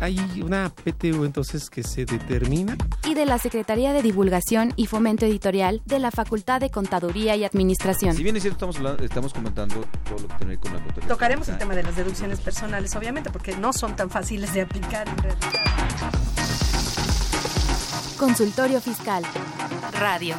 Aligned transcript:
Hay 0.00 0.18
una 0.44 0.70
PTU 0.70 1.24
entonces 1.24 1.70
que 1.70 1.82
se 1.82 2.04
determina. 2.04 2.76
y 3.06 3.14
de 3.14 3.24
la 3.26 3.38
Secretaría 3.38 3.92
de 3.92 4.02
Divulgación 4.02 4.72
y 4.76 4.86
Fomento 4.86 5.24
Editorial 5.24 5.80
de 5.86 5.98
la 5.98 6.10
Facultad 6.10 6.60
de 6.60 6.70
Contaduría 6.70 7.36
y 7.36 7.44
Administración. 7.44 8.14
Si 8.16 8.22
bien 8.22 8.36
es 8.36 8.42
cierto, 8.42 8.56
estamos, 8.56 8.76
hablando- 8.76 9.04
estamos 9.04 9.32
comentando 9.32 9.84
todo 10.04 10.18
lo 10.20 10.28
que 10.28 10.34
tiene 10.34 10.38
que 10.38 10.46
ver 10.48 10.58
con 10.58 10.72
la 10.74 10.78
contabilidad. 10.80 11.08
Tocaremos 11.08 11.48
el 11.48 11.58
tema 11.58 11.74
de 11.74 11.82
las 11.82 11.96
deducciones 11.96 12.40
personales, 12.40 12.94
obviamente, 12.96 13.30
porque 13.30 13.56
no 13.56 13.72
son 13.72 13.96
tan 13.96 14.10
fáciles 14.10 14.52
de 14.52 14.62
aplicar 14.62 15.08
en 15.08 15.16
realidad. 15.18 15.50
Consultorio 18.18 18.80
Fiscal. 18.80 19.22
Radio. 19.98 20.36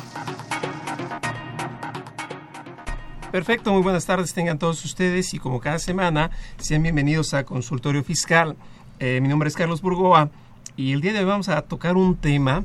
Perfecto, 3.32 3.74
muy 3.74 3.82
buenas 3.82 4.06
tardes 4.06 4.34
tengan 4.34 4.58
todos 4.58 4.84
ustedes 4.86 5.34
y 5.34 5.40
como 5.40 5.60
cada 5.60 5.78
semana, 5.78 6.32
sean 6.58 6.84
bienvenidos 6.84 7.34
a 7.34 7.44
Consultorio 7.44 8.02
Fiscal. 8.04 8.56
Eh, 9.00 9.20
mi 9.22 9.28
nombre 9.28 9.50
es 9.50 9.56
Carlos 9.56 9.82
Burgoa 9.82 10.30
y 10.78 10.94
el 10.94 11.02
día 11.02 11.12
de 11.12 11.20
hoy 11.20 11.26
vamos 11.26 11.50
a 11.50 11.62
tocar 11.64 11.98
un 11.98 12.16
tema 12.16 12.64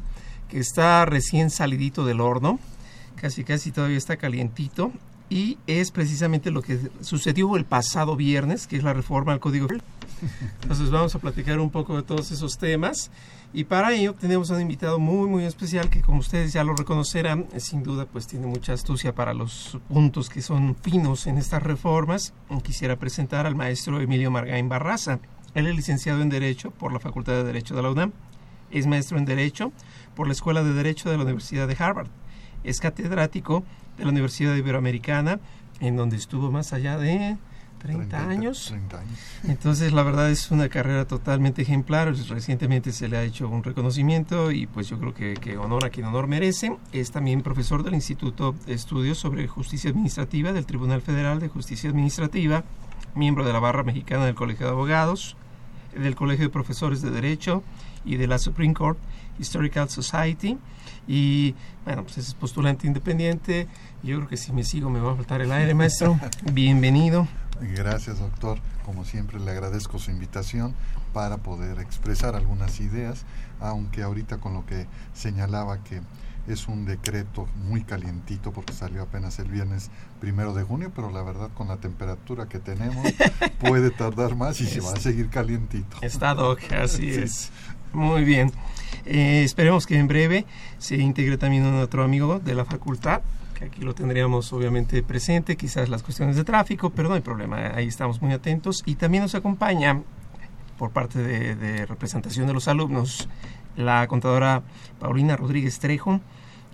que 0.48 0.60
está 0.60 1.04
recién 1.04 1.50
salidito 1.50 2.04
del 2.04 2.20
horno, 2.20 2.60
casi 3.16 3.42
casi 3.42 3.72
todavía 3.72 3.98
está 3.98 4.16
calientito 4.16 4.92
y 5.28 5.58
es 5.66 5.90
precisamente 5.90 6.52
lo 6.52 6.62
que 6.62 6.78
sucedió 7.00 7.56
el 7.56 7.64
pasado 7.64 8.14
viernes, 8.14 8.68
que 8.68 8.76
es 8.76 8.84
la 8.84 8.92
reforma 8.92 9.32
al 9.32 9.40
Código. 9.40 9.66
Entonces 10.62 10.90
vamos 10.90 11.16
a 11.16 11.18
platicar 11.18 11.58
un 11.58 11.70
poco 11.70 11.96
de 11.96 12.04
todos 12.04 12.30
esos 12.30 12.58
temas 12.58 13.10
y 13.52 13.64
para 13.64 13.92
ello 13.92 14.14
tenemos 14.14 14.52
a 14.52 14.54
un 14.54 14.60
invitado 14.60 15.00
muy 15.00 15.28
muy 15.28 15.44
especial 15.44 15.90
que 15.90 16.00
como 16.00 16.20
ustedes 16.20 16.52
ya 16.52 16.62
lo 16.62 16.74
reconocerán, 16.76 17.48
sin 17.56 17.82
duda 17.82 18.06
pues 18.06 18.28
tiene 18.28 18.46
mucha 18.46 18.72
astucia 18.72 19.16
para 19.16 19.34
los 19.34 19.78
puntos 19.88 20.28
que 20.28 20.42
son 20.42 20.76
finos 20.76 21.26
en 21.26 21.38
estas 21.38 21.64
reformas. 21.64 22.34
Quisiera 22.62 22.94
presentar 22.94 23.46
al 23.46 23.56
maestro 23.56 24.00
Emilio 24.00 24.30
Margain 24.30 24.68
Barraza. 24.68 25.18
Él 25.54 25.66
es 25.66 25.76
licenciado 25.76 26.22
en 26.22 26.28
Derecho 26.28 26.70
por 26.70 26.92
la 26.92 27.00
Facultad 27.00 27.32
de 27.32 27.44
Derecho 27.44 27.74
de 27.74 27.82
la 27.82 27.90
UNAM. 27.90 28.12
Es 28.70 28.86
maestro 28.86 29.18
en 29.18 29.24
Derecho 29.24 29.72
por 30.14 30.26
la 30.26 30.32
Escuela 30.32 30.62
de 30.62 30.72
Derecho 30.72 31.10
de 31.10 31.16
la 31.16 31.24
Universidad 31.24 31.66
de 31.66 31.76
Harvard. 31.78 32.08
Es 32.62 32.80
catedrático 32.80 33.64
de 33.98 34.04
la 34.04 34.10
Universidad 34.10 34.54
Iberoamericana, 34.54 35.40
en 35.80 35.96
donde 35.96 36.16
estuvo 36.16 36.50
más 36.50 36.72
allá 36.72 36.98
de 36.98 37.36
30, 37.80 38.28
años. 38.28 38.66
30 38.68 39.00
años. 39.00 39.18
Entonces, 39.44 39.92
la 39.92 40.02
verdad 40.02 40.30
es 40.30 40.50
una 40.50 40.68
carrera 40.68 41.06
totalmente 41.06 41.62
ejemplar. 41.62 42.14
Recientemente 42.28 42.92
se 42.92 43.08
le 43.08 43.16
ha 43.16 43.22
hecho 43.22 43.48
un 43.48 43.64
reconocimiento 43.64 44.52
y 44.52 44.66
pues 44.66 44.88
yo 44.88 44.98
creo 44.98 45.14
que, 45.14 45.34
que 45.34 45.56
honor 45.56 45.84
a 45.84 45.90
quien 45.90 46.06
honor 46.06 46.26
merece. 46.26 46.76
Es 46.92 47.10
también 47.10 47.42
profesor 47.42 47.82
del 47.82 47.94
Instituto 47.94 48.54
de 48.66 48.74
Estudios 48.74 49.18
sobre 49.18 49.48
Justicia 49.48 49.90
Administrativa 49.90 50.52
del 50.52 50.66
Tribunal 50.66 51.00
Federal 51.00 51.40
de 51.40 51.48
Justicia 51.48 51.90
Administrativa, 51.90 52.64
miembro 53.14 53.44
de 53.44 53.52
la 53.52 53.58
Barra 53.58 53.82
Mexicana 53.82 54.26
del 54.26 54.34
Colegio 54.34 54.66
de 54.66 54.72
Abogados, 54.72 55.36
del 55.94 56.14
Colegio 56.14 56.46
de 56.46 56.50
Profesores 56.50 57.02
de 57.02 57.10
Derecho 57.10 57.62
y 58.04 58.16
de 58.16 58.26
la 58.26 58.38
Supreme 58.38 58.74
Court 58.74 58.98
Historical 59.38 59.88
Society. 59.88 60.58
Y 61.08 61.54
bueno, 61.84 62.04
pues 62.04 62.18
es 62.18 62.34
postulante 62.34 62.86
independiente. 62.86 63.66
Yo 64.02 64.16
creo 64.16 64.28
que 64.28 64.36
si 64.36 64.52
me 64.52 64.64
sigo 64.64 64.90
me 64.90 65.00
va 65.00 65.12
a 65.12 65.16
faltar 65.16 65.40
el 65.40 65.52
aire, 65.52 65.74
maestro. 65.74 66.18
Bienvenido. 66.52 67.26
Gracias, 67.60 68.18
doctor. 68.18 68.58
Como 68.84 69.04
siempre, 69.04 69.38
le 69.38 69.50
agradezco 69.50 69.98
su 69.98 70.10
invitación 70.10 70.74
para 71.12 71.38
poder 71.38 71.80
expresar 71.80 72.34
algunas 72.34 72.80
ideas, 72.80 73.24
aunque 73.60 74.02
ahorita 74.02 74.38
con 74.38 74.54
lo 74.54 74.64
que 74.64 74.86
señalaba 75.12 75.82
que 75.84 76.00
es 76.48 76.68
un 76.68 76.84
decreto 76.84 77.46
muy 77.56 77.82
calientito 77.82 78.52
porque 78.52 78.72
salió 78.72 79.02
apenas 79.02 79.38
el 79.38 79.48
viernes 79.48 79.90
primero 80.20 80.52
de 80.54 80.62
junio, 80.62 80.90
pero 80.94 81.10
la 81.10 81.22
verdad 81.22 81.50
con 81.54 81.68
la 81.68 81.76
temperatura 81.76 82.48
que 82.48 82.58
tenemos 82.58 83.06
puede 83.60 83.90
tardar 83.90 84.34
más 84.36 84.60
y 84.60 84.66
se 84.66 84.80
va 84.80 84.92
a 84.92 84.96
seguir 84.96 85.28
calientito. 85.28 85.96
Está 86.02 86.34
Doc, 86.34 86.60
así 86.72 87.12
Sí. 87.12 87.20
es. 87.20 87.50
Muy 87.92 88.24
bien. 88.24 88.52
Eh, 89.04 89.42
esperemos 89.44 89.86
que 89.86 89.98
en 89.98 90.06
breve 90.08 90.46
se 90.78 90.96
integre 90.96 91.38
también 91.38 91.64
otro 91.74 92.04
amigo 92.04 92.38
de 92.38 92.54
la 92.54 92.64
facultad, 92.64 93.20
que 93.58 93.64
aquí 93.66 93.80
lo 93.82 93.94
tendríamos 93.94 94.52
obviamente 94.52 95.02
presente, 95.02 95.56
quizás 95.56 95.88
las 95.88 96.02
cuestiones 96.02 96.36
de 96.36 96.44
tráfico, 96.44 96.90
pero 96.90 97.08
no 97.08 97.14
hay 97.16 97.20
problema, 97.20 97.72
ahí 97.74 97.86
estamos 97.88 98.22
muy 98.22 98.32
atentos. 98.32 98.82
Y 98.86 98.94
también 98.94 99.22
nos 99.24 99.34
acompaña, 99.34 100.00
por 100.78 100.90
parte 100.90 101.18
de, 101.18 101.56
de 101.56 101.84
representación 101.86 102.46
de 102.46 102.52
los 102.54 102.68
alumnos, 102.68 103.28
la 103.76 104.06
contadora 104.06 104.62
Paulina 104.98 105.36
Rodríguez 105.36 105.78
Trejo, 105.78 106.20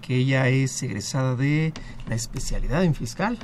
que 0.00 0.16
ella 0.16 0.48
es 0.48 0.82
egresada 0.82 1.36
de 1.36 1.72
la 2.08 2.14
especialidad 2.14 2.84
en 2.84 2.94
fiscal. 2.94 3.38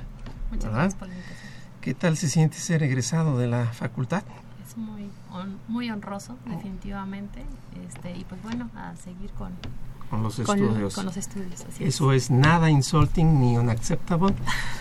Muchas 0.51 0.65
¿verdad? 0.65 0.79
gracias 0.79 0.95
por 0.95 1.09
la 1.09 1.15
invitación. 1.15 1.53
¿Qué 1.81 1.95
tal 1.95 2.17
se 2.17 2.29
siente 2.29 2.57
ser 2.59 2.83
egresado 2.83 3.39
de 3.39 3.49
la 3.49 3.67
facultad? 3.67 4.23
Es 4.65 4.77
muy, 4.77 5.11
muy 5.69 5.91
honroso, 5.91 6.37
definitivamente. 6.47 7.43
Este, 7.87 8.17
y 8.17 8.25
pues 8.25 8.41
bueno, 8.43 8.71
a 8.77 8.95
seguir 8.97 9.31
con, 9.33 9.53
Con 10.13 10.23
los 10.23 10.39
con, 10.41 10.59
estudios. 10.59 10.95
con 10.95 11.07
los 11.07 11.17
estudios. 11.17 11.65
Así 11.67 11.85
es. 11.85 11.95
Eso 11.95 12.13
es 12.13 12.31
nada 12.31 12.69
insulting 12.69 13.41
ni 13.41 13.57
unacceptable. 13.57 14.35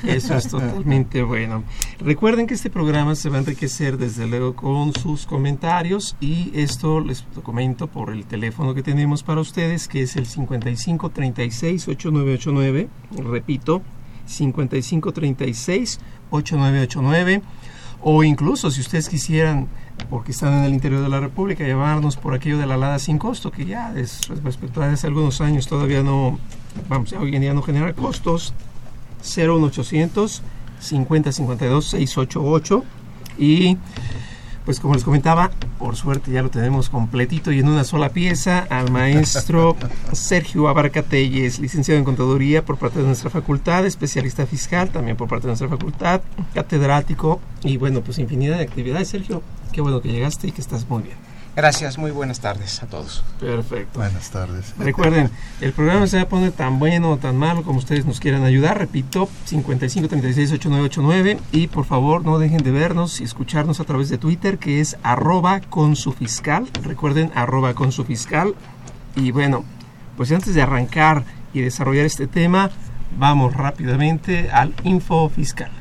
Eso 0.03 0.35
es 0.35 0.47
totalmente 0.49 1.23
bueno. 1.23 1.63
Recuerden 1.99 2.47
que 2.47 2.53
este 2.53 2.69
programa 2.69 3.15
se 3.15 3.29
va 3.29 3.37
a 3.37 3.39
enriquecer 3.39 3.97
desde 3.97 4.27
luego 4.27 4.57
con 4.57 4.93
sus 4.93 5.25
comentarios 5.25 6.17
y 6.19 6.51
esto 6.53 6.99
les 6.99 7.21
comento 7.43 7.87
por 7.87 8.11
el 8.11 8.25
teléfono 8.25 8.73
que 8.73 8.83
tenemos 8.83 9.23
para 9.23 9.39
ustedes 9.39 9.87
que 9.87 10.01
es 10.01 10.17
el 10.17 10.25
55 10.25 11.09
36 11.11 11.87
8989. 11.87 12.89
Repito, 13.23 13.81
55 14.25 15.13
36 15.13 15.99
8989 16.29 17.41
o 18.01 18.23
incluso 18.25 18.69
si 18.69 18.81
ustedes 18.81 19.07
quisieran 19.07 19.69
porque 20.09 20.31
están 20.31 20.53
en 20.53 20.63
el 20.66 20.73
interior 20.73 21.01
de 21.01 21.09
la 21.09 21.19
República 21.19 21.66
llamarnos 21.66 22.17
por 22.17 22.34
aquello 22.34 22.57
de 22.57 22.66
la 22.66 22.75
alada 22.75 23.00
sin 23.00 23.17
costo 23.17 23.51
que 23.51 23.66
ya 23.66 23.94
es, 23.95 24.28
respecto 24.44 24.81
a 24.81 24.91
hace 24.91 25.07
algunos 25.07 25.41
años 25.41 25.67
todavía 25.67 26.03
no 26.03 26.39
vamos 26.89 27.13
hoy 27.13 27.35
en 27.35 27.41
día 27.41 27.53
no 27.53 27.62
genera 27.62 27.94
costos. 27.94 28.53
01800 29.23 30.41
50 30.79 31.31
52 31.31 31.85
688 31.85 32.84
y 33.38 33.78
pues 34.66 34.79
como 34.79 34.94
les 34.94 35.03
comentaba, 35.03 35.51
por 35.79 35.95
suerte 35.95 36.31
ya 36.31 36.41
lo 36.41 36.49
tenemos 36.49 36.89
completito 36.89 37.51
y 37.51 37.59
en 37.59 37.67
una 37.67 37.83
sola 37.83 38.09
pieza 38.09 38.67
al 38.69 38.91
maestro 38.91 39.75
Sergio 40.13 40.67
Abarca 40.67 41.03
Telles, 41.03 41.59
licenciado 41.59 41.97
en 41.97 42.05
Contaduría 42.05 42.63
por 42.63 42.77
parte 42.77 42.99
de 42.99 43.05
nuestra 43.05 43.29
facultad, 43.29 43.85
especialista 43.85 44.45
fiscal 44.45 44.89
también 44.89 45.17
por 45.17 45.27
parte 45.27 45.44
de 45.44 45.49
nuestra 45.49 45.69
facultad, 45.69 46.22
catedrático 46.53 47.39
y 47.63 47.77
bueno, 47.77 48.01
pues 48.01 48.19
infinidad 48.19 48.57
de 48.57 48.63
actividades. 48.63 49.09
Sergio, 49.09 49.41
qué 49.72 49.81
bueno 49.81 50.01
que 50.01 50.09
llegaste 50.11 50.47
y 50.47 50.51
que 50.51 50.61
estás 50.61 50.88
muy 50.88 51.03
bien. 51.03 51.30
Gracias, 51.53 51.97
muy 51.97 52.12
buenas 52.12 52.39
tardes 52.39 52.81
a 52.81 52.88
todos. 52.88 53.23
Perfecto. 53.39 54.00
Buenas 54.00 54.29
tardes. 54.31 54.73
Recuerden, 54.78 55.29
el 55.59 55.73
programa 55.73 56.07
se 56.07 56.16
va 56.16 56.23
a 56.23 56.29
poner 56.29 56.53
tan 56.53 56.79
bueno 56.79 57.12
o 57.12 57.17
tan 57.17 57.35
malo 57.35 57.63
como 57.63 57.79
ustedes 57.79 58.06
nos 58.06 58.22
quieran 58.22 58.45
ayudar. 58.45 58.78
Repito, 58.78 59.28
55 59.45 60.07
36 60.07 60.53
8989 60.53 61.40
y 61.51 61.67
por 61.67 61.84
favor 61.84 62.23
no 62.23 62.40
dejen 62.40 62.63
de 62.63 62.72
vernos 62.72 63.19
y 63.19 63.25
escucharnos 63.25 63.81
a 63.81 63.84
través 63.84 64.07
de 64.07 64.17
Twitter 64.17 64.59
que 64.59 64.79
es 64.79 64.95
arroba 65.03 65.59
con 65.59 65.97
su 65.97 66.13
fiscal. 66.13 66.69
Recuerden, 66.84 67.31
arroba 67.35 67.73
con 67.73 67.91
su 67.91 68.06
fiscal. 68.06 68.56
Y 69.17 69.31
bueno, 69.31 69.66
pues 70.16 70.31
antes 70.31 70.56
de 70.56 70.61
arrancar 70.61 71.25
y 71.53 71.59
desarrollar 71.59 72.05
este 72.05 72.28
tema, 72.28 72.72
vamos 73.17 73.53
rápidamente 73.53 74.49
al 74.52 74.73
info 74.84 75.28
fiscal. 75.28 75.72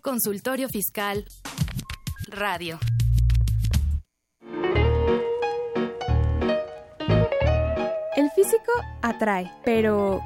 Consultorio 0.00 0.68
Fiscal. 0.68 1.24
Radio. 2.32 2.78
El 8.16 8.30
físico 8.34 8.72
atrae, 9.02 9.52
pero 9.64 10.22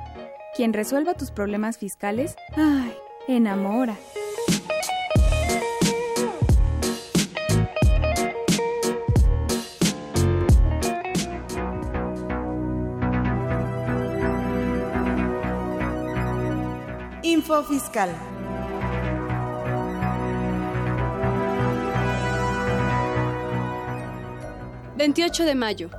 quien 0.55 0.73
resuelva 0.73 1.15
tus 1.15 1.33
problemas 1.33 1.79
fiscales, 1.79 2.37
ay, 2.57 2.95
enamora. 3.27 3.97
Info 17.23 17.65
fiscal. 17.65 18.36
28 24.97 25.45
de 25.45 25.55
mayo. 25.55 25.91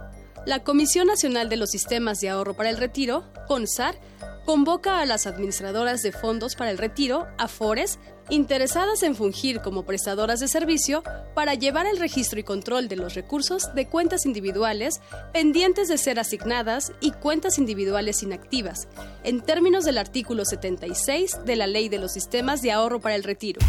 La 0.47 0.63
Comisión 0.63 1.05
Nacional 1.05 1.49
de 1.49 1.57
los 1.57 1.69
Sistemas 1.69 2.19
de 2.19 2.29
Ahorro 2.29 2.55
para 2.55 2.71
el 2.71 2.77
Retiro, 2.77 3.25
CONSAR, 3.47 3.95
convoca 4.43 5.01
a 5.01 5.05
las 5.05 5.27
administradoras 5.27 6.01
de 6.01 6.11
fondos 6.11 6.55
para 6.55 6.71
el 6.71 6.77
retiro, 6.77 7.27
AFORES, 7.37 7.99
interesadas 8.29 9.03
en 9.03 9.15
fungir 9.15 9.61
como 9.61 9.85
prestadoras 9.85 10.39
de 10.39 10.47
servicio 10.47 11.03
para 11.35 11.53
llevar 11.53 11.85
el 11.85 11.99
registro 11.99 12.39
y 12.39 12.43
control 12.43 12.87
de 12.87 12.95
los 12.95 13.13
recursos 13.13 13.75
de 13.75 13.87
cuentas 13.87 14.25
individuales 14.25 15.01
pendientes 15.31 15.89
de 15.89 15.97
ser 15.97 16.19
asignadas 16.19 16.91
y 16.99 17.11
cuentas 17.11 17.57
individuales 17.57 18.23
inactivas, 18.23 18.87
en 19.23 19.41
términos 19.41 19.83
del 19.83 19.97
artículo 19.97 20.45
76 20.45 21.45
de 21.45 21.55
la 21.55 21.67
Ley 21.67 21.89
de 21.89 21.99
los 21.99 22.13
Sistemas 22.13 22.61
de 22.61 22.71
Ahorro 22.71 22.99
para 22.99 23.15
el 23.15 23.23
Retiro 23.23 23.59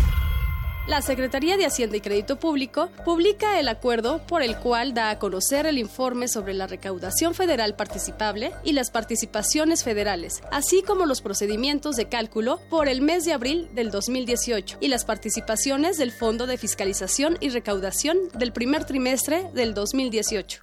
la 0.88 1.02
Secretaría 1.02 1.58
de 1.58 1.67
Hacienda 1.67 1.99
y 1.99 2.00
Crédito 2.00 2.38
Público 2.38 2.88
publica 3.05 3.61
el 3.61 3.69
acuerdo 3.69 4.26
por 4.26 4.43
el 4.43 4.56
cual 4.56 4.94
da 4.94 5.11
a 5.11 5.19
conocer 5.19 5.67
el 5.67 5.76
informe 5.76 6.29
sobre 6.29 6.55
la 6.55 6.67
recaudación 6.67 7.35
federal 7.35 7.76
participable 7.76 8.52
y 8.64 8.73
las 8.73 8.90
participaciones 8.90 9.85
federales, 9.85 10.43
así 10.50 10.82
como 10.82 11.05
los 11.05 11.20
procedimientos 11.20 11.96
de 11.96 12.08
cálculo 12.08 12.58
por 12.70 12.88
el 12.88 13.02
mes 13.02 13.26
de 13.26 13.35
abril 13.35 13.69
del 13.75 13.90
2018 13.90 14.79
y 14.81 14.88
las 14.88 15.05
participaciones 15.05 15.99
del 15.99 16.11
Fondo 16.11 16.46
de 16.46 16.56
Fiscalización 16.56 17.37
y 17.40 17.50
Recaudación 17.50 18.17
del 18.32 18.52
primer 18.52 18.87
trimestre 18.87 19.50
del 19.52 19.75
2018. 19.75 20.61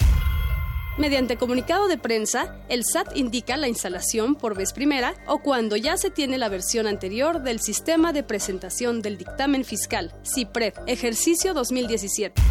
Mediante 0.97 1.35
comunicado 1.35 1.89
de 1.89 1.97
prensa, 1.97 2.55
el 2.69 2.85
SAT 2.85 3.17
indica 3.17 3.57
la 3.57 3.67
instalación 3.67 4.35
por 4.35 4.55
vez 4.55 4.71
primera 4.71 5.13
o 5.27 5.39
cuando 5.39 5.75
ya 5.75 5.97
se 5.97 6.09
tiene 6.09 6.37
la 6.37 6.47
versión 6.47 6.87
anterior 6.87 7.43
del 7.43 7.59
Sistema 7.59 8.13
de 8.13 8.23
Presentación 8.23 9.01
del 9.01 9.17
Dictamen 9.17 9.65
Fiscal, 9.65 10.13
CIPRED, 10.23 10.73
ejercicio 10.87 11.53
2017. 11.53 12.41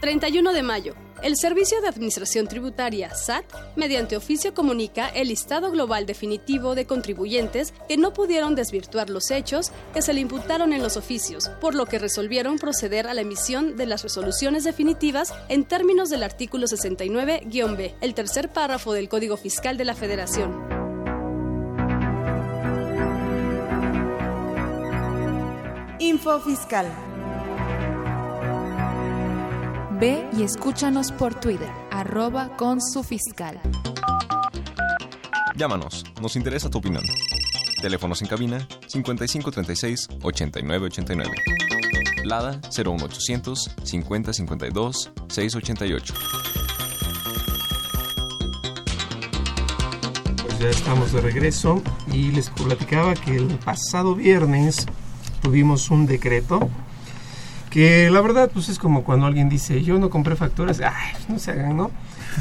31 0.00 0.52
de 0.52 0.62
mayo. 0.64 0.94
El 1.22 1.36
Servicio 1.36 1.82
de 1.82 1.88
Administración 1.88 2.48
Tributaria, 2.48 3.14
SAT, 3.14 3.44
mediante 3.76 4.16
oficio 4.16 4.54
comunica 4.54 5.08
el 5.08 5.28
listado 5.28 5.70
global 5.70 6.06
definitivo 6.06 6.74
de 6.74 6.86
contribuyentes 6.86 7.74
que 7.88 7.98
no 7.98 8.14
pudieron 8.14 8.54
desvirtuar 8.54 9.10
los 9.10 9.30
hechos 9.30 9.70
que 9.92 10.00
se 10.00 10.14
le 10.14 10.20
imputaron 10.20 10.72
en 10.72 10.82
los 10.82 10.96
oficios, 10.96 11.50
por 11.60 11.74
lo 11.74 11.84
que 11.84 11.98
resolvieron 11.98 12.58
proceder 12.58 13.06
a 13.06 13.12
la 13.12 13.20
emisión 13.20 13.76
de 13.76 13.84
las 13.84 14.02
resoluciones 14.02 14.64
definitivas 14.64 15.34
en 15.50 15.64
términos 15.64 16.08
del 16.08 16.22
artículo 16.22 16.66
69-B, 16.66 17.94
el 18.00 18.14
tercer 18.14 18.48
párrafo 18.50 18.94
del 18.94 19.10
Código 19.10 19.36
Fiscal 19.36 19.76
de 19.76 19.84
la 19.84 19.94
Federación. 19.94 20.80
Info 25.98 26.40
Fiscal. 26.40 27.09
Ve 30.00 30.26
y 30.32 30.44
escúchanos 30.44 31.12
por 31.12 31.34
Twitter, 31.34 31.68
arroba 31.90 32.56
con 32.56 32.80
su 32.80 33.02
fiscal. 33.02 33.60
Llámanos, 35.56 36.06
nos 36.22 36.36
interesa 36.36 36.70
tu 36.70 36.78
opinión. 36.78 37.02
Teléfonos 37.82 38.22
en 38.22 38.28
cabina 38.28 38.66
5536 38.86 40.08
8989. 40.22 41.30
Lada 42.24 42.62
01800 42.74 43.76
5052 43.82 45.10
688. 45.28 46.14
Pues 50.42 50.58
ya 50.58 50.70
estamos 50.70 51.12
de 51.12 51.20
regreso 51.20 51.82
y 52.10 52.30
les 52.30 52.48
platicaba 52.48 53.12
que 53.12 53.36
el 53.36 53.48
pasado 53.58 54.14
viernes 54.14 54.86
tuvimos 55.42 55.90
un 55.90 56.06
decreto 56.06 56.70
que 57.70 58.10
la 58.10 58.20
verdad 58.20 58.50
pues 58.52 58.68
es 58.68 58.78
como 58.78 59.04
cuando 59.04 59.26
alguien 59.26 59.48
dice 59.48 59.82
yo 59.82 59.98
no 59.98 60.10
compré 60.10 60.36
facturas, 60.36 60.80
ay, 60.80 61.14
no 61.28 61.38
se 61.38 61.52
hagan, 61.52 61.76
¿no? 61.76 61.90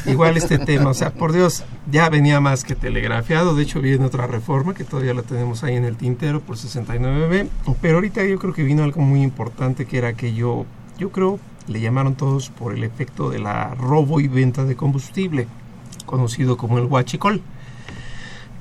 Igual 0.05 0.37
este 0.37 0.57
tema, 0.65 0.89
o 0.89 0.93
sea, 0.93 1.11
por 1.11 1.31
Dios, 1.31 1.63
ya 1.89 2.09
venía 2.09 2.41
más 2.41 2.63
que 2.63 2.75
telegrafiado, 2.75 3.55
de 3.55 3.63
hecho 3.63 3.79
viene 3.79 4.05
otra 4.05 4.27
reforma 4.27 4.73
que 4.73 4.83
todavía 4.83 5.13
la 5.13 5.21
tenemos 5.21 5.63
ahí 5.63 5.75
en 5.75 5.85
el 5.85 5.95
tintero 5.95 6.41
por 6.41 6.57
69B, 6.57 7.47
pero 7.79 7.95
ahorita 7.95 8.25
yo 8.25 8.39
creo 8.39 8.53
que 8.53 8.63
vino 8.63 8.83
algo 8.83 9.01
muy 9.01 9.21
importante 9.21 9.85
que 9.85 9.99
era 9.99 10.13
que 10.13 10.33
yo, 10.33 10.65
yo 10.97 11.11
creo, 11.11 11.39
le 11.67 11.79
llamaron 11.79 12.15
todos 12.15 12.49
por 12.49 12.73
el 12.73 12.83
efecto 12.83 13.29
de 13.29 13.39
la 13.39 13.75
robo 13.75 14.19
y 14.19 14.27
venta 14.27 14.65
de 14.65 14.75
combustible, 14.75 15.47
conocido 16.07 16.57
como 16.57 16.79
el 16.79 16.85
huachicol. 16.85 17.41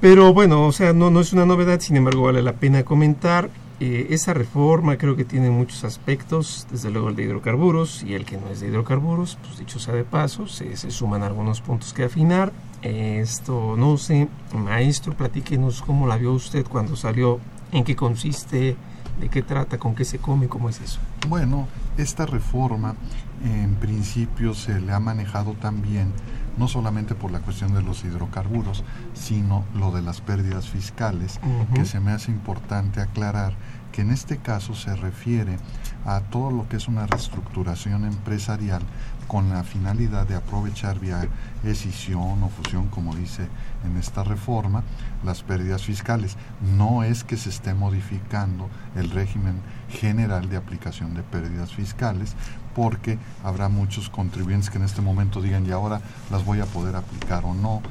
Pero 0.01 0.33
bueno, 0.33 0.67
o 0.67 0.73
sea, 0.73 0.93
no, 0.93 1.11
no 1.11 1.21
es 1.21 1.33
una 1.33 1.47
novedad, 1.47 1.81
sin 1.81 1.97
embargo 1.97 2.23
vale 2.23 2.43
la 2.43 2.53
pena 2.53 2.85
comentar 2.85 3.49
eh, 3.81 4.09
esa 4.11 4.35
reforma 4.35 4.99
creo 4.99 5.15
que 5.15 5.25
tiene 5.25 5.51
muchos 5.51 5.85
aspectos, 5.85 6.67
desde 6.71 6.91
luego 6.91 7.11
el 7.11 7.17
de 7.17 7.23
hidrocarburos 7.23 8.03
y 8.03 8.15
el 8.15 8.25
que 8.25 8.37
no 8.37 8.49
es 8.49 8.59
de 8.61 8.69
hidrocarburos, 8.69 9.39
pues 9.41 9.59
dicho 9.59 9.79
sea 9.79 9.95
de 9.95 10.03
paso, 10.03 10.49
se, 10.49 10.77
suman 10.91 11.23
algunos 11.23 11.61
puntos 11.61 11.93
que 11.93 12.05
afinar. 12.05 12.53
Esto, 12.83 13.77
no 13.77 13.97
sé, 13.97 14.29
maestro, 14.53 15.15
platíquenos 15.15 15.83
cómo 15.83 16.07
la 16.07 16.17
vio 16.17 16.33
usted 16.33 16.67
cuando 16.67 16.97
salió, 16.97 17.39
en 17.71 17.85
qué 17.85 17.95
consiste, 17.95 18.77
de 19.21 19.29
qué 19.29 19.43
trata, 19.43 19.79
con 19.79 19.95
qué 19.95 20.05
se 20.05 20.19
come, 20.19 20.49
cómo 20.49 20.69
es 20.69 20.81
eso. 20.81 20.99
Bueno, 21.29 21.69
esta 21.97 22.27
reforma 22.27 22.97
en 23.45 23.77
principio 23.77 24.55
se 24.55 24.81
le 24.81 24.93
ha 24.93 25.01
manejado 25.01 25.53
también 25.53 26.13
no 26.59 26.69
solamente 26.69 27.15
por 27.15 27.31
la 27.31 27.41
cuestión 27.41 27.73
de 27.75 27.83
los 27.83 28.05
hidrocarburos, 28.05 28.85
sino 29.15 29.65
lo 29.75 29.93
de 29.93 30.03
las 30.03 30.21
pérdidas 30.21 30.69
fiscales, 30.69 31.41
que 31.75 31.85
se 31.85 32.01
me 32.01 32.13
hace 32.13 32.31
importante 32.31 33.01
aclarar 33.01 33.55
que 33.93 34.03
en 34.03 34.11
este 34.11 34.39
caso 34.39 34.75
se 34.75 34.95
refiere 34.95 35.59
a 36.05 36.21
todo 36.21 36.51
lo 36.51 36.69
que 36.69 36.77
es 36.77 36.89
una 36.89 37.07
reestructuración 37.07 38.05
empresarial 38.05 38.83
con 39.27 39.51
la 39.51 39.63
finalidad 39.63 40.27
de 40.27 40.37
aprovechar 40.37 40.99
vía 40.99 41.29
escisión 41.63 42.43
o 42.43 42.49
fusión, 42.49 42.89
como 42.89 43.15
dice 43.15 43.47
en 43.85 43.97
esta 43.99 44.25
reforma, 44.25 44.83
las 45.25 45.43
pérdidas 45.43 45.83
fiscales. 45.83 46.37
No 46.77 47.03
es 47.03 47.25
que 47.25 47.37
se 47.37 47.51
esté 47.51 47.75
modificando 47.75 48.71
el 48.97 49.11
régimen 49.11 49.61
general 49.91 50.49
de 50.49 50.57
aplicación 50.57 51.15
de 51.15 51.23
pérdidas 51.23 51.75
fiscales, 51.75 52.35
porque 52.79 53.19
habrá 53.43 53.69
muchos 53.69 54.09
contribuyentes 54.09 54.71
que 54.71 54.79
en 54.79 54.85
este 54.85 55.03
momento 55.03 55.43
digan, 55.43 55.67
y 55.67 55.73
ahora 55.73 56.01
las 56.31 56.45
voy 56.45 56.61
a 56.61 56.65
poder 56.65 56.95
aplicar 56.95 57.45
o 57.45 57.53
no. 57.53 57.83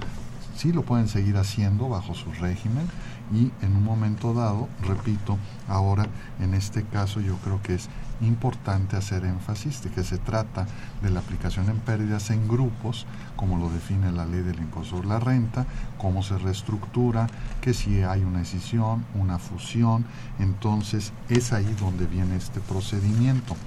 Sí 0.55 0.71
lo 0.71 0.83
pueden 0.83 1.09
seguir 1.09 1.35
haciendo 1.35 1.89
bajo 1.89 2.13
su 2.13 2.31
régimen 2.31 2.87
y 3.33 3.51
en 3.65 3.75
un 3.75 3.83
momento 3.83 4.33
dado, 4.33 4.69
repito, 4.81 5.37
ahora 5.67 6.07
en 6.39 6.53
este 6.53 6.83
caso 6.83 7.19
yo 7.19 7.35
creo 7.39 7.61
que 7.61 7.75
es 7.75 7.89
importante 8.21 8.95
hacer 8.95 9.25
énfasis 9.25 9.83
de 9.83 9.89
que 9.89 10.05
se 10.05 10.17
trata 10.19 10.65
de 11.01 11.09
la 11.09 11.19
aplicación 11.19 11.69
en 11.69 11.79
pérdidas 11.79 12.29
en 12.29 12.47
grupos, 12.47 13.05
como 13.35 13.57
lo 13.57 13.69
define 13.69 14.13
la 14.13 14.25
ley 14.25 14.41
del 14.41 14.59
impuesto 14.59 14.95
sobre 14.95 15.09
la 15.09 15.19
renta, 15.19 15.65
cómo 15.97 16.23
se 16.23 16.37
reestructura, 16.37 17.27
que 17.59 17.73
si 17.73 18.03
hay 18.03 18.23
una 18.23 18.39
decisión, 18.39 19.03
una 19.15 19.37
fusión, 19.37 20.05
entonces 20.39 21.11
es 21.27 21.51
ahí 21.51 21.75
donde 21.77 22.05
viene 22.05 22.37
este 22.37 22.61
procedimiento. 22.61 23.57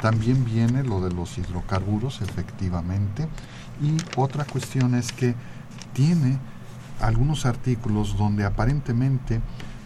También 0.00 0.44
viene 0.44 0.84
lo 0.84 1.00
de 1.00 1.12
los 1.12 1.38
hidrocarburos, 1.38 2.20
efectivamente. 2.20 3.28
Y 3.82 3.96
otra 4.16 4.44
cuestión 4.44 4.94
es 4.94 5.12
que 5.12 5.34
tiene 5.92 6.38
algunos 7.00 7.46
artículos 7.46 8.16
donde 8.16 8.44
aparentemente 8.44 9.40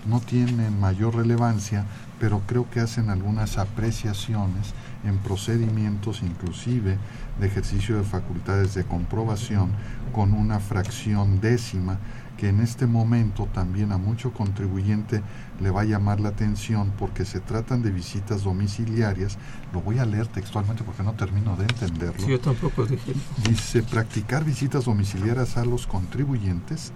no 0.07 0.21
tienen 0.21 0.81
mayor 0.81 1.17
relevancia, 1.17 1.85
pero 2.19 2.43
creo 2.47 2.69
que 2.71 2.81
hacen 2.81 3.11
algunas 3.11 3.59
apreciaciones 3.59 4.75
en 5.05 5.19
procedimientos 5.19 6.23
inclusive 6.23 6.99
de 7.39 7.47
ejercicio 7.47 7.97
de 7.97 8.05
facultades 8.05 8.75
de 8.75 8.85
comprobación 8.85 9.71
con 10.13 10.33
una 10.33 10.61
fracción 10.61 11.41
décima 11.41 11.99
que 12.41 12.49
en 12.49 12.61
este 12.61 12.87
momento 12.87 13.47
también 13.53 13.93
a 13.93 13.99
mucho 13.99 14.33
contribuyente 14.33 15.23
le 15.61 15.71
va 15.71 15.83
a 15.83 15.85
llamar 15.85 16.21
la 16.21 16.31
atención 16.31 16.91
porque 16.99 17.27
se 17.27 17.39
tratan 17.39 17.83
de 17.83 17.91
visitas 17.91 18.45
domiciliarias. 18.45 19.37
Lo 19.75 19.83
voy 19.83 19.99
a 19.99 20.07
leer 20.07 20.27
textualmente 20.27 20.83
porque 20.83 21.03
no 21.03 21.13
termino 21.13 21.55
de 21.57 21.65
entenderlo. 21.65 22.27
yo 22.27 22.41
tampoco 22.41 22.87
dije. 22.87 23.13
Dice 23.47 23.83
practicar 23.83 24.43
visitas 24.43 24.87
domiciliarias 24.87 25.59
a 25.59 25.67
los 25.67 25.87
contribuyentes 25.87 26.95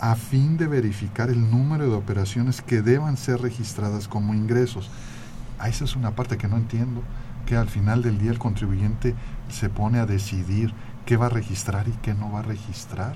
a 0.00 0.16
fin 0.16 0.56
de 0.56 0.66
verificar 0.66 1.30
el 1.30 1.52
número 1.52 1.88
de 1.88 1.94
operaciones 1.94 2.60
que 2.60 2.82
deban 2.82 3.16
ser 3.16 3.42
registradas 3.42 4.08
como 4.08 4.34
ingresos. 4.34 4.90
Ah, 5.60 5.68
esa 5.68 5.84
es 5.84 5.94
una 5.94 6.16
parte 6.16 6.36
que 6.36 6.48
no 6.48 6.56
entiendo, 6.56 7.00
que 7.46 7.56
al 7.56 7.68
final 7.68 8.02
del 8.02 8.18
día 8.18 8.32
el 8.32 8.40
contribuyente 8.40 9.14
se 9.48 9.68
pone 9.68 10.00
a 10.00 10.06
decidir 10.06 10.74
qué 11.06 11.16
va 11.16 11.26
a 11.26 11.28
registrar 11.28 11.86
y 11.86 11.92
qué 12.02 12.12
no 12.12 12.32
va 12.32 12.40
a 12.40 12.42
registrar 12.42 13.14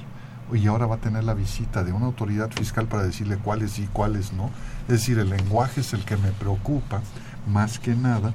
y 0.52 0.66
ahora 0.66 0.86
va 0.86 0.96
a 0.96 1.00
tener 1.00 1.24
la 1.24 1.34
visita 1.34 1.84
de 1.84 1.92
una 1.92 2.06
autoridad 2.06 2.50
fiscal 2.50 2.86
para 2.86 3.02
decirle 3.02 3.36
cuáles 3.38 3.78
y 3.78 3.86
cuáles 3.86 4.32
no. 4.32 4.50
Es 4.82 4.94
decir, 5.00 5.18
el 5.18 5.30
lenguaje 5.30 5.80
es 5.80 5.92
el 5.92 6.04
que 6.04 6.16
me 6.16 6.32
preocupa 6.32 7.00
más 7.46 7.78
que 7.78 7.94
nada 7.94 8.32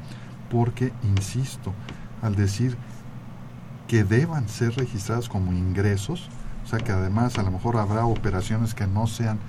porque, 0.52 0.94
insisto, 1.04 1.74
al 2.22 2.36
decir 2.36 2.78
que 3.88 4.04
deban 4.04 4.48
ser 4.48 4.76
registradas 4.76 5.28
como 5.30 5.52
ingresos, 5.52 6.30
o 6.64 6.68
sea 6.68 6.80
que 6.80 6.92
además 6.92 7.38
a 7.38 7.44
lo 7.44 7.52
mejor 7.52 7.78
habrá 7.78 8.06
operaciones 8.06 8.74
que 8.74 8.88
no 8.88 9.08
sean 9.08 9.40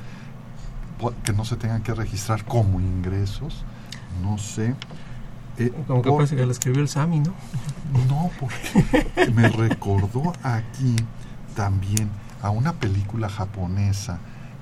que 1.24 1.32
no 1.32 1.44
se 1.44 1.56
tengan 1.56 1.82
que 1.82 1.92
registrar 1.92 2.44
como 2.44 2.80
ingresos, 2.80 3.64
no 4.22 4.38
sé. 4.38 4.74
Eh, 5.58 5.72
Como 5.86 6.02
que 6.02 6.10
parece 6.10 6.36
que 6.36 6.46
la 6.46 6.52
escribió 6.52 6.80
el 6.80 6.88
Sami, 6.88 7.20
¿no? 7.20 7.34
No, 8.08 8.30
porque 8.40 9.30
me 9.32 9.48
recordó 9.48 10.32
aquí 10.42 10.96
también 11.54 12.08
a 12.44 12.50
una 12.50 12.74
película 12.74 13.30
japonesa 13.30 14.18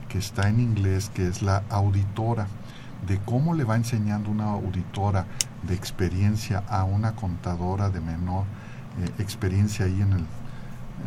que 0.08 0.18
está 0.18 0.48
en 0.48 0.60
inglés, 0.60 1.10
que 1.12 1.26
es 1.26 1.42
La 1.42 1.64
Auditora, 1.68 2.46
de 3.08 3.18
cómo 3.18 3.54
le 3.54 3.64
va 3.64 3.74
enseñando 3.74 4.30
una 4.30 4.52
auditora 4.52 5.26
de 5.64 5.74
experiencia 5.74 6.62
a 6.68 6.84
una 6.84 7.16
contadora 7.16 7.90
de 7.90 8.00
menor 8.00 8.44
eh, 9.00 9.10
experiencia 9.18 9.86
ahí 9.86 10.00
en, 10.00 10.12
el, 10.12 10.24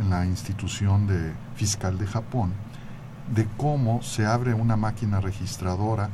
en 0.02 0.10
la 0.10 0.26
institución 0.26 1.08
de, 1.08 1.32
fiscal 1.56 1.98
de 1.98 2.08
Japón, 2.08 2.52
de 3.34 3.48
cómo 3.56 4.04
se 4.04 4.26
abre 4.26 4.54
una 4.54 4.76
máquina 4.76 5.22
registradora 5.22 6.10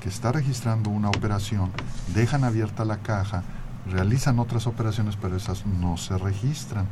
que 0.00 0.08
está 0.08 0.32
registrando 0.32 0.88
una 0.88 1.10
operación, 1.10 1.70
dejan 2.14 2.44
abierta 2.44 2.86
la 2.86 2.96
caja, 2.96 3.42
realizan 3.86 4.38
otras 4.38 4.66
operaciones, 4.66 5.16
pero 5.20 5.36
esas 5.36 5.66
no 5.66 5.98
se 5.98 6.16
registran. 6.16 6.86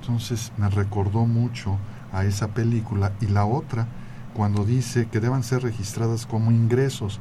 Entonces 0.00 0.52
me 0.56 0.70
recordó 0.70 1.26
mucho 1.26 1.76
a 2.12 2.24
esa 2.24 2.48
película 2.48 3.12
y 3.20 3.26
la 3.26 3.44
otra 3.44 3.86
cuando 4.34 4.64
dice 4.64 5.08
que 5.08 5.20
deban 5.20 5.42
ser 5.42 5.62
registradas 5.62 6.26
como 6.26 6.50
ingresos. 6.50 7.20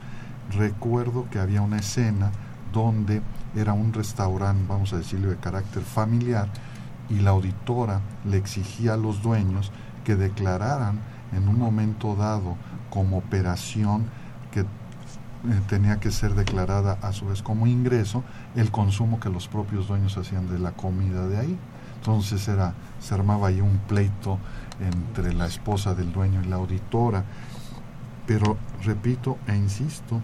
Recuerdo 0.51 1.27
que 1.29 1.39
había 1.39 1.61
una 1.61 1.77
escena 1.77 2.31
donde 2.73 3.21
era 3.55 3.73
un 3.73 3.93
restaurante, 3.93 4.65
vamos 4.67 4.93
a 4.93 4.97
decirlo, 4.97 5.29
de 5.29 5.37
carácter 5.37 5.83
familiar 5.83 6.49
y 7.09 7.19
la 7.19 7.31
auditora 7.31 8.01
le 8.25 8.37
exigía 8.37 8.93
a 8.93 8.97
los 8.97 9.21
dueños 9.21 9.71
que 10.05 10.15
declararan 10.15 10.99
en 11.33 11.47
un 11.47 11.59
momento 11.59 12.15
dado 12.15 12.55
como 12.89 13.17
operación 13.17 14.05
que 14.51 14.61
eh, 14.61 14.65
tenía 15.67 15.99
que 15.99 16.11
ser 16.11 16.35
declarada 16.35 16.97
a 17.01 17.11
su 17.13 17.25
vez 17.25 17.41
como 17.41 17.67
ingreso 17.67 18.23
el 18.55 18.71
consumo 18.71 19.19
que 19.19 19.29
los 19.29 19.47
propios 19.47 19.87
dueños 19.87 20.17
hacían 20.17 20.47
de 20.49 20.59
la 20.59 20.71
comida 20.71 21.27
de 21.27 21.37
ahí. 21.39 21.59
Entonces 21.95 22.47
era, 22.47 22.73
se 22.99 23.13
armaba 23.13 23.49
ahí 23.49 23.61
un 23.61 23.77
pleito 23.87 24.39
entre 24.81 25.33
la 25.33 25.45
esposa 25.45 25.93
del 25.93 26.11
dueño 26.11 26.41
y 26.43 26.47
la 26.47 26.57
auditora. 26.57 27.23
Pero 28.27 28.57
repito 28.83 29.37
e 29.47 29.55
insisto, 29.55 30.21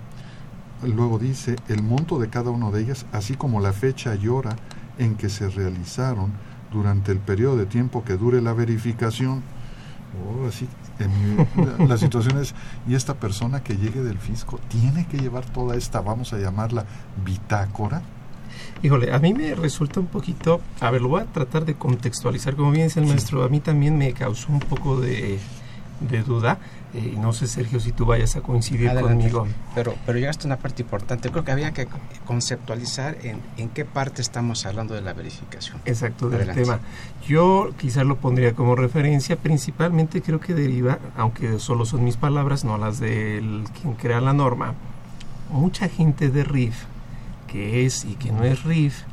luego 0.84 1.20
dice 1.20 1.56
el 1.68 1.84
monto 1.84 2.20
de 2.20 2.30
cada 2.30 2.52
una 2.52 2.72
de 2.72 2.82
ellas, 2.82 3.06
así 3.12 3.36
como 3.36 3.60
la 3.60 3.74
fecha 3.74 4.16
y 4.16 4.28
hora 4.28 4.56
en 4.98 5.16
que 5.16 5.30
se 5.30 5.50
realizaron 5.50 6.32
durante 6.72 7.12
el 7.12 7.20
periodo 7.20 7.58
de 7.58 7.66
tiempo 7.66 8.04
que 8.04 8.18
dure 8.18 8.42
la 8.42 8.54
verificación. 8.54 9.44
Oh, 10.26 10.48
así 10.48 10.68
la 11.88 11.98
situación 11.98 12.40
es, 12.40 12.56
y 12.88 12.96
esta 12.96 13.16
persona 13.16 13.62
que 13.62 13.78
llegue 13.78 14.02
del 14.02 14.18
fisco 14.18 14.60
tiene 14.68 15.06
que 15.06 15.18
llevar 15.18 15.46
toda 15.46 15.76
esta, 15.76 16.02
vamos 16.02 16.34
a 16.34 16.40
llamarla, 16.40 16.86
bitácora. 17.24 18.02
Híjole, 18.84 19.14
a 19.14 19.20
mí 19.20 19.34
me 19.34 19.56
resulta 19.56 20.00
un 20.00 20.08
poquito, 20.08 20.62
a 20.80 20.92
ver, 20.92 21.02
lo 21.02 21.10
voy 21.10 21.22
a 21.22 21.26
tratar 21.26 21.66
de 21.66 21.76
contextualizar, 21.76 22.56
como 22.56 22.72
bien 22.72 22.88
dice 22.88 23.00
el 23.00 23.06
maestro, 23.06 23.44
a 23.44 23.50
mí 23.50 23.60
también 23.60 23.98
me 23.98 24.14
causó 24.14 24.52
un 24.52 24.60
poco 24.60 25.00
de, 25.00 25.40
de 26.02 26.24
duda 26.24 26.60
eh, 26.94 27.16
no 27.20 27.34
sé, 27.34 27.48
Sergio, 27.48 27.80
si 27.82 27.92
tú 27.92 28.06
vayas 28.06 28.36
a 28.38 28.42
coincidir 28.42 28.94
conmigo. 29.00 29.46
Pero, 29.76 29.94
pero 30.06 30.18
llegaste 30.18 30.44
a 30.44 30.48
una 30.48 30.58
parte 30.58 30.84
importante. 30.84 31.30
Creo 31.30 31.44
que 31.44 31.52
había 31.52 31.74
que 31.74 31.88
conceptualizar 32.26 33.18
en, 33.24 33.40
en 33.58 33.70
qué 33.70 33.84
parte 33.84 34.22
estamos 34.22 34.66
hablando 34.66 34.96
de 34.96 35.02
la 35.02 35.14
verificación. 35.14 35.82
Exacto, 35.86 36.30
del 36.30 36.50
tema. 36.54 36.80
Yo 37.28 37.72
quizás 37.78 38.06
lo 38.06 38.16
pondría 38.18 38.54
como 38.54 38.76
referencia. 38.76 39.36
Principalmente 39.36 40.22
creo 40.22 40.40
que 40.40 40.54
deriva, 40.54 41.00
aunque 41.18 41.60
solo 41.60 41.86
son 41.86 42.06
mis 42.06 42.16
palabras, 42.16 42.64
no 42.64 42.78
las 42.78 43.00
de 43.00 43.64
quien 43.80 43.94
crea 43.96 44.22
la 44.22 44.34
norma. 44.34 44.74
Mucha 45.52 45.90
gente 45.90 46.30
de 46.30 46.44
RIF, 46.44 46.86
que 47.48 47.86
es 47.86 48.06
y 48.06 48.16
que 48.16 48.32
no 48.32 48.44
es 48.44 48.64
RIF, 48.64 49.04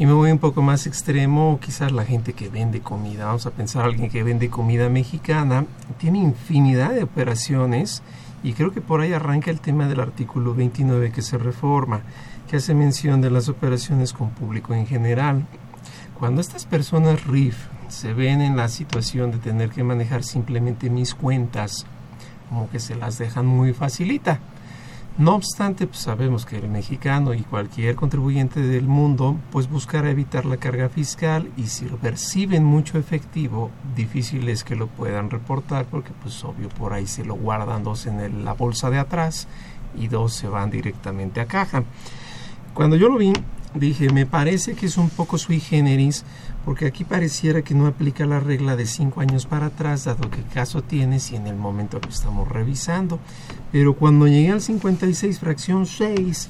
y 0.00 0.06
me 0.06 0.12
voy 0.12 0.30
un 0.30 0.38
poco 0.38 0.62
más 0.62 0.86
extremo, 0.86 1.58
quizás 1.60 1.92
la 1.92 2.06
gente 2.06 2.32
que 2.32 2.48
vende 2.48 2.80
comida, 2.80 3.26
vamos 3.26 3.44
a 3.44 3.50
pensar 3.50 3.84
alguien 3.84 4.08
que 4.08 4.22
vende 4.22 4.48
comida 4.48 4.88
mexicana, 4.88 5.66
tiene 5.98 6.20
infinidad 6.20 6.92
de 6.92 7.02
operaciones 7.02 8.02
y 8.42 8.54
creo 8.54 8.72
que 8.72 8.80
por 8.80 9.02
ahí 9.02 9.12
arranca 9.12 9.50
el 9.50 9.60
tema 9.60 9.88
del 9.88 10.00
artículo 10.00 10.54
29 10.54 11.12
que 11.12 11.20
se 11.20 11.36
reforma, 11.36 12.00
que 12.48 12.56
hace 12.56 12.74
mención 12.74 13.20
de 13.20 13.30
las 13.30 13.50
operaciones 13.50 14.14
con 14.14 14.30
público 14.30 14.72
en 14.72 14.86
general. 14.86 15.46
Cuando 16.18 16.40
estas 16.40 16.64
personas 16.64 17.26
RIF 17.26 17.56
se 17.88 18.14
ven 18.14 18.40
en 18.40 18.56
la 18.56 18.68
situación 18.68 19.32
de 19.32 19.38
tener 19.38 19.68
que 19.68 19.84
manejar 19.84 20.22
simplemente 20.22 20.88
mis 20.88 21.14
cuentas, 21.14 21.84
como 22.48 22.70
que 22.70 22.80
se 22.80 22.94
las 22.94 23.18
dejan 23.18 23.44
muy 23.44 23.74
facilita 23.74 24.40
no 25.18 25.34
obstante, 25.34 25.86
pues 25.86 25.98
sabemos 25.98 26.46
que 26.46 26.56
el 26.56 26.68
mexicano 26.68 27.34
y 27.34 27.40
cualquier 27.40 27.94
contribuyente 27.94 28.60
del 28.60 28.86
mundo 28.86 29.36
pues 29.50 29.68
buscará 29.68 30.08
evitar 30.10 30.46
la 30.46 30.56
carga 30.56 30.88
fiscal 30.88 31.50
y 31.56 31.66
si 31.66 31.84
perciben 31.86 32.64
mucho 32.64 32.96
efectivo, 32.96 33.70
difícil 33.94 34.48
es 34.48 34.64
que 34.64 34.76
lo 34.76 34.86
puedan 34.86 35.28
reportar 35.28 35.84
porque 35.86 36.12
pues 36.22 36.42
obvio 36.44 36.68
por 36.70 36.94
ahí 36.94 37.06
se 37.06 37.24
lo 37.24 37.34
guardan 37.34 37.84
dos 37.84 38.06
en 38.06 38.44
la 38.44 38.54
bolsa 38.54 38.88
de 38.88 38.98
atrás 38.98 39.46
y 39.98 40.08
dos 40.08 40.32
se 40.32 40.48
van 40.48 40.70
directamente 40.70 41.40
a 41.40 41.46
caja. 41.46 41.84
Cuando 42.72 42.96
yo 42.96 43.08
lo 43.08 43.18
vi, 43.18 43.32
dije, 43.74 44.10
me 44.10 44.26
parece 44.26 44.74
que 44.74 44.86
es 44.86 44.96
un 44.96 45.10
poco 45.10 45.38
sui 45.38 45.60
generis 45.60 46.24
porque 46.64 46.86
aquí 46.86 47.04
pareciera 47.04 47.62
que 47.62 47.74
no 47.74 47.86
aplica 47.86 48.26
la 48.26 48.40
regla 48.40 48.76
de 48.76 48.86
cinco 48.86 49.20
años 49.20 49.46
para 49.46 49.66
atrás, 49.66 50.04
dado 50.04 50.30
que 50.30 50.42
caso 50.42 50.82
tiene 50.82 51.20
si 51.20 51.36
en 51.36 51.46
el 51.46 51.56
momento 51.56 51.98
lo 52.02 52.08
estamos 52.08 52.48
revisando. 52.48 53.18
Pero 53.72 53.94
cuando 53.94 54.26
llegué 54.26 54.50
al 54.50 54.60
56 54.60 55.38
fracción 55.38 55.86
6 55.86 56.48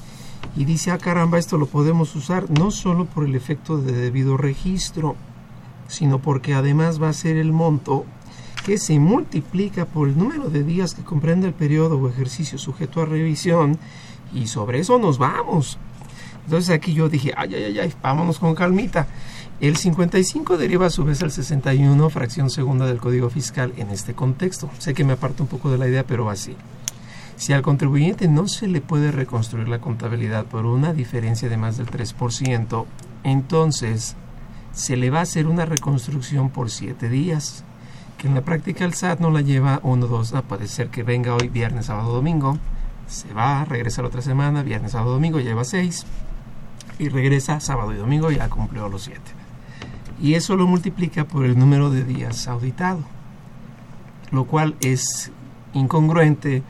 y 0.55 0.65
dice, 0.65 0.91
ah 0.91 0.97
caramba, 0.97 1.39
esto 1.39 1.57
lo 1.57 1.65
podemos 1.65 2.13
usar 2.15 2.49
no 2.49 2.71
solo 2.71 3.05
por 3.05 3.25
el 3.25 3.35
efecto 3.35 3.77
de 3.77 3.93
debido 3.93 4.37
registro, 4.37 5.15
sino 5.87 6.19
porque 6.19 6.53
además 6.53 7.01
va 7.01 7.09
a 7.09 7.13
ser 7.13 7.37
el 7.37 7.53
monto 7.53 8.05
que 8.65 8.77
se 8.77 8.99
multiplica 8.99 9.85
por 9.85 10.07
el 10.07 10.17
número 10.17 10.49
de 10.49 10.63
días 10.63 10.93
que 10.93 11.03
comprende 11.03 11.47
el 11.47 11.53
periodo 11.53 11.97
o 11.97 12.09
ejercicio 12.09 12.57
sujeto 12.57 13.01
a 13.01 13.05
revisión 13.05 13.79
y 14.33 14.47
sobre 14.47 14.79
eso 14.79 14.99
nos 14.99 15.17
vamos. 15.17 15.77
Entonces 16.45 16.69
aquí 16.75 16.93
yo 16.93 17.09
dije, 17.09 17.33
ay, 17.35 17.53
ay, 17.55 17.79
ay, 17.79 17.93
vámonos 18.01 18.39
con 18.39 18.55
calmita. 18.55 19.07
El 19.61 19.77
55 19.77 20.57
deriva 20.57 20.87
a 20.87 20.89
su 20.89 21.03
vez 21.03 21.21
al 21.21 21.29
61, 21.29 22.09
fracción 22.09 22.49
segunda 22.49 22.87
del 22.87 22.97
Código 22.97 23.29
Fiscal 23.29 23.73
en 23.77 23.91
este 23.91 24.15
contexto. 24.15 24.71
Sé 24.79 24.95
que 24.95 25.03
me 25.03 25.13
aparto 25.13 25.43
un 25.43 25.49
poco 25.49 25.69
de 25.69 25.77
la 25.77 25.87
idea, 25.87 26.03
pero 26.03 26.31
así. 26.31 26.57
Si 27.35 27.53
al 27.53 27.61
contribuyente 27.61 28.27
no 28.27 28.47
se 28.47 28.67
le 28.67 28.81
puede 28.81 29.11
reconstruir 29.11 29.69
la 29.69 29.79
contabilidad 29.79 30.45
por 30.45 30.65
una 30.65 30.93
diferencia 30.93 31.47
de 31.47 31.57
más 31.57 31.77
del 31.77 31.85
3%, 31.91 32.85
entonces 33.23 34.15
se 34.73 34.97
le 34.97 35.11
va 35.11 35.19
a 35.19 35.23
hacer 35.23 35.45
una 35.45 35.65
reconstrucción 35.65 36.49
por 36.49 36.71
7 36.71 37.07
días, 37.07 37.63
que 38.17 38.29
en 38.29 38.33
la 38.33 38.41
práctica 38.41 38.83
el 38.83 38.95
SAT 38.95 39.19
no 39.19 39.29
la 39.29 39.41
lleva 39.41 39.79
1, 39.83 40.07
2, 40.07 40.33
ah, 40.33 40.41
puede 40.41 40.67
ser 40.67 40.87
que 40.87 41.03
venga 41.03 41.35
hoy 41.35 41.49
viernes, 41.49 41.85
sábado, 41.85 42.11
domingo, 42.11 42.57
se 43.05 43.31
va, 43.31 43.63
regresa 43.65 44.01
la 44.01 44.07
otra 44.07 44.23
semana, 44.23 44.63
viernes, 44.63 44.93
sábado, 44.93 45.13
domingo, 45.13 45.39
lleva 45.39 45.63
6, 45.63 46.03
y 46.97 47.09
regresa 47.09 47.59
sábado 47.59 47.93
y 47.93 47.97
domingo, 47.97 48.31
ya 48.31 48.49
cumplió 48.49 48.89
los 48.89 49.03
7 49.03 49.40
y 50.21 50.35
eso 50.35 50.55
lo 50.55 50.67
multiplica 50.67 51.25
por 51.25 51.45
el 51.45 51.57
número 51.57 51.89
de 51.89 52.03
días 52.03 52.47
auditado, 52.47 53.03
lo 54.31 54.45
cual 54.45 54.75
es 54.81 55.31
incongruente 55.73 56.63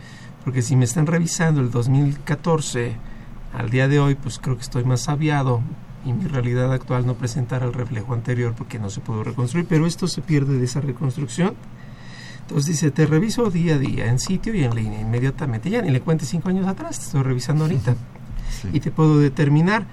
porque 0.43 0.62
si 0.62 0.75
me 0.75 0.86
están 0.86 1.05
revisando 1.05 1.62
el 1.62 1.70
2014 1.70 2.96
al 3.53 3.70
día 3.70 3.88
de 3.88 4.00
hoy, 4.00 4.15
pues 4.15 4.39
creo 4.39 4.55
que 4.55 4.63
estoy 4.63 4.84
más 4.84 5.08
aviado 5.10 5.62
y 6.05 6.13
mi 6.13 6.25
realidad 6.25 6.74
actual 6.74 7.05
no 7.05 7.13
presentará 7.13 7.65
el 7.65 7.74
reflejo 7.74 8.13
anterior 8.13 8.53
porque 8.58 8.79
no 8.79 8.89
se 8.89 9.01
pudo 9.01 9.24
reconstruir, 9.24 9.67
pero 9.67 9.86
esto 9.86 10.08
se 10.08 10.22
pierde 10.22 10.58
de 10.58 10.65
esa 10.65 10.81
reconstrucción. 10.81 11.53
Entonces 12.41 12.72
dice, 12.72 12.91
te 12.91 13.05
reviso 13.05 13.50
día 13.51 13.75
a 13.75 13.77
día, 13.77 14.08
en 14.08 14.20
sitio 14.20 14.53
y 14.55 14.63
en 14.63 14.75
línea, 14.75 15.00
inmediatamente. 15.00 15.70
Ya 15.70 15.81
ni 15.81 15.91
le 15.91 16.01
cuentes 16.01 16.27
cinco 16.27 16.50
años 16.50 16.67
atrás, 16.67 17.00
te 17.00 17.05
estoy 17.05 17.24
revisando 17.24 17.65
ahorita. 17.65 17.96
Y 18.74 18.81
te 18.81 18.91
puedo 18.91 19.17
determinar. 19.17 19.88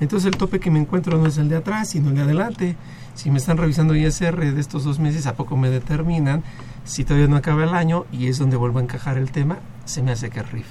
Entonces 0.00 0.26
el 0.26 0.36
tope 0.36 0.60
que 0.60 0.70
me 0.70 0.80
encuentro 0.80 1.18
no 1.18 1.26
es 1.26 1.38
el 1.38 1.48
de 1.48 1.56
atrás, 1.56 1.90
sino 1.90 2.08
el 2.10 2.16
de 2.16 2.22
adelante 2.22 2.76
si 3.14 3.30
me 3.30 3.38
están 3.38 3.56
revisando 3.56 3.94
ISR 3.94 4.52
de 4.52 4.60
estos 4.60 4.84
dos 4.84 4.98
meses, 4.98 5.26
¿a 5.26 5.34
poco 5.34 5.56
me 5.56 5.70
determinan? 5.70 6.42
Si 6.84 7.04
todavía 7.04 7.28
no 7.28 7.36
acaba 7.36 7.64
el 7.64 7.74
año 7.74 8.06
y 8.12 8.26
es 8.26 8.38
donde 8.38 8.56
vuelvo 8.56 8.80
a 8.80 8.82
encajar 8.82 9.18
el 9.18 9.30
tema, 9.30 9.58
se 9.84 10.02
me 10.02 10.12
hace 10.12 10.30
que 10.30 10.42
RIF 10.42 10.66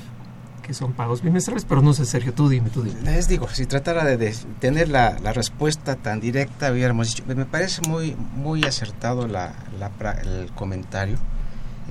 que 0.61 0.73
son 0.73 0.93
pagos 0.93 1.21
bimestrales, 1.21 1.65
pero 1.65 1.81
no 1.81 1.93
sé, 1.93 2.05
Sergio, 2.05 2.33
tú 2.33 2.47
dime, 2.47 2.69
tú 2.69 2.83
dime. 2.83 3.01
Les 3.01 3.27
digo, 3.27 3.49
si 3.49 3.65
tratara 3.65 4.05
de, 4.05 4.33
tener 4.61 4.87
la, 4.87 5.17
respuesta 5.33 5.97
tan 5.97 6.21
directa, 6.21 6.71
hubiéramos 6.71 7.09
dicho, 7.09 7.23
me 7.27 7.43
parece 7.43 7.81
muy, 7.85 8.15
muy 8.15 8.63
acertado 8.63 9.25
el 9.25 10.51
comentario. 10.55 11.17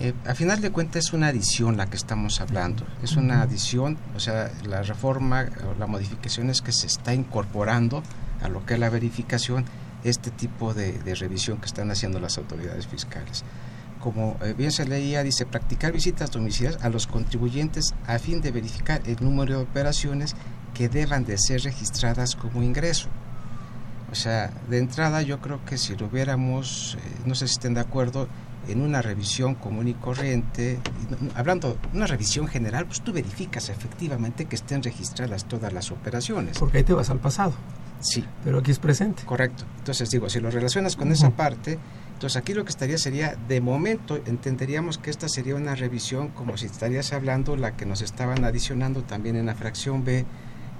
Eh, 0.02 0.14
a 0.26 0.34
final 0.34 0.60
de 0.60 0.72
cuentas 0.72 1.04
es 1.04 1.12
una 1.12 1.28
adición 1.28 1.76
la 1.76 1.86
que 1.86 1.94
estamos 1.94 2.40
hablando, 2.40 2.84
es 3.04 3.14
una 3.14 3.40
adición, 3.42 3.96
o 4.16 4.18
sea, 4.18 4.50
la 4.64 4.82
reforma 4.82 5.46
o 5.64 5.78
la 5.78 5.86
modificación 5.86 6.50
es 6.50 6.60
que 6.60 6.72
se 6.72 6.88
está 6.88 7.14
incorporando 7.14 8.02
a 8.42 8.48
lo 8.48 8.66
que 8.66 8.74
es 8.74 8.80
la 8.80 8.90
verificación 8.90 9.64
este 10.02 10.32
tipo 10.32 10.74
de, 10.74 10.98
revisión 11.14 11.58
que 11.58 11.66
están 11.66 11.88
haciendo 11.92 12.18
las 12.18 12.36
autoridades 12.36 12.88
fiscales. 12.88 13.44
Como 14.00 14.38
eh, 14.42 14.54
bien 14.58 14.72
se 14.72 14.86
leía, 14.86 15.22
dice 15.22 15.46
practicar 15.46 15.92
visitas 15.92 16.32
domiciliarias 16.32 16.82
a 16.82 16.88
los 16.88 17.06
contribuyentes 17.06 17.94
a 18.08 18.18
fin 18.18 18.40
de 18.40 18.50
verificar 18.50 19.02
el 19.06 19.18
número 19.20 19.58
de 19.58 19.62
operaciones 19.62 20.34
que 20.74 20.88
deban 20.88 21.24
de 21.24 21.38
ser 21.38 21.62
registradas 21.62 22.34
como 22.34 22.64
ingreso. 22.64 23.08
O 24.10 24.16
sea, 24.16 24.50
de 24.68 24.78
entrada 24.78 25.22
yo 25.22 25.40
creo 25.40 25.64
que 25.64 25.78
si 25.78 25.94
lo 25.94 26.06
hubiéramos, 26.06 26.98
eh, 26.98 27.20
no 27.24 27.36
sé 27.36 27.46
si 27.46 27.52
estén 27.52 27.74
de 27.74 27.80
acuerdo, 27.82 28.26
en 28.68 28.80
una 28.80 29.02
revisión 29.02 29.54
común 29.54 29.88
y 29.88 29.94
corriente, 29.94 30.78
hablando 31.34 31.78
de 31.90 31.96
una 31.96 32.06
revisión 32.06 32.46
general, 32.46 32.86
pues 32.86 33.00
tú 33.00 33.12
verificas 33.12 33.68
efectivamente 33.68 34.46
que 34.46 34.56
estén 34.56 34.82
registradas 34.82 35.46
todas 35.46 35.72
las 35.72 35.90
operaciones. 35.90 36.58
Porque 36.58 36.78
ahí 36.78 36.84
te 36.84 36.92
vas 36.92 37.10
al 37.10 37.18
pasado. 37.18 37.52
Sí. 38.00 38.24
Pero 38.44 38.58
aquí 38.58 38.70
es 38.70 38.78
presente. 38.78 39.24
Correcto. 39.24 39.64
Entonces 39.78 40.10
digo, 40.10 40.28
si 40.28 40.40
lo 40.40 40.50
relacionas 40.50 40.96
con 40.96 41.12
esa 41.12 41.30
parte, 41.30 41.78
entonces 42.14 42.36
aquí 42.36 42.54
lo 42.54 42.64
que 42.64 42.70
estaría 42.70 42.98
sería, 42.98 43.36
de 43.48 43.60
momento, 43.60 44.20
entenderíamos 44.26 44.98
que 44.98 45.10
esta 45.10 45.28
sería 45.28 45.54
una 45.54 45.74
revisión 45.74 46.28
como 46.28 46.56
si 46.56 46.66
estarías 46.66 47.12
hablando 47.12 47.56
la 47.56 47.76
que 47.76 47.86
nos 47.86 48.02
estaban 48.02 48.44
adicionando 48.44 49.02
también 49.02 49.36
en 49.36 49.46
la 49.46 49.54
fracción 49.54 50.04
B, 50.04 50.24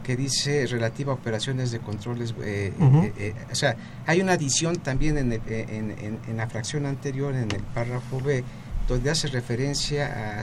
que 0.03 0.17
dice 0.17 0.67
relativa 0.67 1.13
a 1.13 1.15
operaciones 1.15 1.71
de 1.71 1.79
controles. 1.81 2.35
Eh, 2.43 2.73
eh, 2.79 3.13
eh, 3.19 3.35
o 3.51 3.55
sea, 3.55 3.77
hay 4.07 4.21
una 4.21 4.33
adición 4.33 4.77
también 4.77 5.19
en, 5.19 5.33
en, 5.33 6.19
en, 6.27 6.37
la 6.37 6.49
fracción 6.49 6.87
anterior, 6.87 7.35
en 7.35 7.51
el 7.51 7.63
párrafo 7.75 8.21
B, 8.21 8.45
donde 8.89 9.11
hace 9.11 9.29
referencia 9.29 10.39
a, 10.39 10.41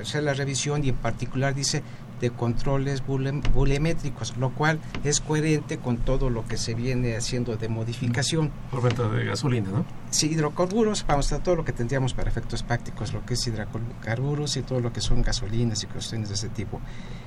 hacer 0.00 0.22
la 0.22 0.34
revisión 0.34 0.84
y 0.84 0.90
en 0.90 0.96
particular 0.96 1.54
dice 1.54 1.82
de 2.22 2.30
controles 2.30 3.02
volumétricos, 3.04 4.36
lo 4.36 4.54
cual 4.54 4.80
es 5.02 5.20
coherente 5.20 5.78
con 5.78 5.98
todo 5.98 6.30
lo 6.30 6.46
que 6.46 6.56
se 6.56 6.72
viene 6.72 7.16
haciendo 7.16 7.56
de 7.56 7.68
modificación. 7.68 8.52
Por 8.70 8.80
venta 8.80 9.08
de 9.08 9.24
gasolina, 9.24 9.68
¿no? 9.70 9.84
Sí, 10.10 10.28
hidrocarburos, 10.28 11.04
vamos 11.06 11.32
a 11.32 11.40
todo 11.40 11.56
lo 11.56 11.64
que 11.64 11.72
tendríamos 11.72 12.14
para 12.14 12.30
efectos 12.30 12.62
prácticos, 12.62 13.12
lo 13.12 13.26
que 13.26 13.34
es 13.34 13.44
hidrocarburos 13.44 14.56
y 14.56 14.62
todo 14.62 14.80
lo 14.80 14.92
que 14.92 15.00
son 15.00 15.22
gasolinas 15.22 15.82
y 15.82 15.88
cuestiones 15.88 16.28
de 16.28 16.36
ese 16.36 16.48
tipo. 16.48 16.80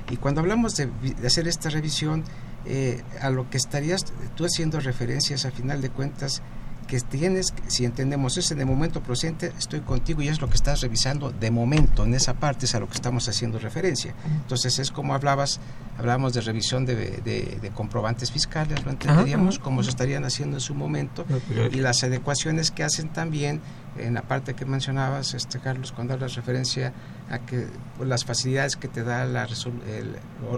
Y 0.10 0.16
cuando 0.16 0.40
hablamos 0.40 0.78
de, 0.78 0.90
hacer 1.26 1.50
esta 1.50 1.70
revisión, 1.70 2.24
eh, 2.66 3.04
a 3.22 3.30
lo 3.30 3.50
que 3.50 3.58
estarías 3.58 4.06
tú 4.36 4.46
haciendo 4.46 4.80
referencias 4.80 5.46
a 5.46 5.52
final 5.52 5.82
de 5.82 5.90
cuentas 5.90 6.42
que 6.88 7.00
tienes, 7.02 7.54
si 7.68 7.86
entendemos 7.86 8.38
eso, 8.38 8.56
de 8.56 8.66
momento 8.66 9.02
presente, 9.02 9.52
estoy 9.58 9.82
contigo 9.82 10.22
y 10.22 10.28
es 10.28 10.42
lo 10.42 10.50
que 10.50 10.56
estás 10.56 10.82
revisando 10.82 11.32
de 11.32 11.52
momento, 11.52 12.04
en 12.04 12.14
esa 12.14 12.36
parte 12.36 12.66
es 12.66 12.76
a 12.76 12.80
lo 12.80 12.88
que 12.88 12.94
estamos 12.94 13.28
haciendo 13.28 13.60
referencia. 13.60 14.14
Entonces 14.26 14.80
es 14.80 14.92
como 14.92 15.14
hablabas, 15.14 15.60
hablábamos 15.98 16.34
de 16.34 16.42
revisión 16.42 16.86
de, 16.86 16.96
de, 16.96 17.72
comprobantes 17.74 18.32
fiscales, 18.32 18.84
lo 18.84 18.92
entenderíamos 18.92 19.60
como 19.60 19.84
se 19.84 19.90
estarían 19.90 20.26
haciendo 20.26 20.58
en 20.58 20.62
su 20.62 20.76
momento, 20.76 21.26
y 21.72 21.78
las 21.78 22.04
adecuaciones 22.04 22.72
que 22.72 22.84
hacen 22.84 23.10
también 23.10 23.62
en 23.98 24.14
la 24.14 24.24
parte 24.24 24.54
que 24.56 24.66
mencionabas, 24.66 25.34
este 25.34 25.60
Carlos, 25.60 25.92
cuando 25.92 26.14
hablas 26.14 26.36
referencia 26.36 26.94
a 27.30 27.40
que 27.40 27.68
las 28.04 28.26
facilidades 28.26 28.76
que 28.76 28.88
te 28.88 29.04
da 29.04 29.26
la 29.26 29.48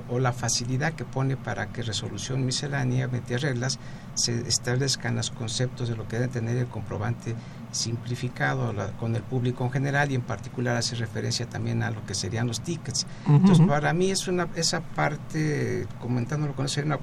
o, 0.09 0.19
la 0.19 0.33
facilidad 0.33 0.93
que 0.93 1.05
pone 1.05 1.37
para 1.37 1.67
que 1.67 1.83
resolución 1.83 2.45
miscelánea, 2.45 3.07
mete 3.07 3.37
reglas, 3.37 3.79
se 4.15 4.47
establezcan 4.47 5.15
los 5.15 5.29
conceptos 5.29 5.89
de 5.89 5.95
lo 5.95 6.07
que 6.07 6.17
debe 6.17 6.29
tener 6.29 6.57
el 6.57 6.67
comprobante 6.67 7.35
simplificado 7.77 8.73
con 8.99 9.15
el 9.15 9.23
público 9.23 9.63
en 9.63 9.71
general 9.71 10.11
y 10.11 10.15
en 10.15 10.21
particular 10.21 10.75
hace 10.75 10.95
referencia 10.95 11.47
también 11.47 11.83
a 11.83 11.91
lo 11.91 12.05
que 12.05 12.13
serían 12.13 12.47
los 12.47 12.61
tickets. 12.61 13.07
Entonces, 13.27 13.65
para 13.65 13.93
mí 13.93 14.11
es 14.11 14.27
una 14.27 14.47
esa 14.55 14.81
parte, 14.81 15.87
comentándolo 15.99 16.55
con 16.55 16.67
sería 16.67 16.95
una 16.95 16.99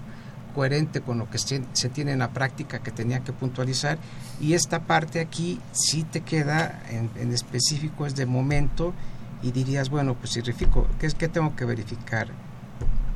coherente 0.54 1.00
con 1.00 1.18
lo 1.18 1.28
que 1.28 1.38
se 1.38 1.88
tiene 1.92 2.12
en 2.12 2.20
la 2.20 2.30
práctica 2.30 2.78
que 2.78 2.90
tenía 2.90 3.20
que 3.20 3.32
puntualizar. 3.32 3.98
Y 4.40 4.54
esta 4.54 4.82
parte 4.84 5.20
aquí 5.20 5.60
sí 5.72 6.04
te 6.04 6.22
queda 6.22 6.82
en, 6.88 7.32
específico 7.32 8.06
es 8.06 8.14
de 8.14 8.24
momento 8.24 8.94
y 9.42 9.50
dirías 9.50 9.90
bueno 9.90 10.14
pues 10.14 10.30
si 10.30 10.40
verifico 10.40 10.86
¿qué 10.98 11.06
es 11.06 11.14
que 11.14 11.28
tengo 11.28 11.54
que 11.54 11.64
verificar 11.64 12.28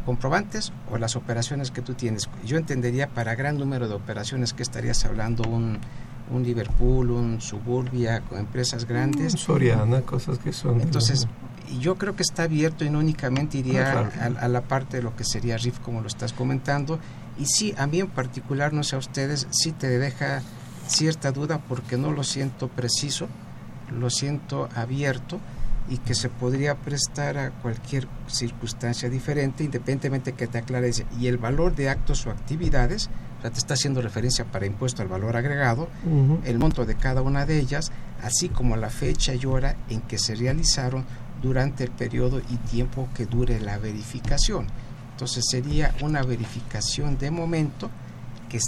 comprobantes 0.05 0.73
o 0.91 0.99
las 0.99 1.17
operaciones 1.17 1.71
que 1.71 1.81
tú 1.81 1.95
tienes 1.95 2.29
yo 2.45 2.59
entendería 2.59 3.09
para 3.09 3.35
gran 3.35 3.57
número 3.57 3.89
de 3.89 3.95
operaciones 3.95 4.53
que 4.53 4.63
estarías 4.63 5.05
hablando 5.05 5.49
un 5.49 5.79
un 6.31 6.43
Liverpool, 6.43 7.11
un 7.11 7.41
Suburbia, 7.41 8.21
con 8.23 8.39
empresas 8.39 8.85
grandes. 8.87 9.33
Soriana, 9.33 10.03
cosas 10.03 10.39
que 10.39 10.53
son. 10.53 10.81
Entonces, 10.81 11.27
yo 11.81 11.97
creo 11.97 12.17
que 12.17 12.23
está 12.23 12.45
abierto 12.45 12.85
y 12.85 12.91
no 12.91 12.99
únicamente 12.99 13.59
iría 13.59 14.11
ah, 14.21 14.31
a, 14.41 14.49
la 14.49 14.63
parte 14.63 14.99
de 14.99 15.03
lo 15.03 15.15
que 15.17 15.25
sería 15.25 15.57
RIF, 15.57 15.79
como 15.81 16.01
lo 16.01 16.09
estás 16.09 16.33
comentando, 16.33 16.99
y 17.39 17.47
sí, 17.47 17.75
a 17.77 17.87
mí 17.87 18.01
en 18.01 18.09
particular, 18.09 18.73
no 18.73 18.83
sé 18.83 18.97
a 18.97 18.99
ustedes, 18.99 19.47
sí 19.51 19.73
te 19.73 19.99
deja 19.99 20.43
cierta 20.87 21.33
duda 21.33 21.59
porque 21.69 21.97
no 21.97 22.11
lo 22.13 22.25
siento 22.25 22.69
preciso, 22.69 23.29
lo 23.91 24.11
siento 24.11 24.69
abierto 24.75 25.39
y 25.89 25.99
que 25.99 26.15
se 26.15 26.29
podría 26.29 26.75
prestar 26.75 27.39
a 27.39 27.51
cualquier 27.51 28.09
circunstancia 28.27 29.09
diferente, 29.09 29.65
independientemente 29.65 30.33
que 30.33 30.47
te 30.47 30.59
aclares. 30.59 31.05
Y 31.19 31.29
el 31.29 31.39
valor 31.39 31.75
de 31.75 31.89
actos 31.89 32.27
o 32.27 32.31
actividades, 32.31 33.09
o 33.39 33.43
sea, 33.43 33.51
te 33.51 33.59
está 33.59 33.75
haciendo 33.75 34.03
referencia 34.03 34.45
para 34.45 34.67
impuesto 34.67 35.03
al 35.03 35.09
valor 35.09 35.37
agregado, 35.37 35.89
el 36.45 36.59
monto 36.59 36.85
de 36.85 36.97
cada 36.97 37.23
una 37.23 37.47
de 37.47 37.59
ellas, 37.59 37.93
así 38.23 38.49
como 38.49 38.77
la 38.77 38.91
fecha 38.91 39.35
y 39.35 39.47
hora 39.47 39.77
en 39.89 40.01
que 40.01 40.19
se 40.19 40.35
realizaron 40.35 41.05
durante 41.41 41.85
el 41.85 41.91
periodo 41.91 42.41
y 42.51 42.57
tiempo 42.57 43.09
que 43.15 43.27
dure 43.27 43.61
la 43.61 43.79
verificación. 43.79 44.67
Entonces 45.13 45.45
sería 45.49 45.95
una 46.01 46.23
verificación 46.23 47.19
de 47.19 47.31
momento 47.31 47.91
que 48.49 48.59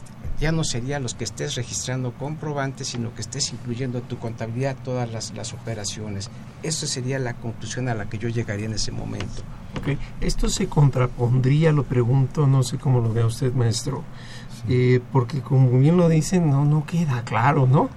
ya 0.40 0.52
no 0.52 0.64
sería 0.64 1.00
los 1.00 1.14
que 1.14 1.24
estés 1.24 1.54
registrando 1.54 2.12
comprobantes, 2.12 2.88
sino 2.88 3.14
que 3.14 3.20
estés 3.20 3.52
incluyendo 3.52 3.98
en 3.98 4.04
tu 4.04 4.18
contabilidad 4.18 4.76
todas 4.82 5.10
las, 5.10 5.34
las 5.34 5.52
operaciones. 5.52 6.30
Eso 6.62 6.86
sería 6.86 7.18
la 7.18 7.34
conclusión 7.34 7.88
a 7.88 7.94
la 7.94 8.08
que 8.08 8.18
yo 8.18 8.28
llegaría 8.28 8.66
en 8.66 8.74
ese 8.74 8.90
momento. 8.90 9.42
Okay. 9.80 9.98
Esto 10.20 10.48
se 10.48 10.66
contrapondría, 10.66 11.72
lo 11.72 11.84
pregunto, 11.84 12.46
no 12.46 12.62
sé 12.62 12.78
cómo 12.78 13.00
lo 13.00 13.12
vea 13.12 13.26
usted, 13.26 13.52
maestro, 13.52 14.02
eh, 14.68 15.00
porque 15.12 15.40
como 15.40 15.78
bien 15.78 15.96
lo 15.96 16.08
dicen, 16.08 16.50
no, 16.50 16.64
no 16.64 16.84
queda 16.84 17.22
claro, 17.22 17.66
¿no? 17.66 17.88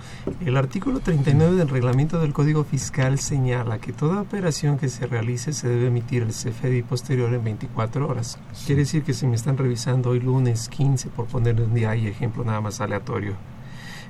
El 0.45 0.57
artículo 0.57 0.99
39 0.99 1.55
del 1.55 1.69
reglamento 1.69 2.19
del 2.19 2.33
Código 2.33 2.63
Fiscal 2.63 3.19
señala 3.19 3.79
que 3.79 3.93
toda 3.93 4.21
operación 4.21 4.77
que 4.77 4.89
se 4.89 5.05
realice 5.05 5.53
se 5.53 5.67
debe 5.67 5.87
emitir 5.87 6.23
el 6.23 6.29
CFDI 6.29 6.83
posterior 6.83 7.33
en 7.33 7.43
24 7.43 8.07
horas. 8.07 8.39
Quiere 8.65 8.81
decir 8.81 9.03
que 9.03 9.13
si 9.13 9.27
me 9.27 9.35
están 9.35 9.57
revisando 9.57 10.11
hoy 10.11 10.19
lunes 10.19 10.69
15, 10.69 11.09
por 11.09 11.25
poner 11.25 11.59
un 11.59 11.73
día 11.73 11.95
y 11.95 12.07
ejemplo 12.07 12.43
nada 12.43 12.61
más 12.61 12.79
aleatorio, 12.81 13.33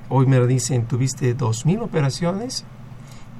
hoy 0.08 0.26
me 0.26 0.44
dicen, 0.46 0.86
tuviste 0.86 1.36
2.000 1.36 1.82
operaciones 1.82 2.64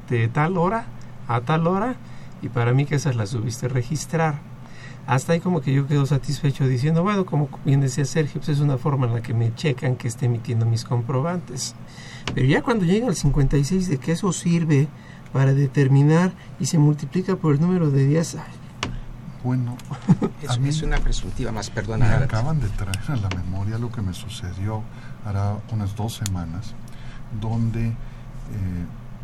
de 0.09 0.29
tal 0.29 0.59
hora 0.59 0.87
a 1.29 1.40
tal 1.40 1.66
hora 1.66 1.96
y 2.42 2.48
para 2.48 2.72
mí 2.72 2.85
que 2.85 2.96
esas 2.96 3.16
las 3.16 3.31
tuviste 3.31 3.68
registrar 3.68 4.54
hasta 5.07 5.33
ahí 5.33 5.40
como 5.40 5.61
que 5.61 5.73
yo 5.73 5.87
quedo 5.87 6.07
satisfecho 6.07 6.67
diciendo, 6.67 7.03
bueno, 7.03 7.27
como 7.27 7.49
bien 7.64 7.81
decía 7.81 8.05
Sergio, 8.05 8.40
pues 8.40 8.51
es 8.51 8.61
una 8.61 8.79
forma 8.79 9.07
en 9.07 9.14
la 9.14 9.23
que 9.23 9.35
me 9.35 9.55
checan 9.55 9.97
que 9.97 10.09
esté 10.09 10.27
emitiendo 10.27 10.67
mis 10.67 10.85
comprobantes. 10.85 11.75
Pero 12.35 12.47
ya 12.47 12.62
cuando 12.62 12.85
llega 12.85 13.09
al 13.09 13.14
56 13.14 13.88
de 13.88 13.99
que 13.99 14.12
eso 14.12 14.33
sirve 14.33 14.88
para 15.33 15.53
determinar 15.53 16.33
y 16.59 16.67
se 16.67 16.79
multiplica 16.79 17.37
por 17.37 17.55
el 17.55 17.61
número 17.61 17.90
de 17.90 18.07
días... 18.07 18.37
Bueno, 19.43 19.77
es, 20.43 20.57
es 20.57 20.83
una 20.83 20.99
presuntiva 20.99 21.53
más, 21.53 21.69
perdona. 21.69 22.07
Me 22.07 22.25
acaban 22.25 22.61
de 22.61 22.69
traer 22.71 22.99
a 23.09 23.17
la 23.17 23.29
memoria 23.29 23.77
lo 23.77 23.93
que 23.93 24.01
me 24.01 24.14
sucedió 24.14 24.83
hará 25.25 25.59
unas 25.71 25.95
dos 25.97 26.14
semanas, 26.14 26.75
donde 27.40 27.88
eh, 27.88 27.95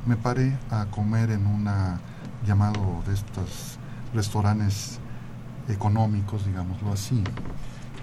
me 0.06 0.16
paré 0.16 0.56
a 0.70 0.86
comer 0.86 1.30
en 1.30 1.46
una 1.46 2.00
llamado 2.46 3.02
de 3.06 3.14
estos 3.14 3.78
restaurantes 4.14 4.99
económicos, 5.70 6.44
digámoslo 6.46 6.92
así. 6.92 7.22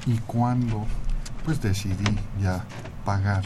Y 0.06 0.18
cuando 0.20 0.86
pues 1.46 1.62
decidí 1.62 2.18
ya 2.42 2.66
pagar, 3.06 3.44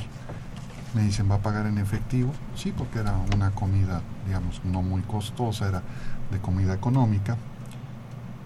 me 0.93 1.03
dicen, 1.03 1.29
¿va 1.29 1.35
a 1.35 1.41
pagar 1.41 1.65
en 1.67 1.77
efectivo? 1.77 2.31
Sí, 2.55 2.73
porque 2.75 2.99
era 2.99 3.15
una 3.35 3.51
comida, 3.51 4.01
digamos, 4.25 4.61
no 4.65 4.81
muy 4.81 5.01
costosa, 5.03 5.67
era 5.67 5.83
de 6.31 6.39
comida 6.39 6.73
económica. 6.73 7.37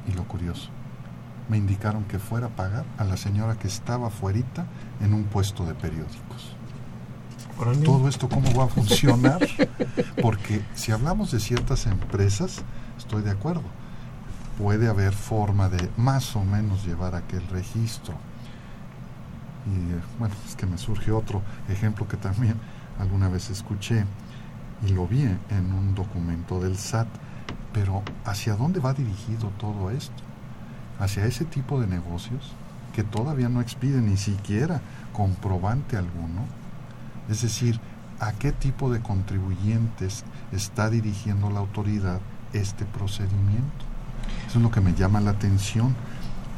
Y 0.07 0.11
lo 0.11 0.25
curioso, 0.25 0.69
me 1.49 1.57
indicaron 1.57 2.03
que 2.03 2.19
fuera 2.19 2.47
a 2.47 2.49
pagar 2.49 2.85
a 2.97 3.03
la 3.03 3.17
señora 3.17 3.55
que 3.55 3.67
estaba 3.67 4.09
fuerita 4.09 4.65
en 5.01 5.13
un 5.13 5.23
puesto 5.23 5.65
de 5.65 5.73
periódicos. 5.73 6.55
Todo 7.83 8.09
esto 8.09 8.27
cómo 8.27 8.53
va 8.53 8.65
a 8.65 8.67
funcionar? 8.67 9.39
Porque 10.21 10.61
si 10.75 10.91
hablamos 10.91 11.31
de 11.31 11.39
ciertas 11.39 11.85
empresas, 11.85 12.61
estoy 12.97 13.21
de 13.21 13.31
acuerdo 13.31 13.63
puede 14.57 14.87
haber 14.87 15.13
forma 15.13 15.69
de 15.69 15.89
más 15.97 16.35
o 16.35 16.43
menos 16.43 16.85
llevar 16.85 17.15
aquel 17.15 17.45
registro. 17.47 18.15
Y 19.65 19.93
eh, 19.93 20.01
bueno, 20.19 20.35
es 20.47 20.55
que 20.55 20.65
me 20.65 20.77
surge 20.77 21.11
otro 21.11 21.41
ejemplo 21.69 22.07
que 22.07 22.17
también 22.17 22.55
alguna 22.99 23.29
vez 23.29 23.49
escuché 23.49 24.05
y 24.85 24.89
lo 24.89 25.07
vi 25.07 25.23
en 25.23 25.73
un 25.73 25.95
documento 25.95 26.59
del 26.59 26.77
SAT, 26.77 27.07
pero 27.73 28.03
¿hacia 28.25 28.55
dónde 28.55 28.79
va 28.79 28.93
dirigido 28.93 29.49
todo 29.57 29.89
esto? 29.89 30.23
¿Hacia 30.99 31.25
ese 31.25 31.45
tipo 31.45 31.81
de 31.81 31.87
negocios 31.87 32.53
que 32.93 33.03
todavía 33.03 33.49
no 33.49 33.61
expiden 33.61 34.05
ni 34.05 34.17
siquiera 34.17 34.81
comprobante 35.13 35.97
alguno? 35.97 36.45
Es 37.29 37.41
decir, 37.41 37.79
¿a 38.19 38.31
qué 38.33 38.51
tipo 38.51 38.91
de 38.91 39.01
contribuyentes 39.01 40.23
está 40.51 40.89
dirigiendo 40.89 41.49
la 41.49 41.59
autoridad 41.59 42.19
este 42.53 42.85
procedimiento? 42.85 43.84
Eso 44.47 44.59
es 44.59 44.63
lo 44.63 44.71
que 44.71 44.81
me 44.81 44.93
llama 44.93 45.21
la 45.21 45.31
atención, 45.31 45.95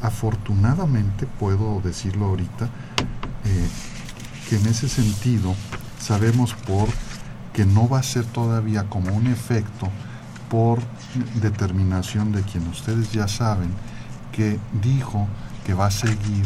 afortunadamente, 0.01 1.25
puedo 1.25 1.81
decirlo 1.81 2.27
ahorita, 2.27 2.65
eh, 3.45 3.67
que 4.49 4.57
en 4.57 4.67
ese 4.67 4.87
sentido 4.87 5.55
sabemos 5.99 6.53
por 6.53 6.87
que 7.53 7.65
no 7.65 7.89
va 7.89 7.99
a 7.99 8.03
ser 8.03 8.25
todavía 8.25 8.83
como 8.83 9.13
un 9.13 9.27
efecto 9.27 9.89
por 10.49 10.79
determinación 11.41 12.31
de 12.31 12.43
quien 12.43 12.67
ustedes 12.67 13.11
ya 13.11 13.27
saben 13.27 13.71
que 14.31 14.59
dijo 14.81 15.27
que 15.65 15.73
va 15.73 15.87
a 15.87 15.91
seguir 15.91 16.45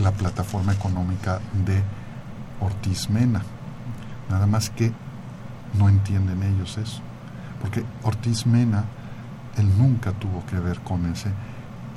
la 0.00 0.10
plataforma 0.12 0.72
económica 0.72 1.40
de 1.64 1.82
Ortiz 2.60 3.10
Mena. 3.10 3.42
Nada 4.30 4.46
más 4.46 4.70
que 4.70 4.92
no 5.78 5.88
entienden 5.88 6.42
ellos 6.42 6.78
eso. 6.78 7.00
Porque 7.60 7.84
Ortiz 8.02 8.46
Mena, 8.46 8.84
él 9.56 9.68
nunca 9.78 10.12
tuvo 10.12 10.44
que 10.46 10.58
ver 10.58 10.80
con 10.80 11.06
ese, 11.06 11.30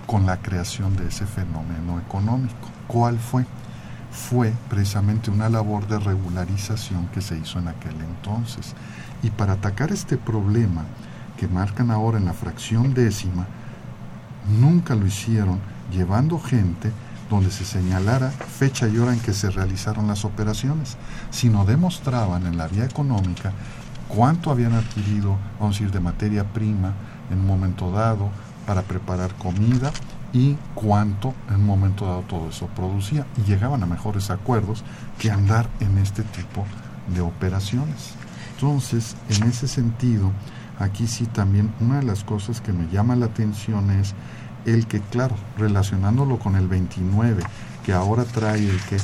con 0.06 0.26
la 0.26 0.38
creación 0.38 0.96
de 0.96 1.08
ese 1.08 1.26
fenómeno 1.26 2.00
económico. 2.00 2.70
¿Cuál 2.88 3.20
fue? 3.20 3.46
Fue 4.12 4.54
precisamente 4.70 5.30
una 5.30 5.50
labor 5.50 5.88
de 5.88 6.00
regularización 6.00 7.08
que 7.08 7.22
se 7.22 7.38
hizo 7.38 7.60
en 7.60 7.68
aquel 7.68 7.96
entonces. 8.02 8.74
Y 9.24 9.30
para 9.30 9.54
atacar 9.54 9.92
este 9.92 10.18
problema 10.18 10.86
que 11.38 11.48
marcan 11.48 11.92
ahora 11.92 12.18
en 12.18 12.26
la 12.26 12.34
fracción 12.34 12.94
décima, 12.94 13.46
nunca 14.60 14.96
lo 14.96 15.06
hicieron 15.06 15.60
llevando 15.92 16.40
gente 16.40 16.92
donde 17.30 17.52
se 17.52 17.66
señalara 17.66 18.30
fecha 18.30 18.88
y 18.88 18.98
hora 18.98 19.14
en 19.14 19.20
que 19.20 19.34
se 19.34 19.50
realizaron 19.50 20.08
las 20.08 20.26
operaciones, 20.26 20.96
sino 21.32 21.66
demostraban 21.66 22.46
en 22.46 22.58
la 22.58 22.68
vía 22.68 22.86
económica 22.86 23.52
cuánto 24.08 24.52
habían 24.52 24.74
adquirido, 24.74 25.38
vamos 25.60 25.76
a 25.76 25.80
decir, 25.80 25.92
de 25.92 26.00
materia 26.00 26.44
prima 26.44 26.94
en 27.32 27.40
un 27.40 27.48
momento 27.48 27.92
dado 27.92 28.30
para 28.66 28.82
preparar 28.82 29.34
comida 29.36 29.92
y 30.34 30.58
cuánto 30.74 31.34
en 31.50 31.56
un 31.56 31.66
momento 31.66 32.06
dado 32.06 32.22
todo 32.22 32.50
eso 32.50 32.68
producía 32.76 33.26
y 33.38 33.50
llegaban 33.50 33.84
a 33.84 33.86
mejores 33.86 34.30
acuerdos 34.30 34.84
que 35.18 35.32
andar 35.32 35.70
en 35.80 35.98
este 35.98 36.24
tipo 36.24 36.66
de 37.14 37.22
operaciones. 37.22 38.16
Entonces, 38.56 39.16
en 39.30 39.44
ese 39.44 39.68
sentido, 39.68 40.32
aquí 40.80 41.08
sí 41.08 41.26
también 41.26 41.74
una 41.80 42.00
de 42.00 42.06
las 42.06 42.24
cosas 42.24 42.62
que 42.62 42.74
me 42.74 42.88
llama 42.92 43.16
la 43.16 43.28
atención 43.28 43.92
es 43.92 44.14
el 44.66 44.88
que, 44.88 45.00
claro, 45.00 45.36
relacionándolo 45.58 46.40
con 46.40 46.56
el 46.56 46.68
29, 46.68 47.44
que 47.86 47.94
ahora 47.94 48.24
trae 48.24 48.70
el 48.70 48.82
que 48.84 48.98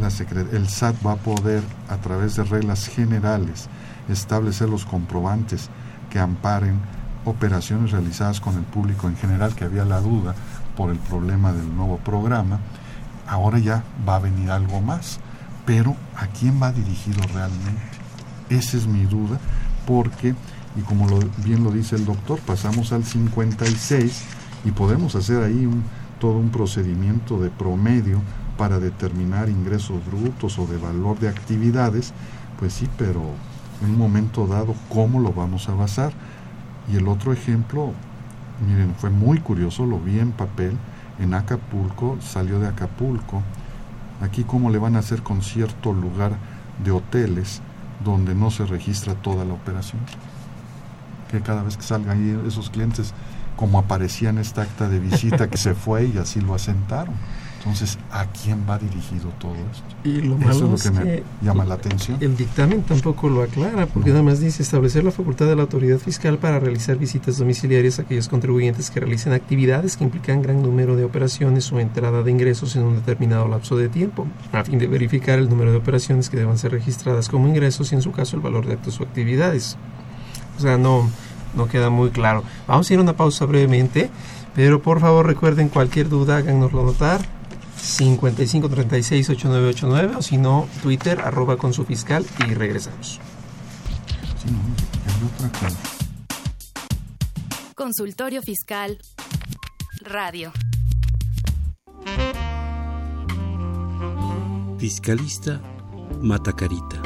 la 0.00 0.08
el 0.56 0.68
SAT 0.68 0.96
va 1.04 1.12
a 1.12 1.16
poder, 1.16 1.62
a 1.88 1.96
través 1.96 2.36
de 2.36 2.44
reglas 2.44 2.86
generales, 2.86 3.68
establecer 4.08 4.68
los 4.68 4.84
comprobantes 4.84 5.68
que 6.10 6.18
amparen 6.18 6.80
operaciones 7.24 7.90
realizadas 7.90 8.40
con 8.40 8.56
el 8.56 8.64
público 8.64 9.08
en 9.08 9.16
general, 9.16 9.54
que 9.54 9.64
había 9.64 9.84
la 9.84 10.00
duda 10.00 10.34
por 10.76 10.90
el 10.90 10.98
problema 10.98 11.52
del 11.52 11.74
nuevo 11.74 11.98
programa, 11.98 12.60
ahora 13.26 13.58
ya 13.58 13.84
va 14.08 14.16
a 14.16 14.20
venir 14.20 14.50
algo 14.50 14.80
más. 14.80 15.18
Pero 15.66 15.94
¿a 16.16 16.26
quién 16.26 16.60
va 16.60 16.72
dirigido 16.72 17.22
realmente? 17.32 17.82
Esa 18.48 18.76
es 18.76 18.86
mi 18.86 19.04
duda, 19.04 19.38
porque, 19.86 20.34
y 20.76 20.80
como 20.82 21.06
bien 21.44 21.62
lo 21.62 21.70
dice 21.70 21.96
el 21.96 22.04
doctor, 22.04 22.40
pasamos 22.40 22.92
al 22.92 23.04
56 23.04 24.24
y 24.64 24.70
podemos 24.72 25.14
hacer 25.14 25.42
ahí 25.42 25.68
todo 26.18 26.36
un 26.36 26.50
procedimiento 26.50 27.38
de 27.38 27.50
promedio 27.50 28.20
para 28.56 28.78
determinar 28.78 29.48
ingresos 29.48 30.04
brutos 30.04 30.58
o 30.58 30.66
de 30.66 30.76
valor 30.76 31.18
de 31.18 31.28
actividades, 31.28 32.12
pues 32.58 32.74
sí, 32.74 32.88
pero 32.98 33.22
en 33.82 33.90
un 33.90 33.98
momento 33.98 34.46
dado, 34.46 34.74
¿cómo 34.88 35.20
lo 35.20 35.32
vamos 35.32 35.68
a 35.68 35.74
basar? 35.74 36.12
Y 36.92 36.96
el 36.96 37.08
otro 37.08 37.32
ejemplo, 37.32 37.92
miren, 38.66 38.94
fue 38.96 39.10
muy 39.10 39.38
curioso, 39.38 39.86
lo 39.86 39.98
vi 39.98 40.18
en 40.18 40.32
papel, 40.32 40.76
en 41.18 41.34
Acapulco, 41.34 42.18
salió 42.20 42.58
de 42.58 42.68
Acapulco, 42.68 43.42
aquí 44.20 44.44
cómo 44.44 44.70
le 44.70 44.78
van 44.78 44.96
a 44.96 45.00
hacer 45.00 45.22
con 45.22 45.42
cierto 45.42 45.92
lugar 45.92 46.32
de 46.82 46.90
hoteles 46.90 47.60
donde 48.04 48.34
no 48.34 48.50
se 48.50 48.64
registra 48.66 49.14
toda 49.14 49.44
la 49.44 49.54
operación. 49.54 50.00
Que 51.30 51.40
cada 51.40 51.62
vez 51.62 51.76
que 51.76 51.82
salgan 51.82 52.18
ahí 52.18 52.42
esos 52.46 52.70
clientes 52.70 53.14
como 53.56 53.78
aparecía 53.78 54.30
en 54.30 54.38
esta 54.38 54.62
acta 54.62 54.88
de 54.88 54.98
visita 54.98 55.48
que 55.48 55.58
se 55.58 55.74
fue 55.74 56.06
y 56.06 56.18
así 56.18 56.40
lo 56.40 56.54
asentaron. 56.54 57.14
Entonces, 57.60 57.98
¿a 58.10 58.24
quién 58.24 58.64
va 58.68 58.78
dirigido 58.78 59.28
todo 59.38 59.52
esto? 59.52 59.84
Y 60.02 60.22
lo 60.22 60.38
malo 60.38 60.74
es 60.74 60.86
lo 60.86 60.92
que, 60.92 60.98
me 60.98 61.22
llama 61.42 61.66
la 61.66 61.74
atención. 61.74 62.16
El 62.18 62.34
dictamen 62.34 62.82
tampoco 62.82 63.28
lo 63.28 63.42
aclara, 63.42 63.84
porque 63.84 64.08
nada 64.10 64.22
más 64.22 64.40
dice 64.40 64.62
establecer 64.62 65.04
la 65.04 65.10
facultad 65.10 65.44
de 65.44 65.56
la 65.56 65.62
autoridad 65.62 65.98
fiscal 65.98 66.38
para 66.38 66.58
realizar 66.58 66.96
visitas 66.96 67.36
domiciliarias 67.36 67.98
a 67.98 68.02
aquellos 68.02 68.28
contribuyentes 68.28 68.90
que 68.90 69.00
realicen 69.00 69.34
actividades 69.34 69.98
que 69.98 70.04
implican 70.04 70.40
gran 70.40 70.62
número 70.62 70.96
de 70.96 71.04
operaciones 71.04 71.70
o 71.70 71.78
entrada 71.78 72.22
de 72.22 72.30
ingresos 72.30 72.76
en 72.76 72.84
un 72.84 72.94
determinado 72.94 73.46
lapso 73.46 73.76
de 73.76 73.90
tiempo, 73.90 74.26
a 74.52 74.64
fin 74.64 74.78
de 74.78 74.86
verificar 74.86 75.38
el 75.38 75.50
número 75.50 75.70
de 75.70 75.76
operaciones 75.76 76.30
que 76.30 76.38
deban 76.38 76.56
ser 76.56 76.72
registradas 76.72 77.28
como 77.28 77.46
ingresos 77.46 77.92
y 77.92 77.94
en 77.94 78.00
su 78.00 78.10
caso 78.10 78.36
el 78.36 78.42
valor 78.42 78.64
de 78.64 78.72
actos 78.72 78.98
o 79.00 79.02
actividades. 79.02 79.76
O 80.56 80.60
sea, 80.62 80.78
no, 80.78 81.10
no 81.54 81.68
queda 81.68 81.90
muy 81.90 82.08
claro. 82.08 82.42
Vamos 82.66 82.88
a 82.88 82.94
ir 82.94 83.00
a 83.00 83.02
una 83.02 83.16
pausa 83.16 83.44
brevemente, 83.44 84.08
pero 84.54 84.80
por 84.80 85.00
favor 85.00 85.26
recuerden 85.26 85.68
cualquier 85.68 86.08
duda, 86.08 86.38
háganoslo 86.38 86.84
notar. 86.84 87.39
5536-8989 87.80 90.16
o 90.16 90.22
si 90.22 90.36
no, 90.36 90.68
Twitter, 90.82 91.20
arroba 91.20 91.56
con 91.56 91.72
su 91.72 91.84
fiscal 91.84 92.26
y 92.46 92.54
regresamos. 92.54 93.20
Consultorio 97.74 98.42
Fiscal 98.42 98.98
Radio. 100.02 100.52
Fiscalista 104.78 105.60
Matacarita. 106.20 107.02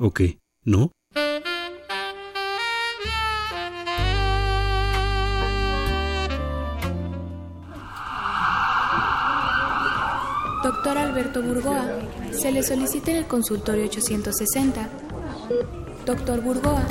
¿O 0.00 0.12
qué? 0.14 0.38
¿No? 0.64 0.92
Doctor 10.68 10.98
Alberto 10.98 11.42
Burgoa, 11.42 11.98
se 12.30 12.52
le 12.52 12.62
solicita 12.62 13.10
en 13.10 13.16
el 13.16 13.26
consultorio 13.26 13.86
860. 13.86 14.86
Doctor 16.04 16.42
Burgoa. 16.42 16.86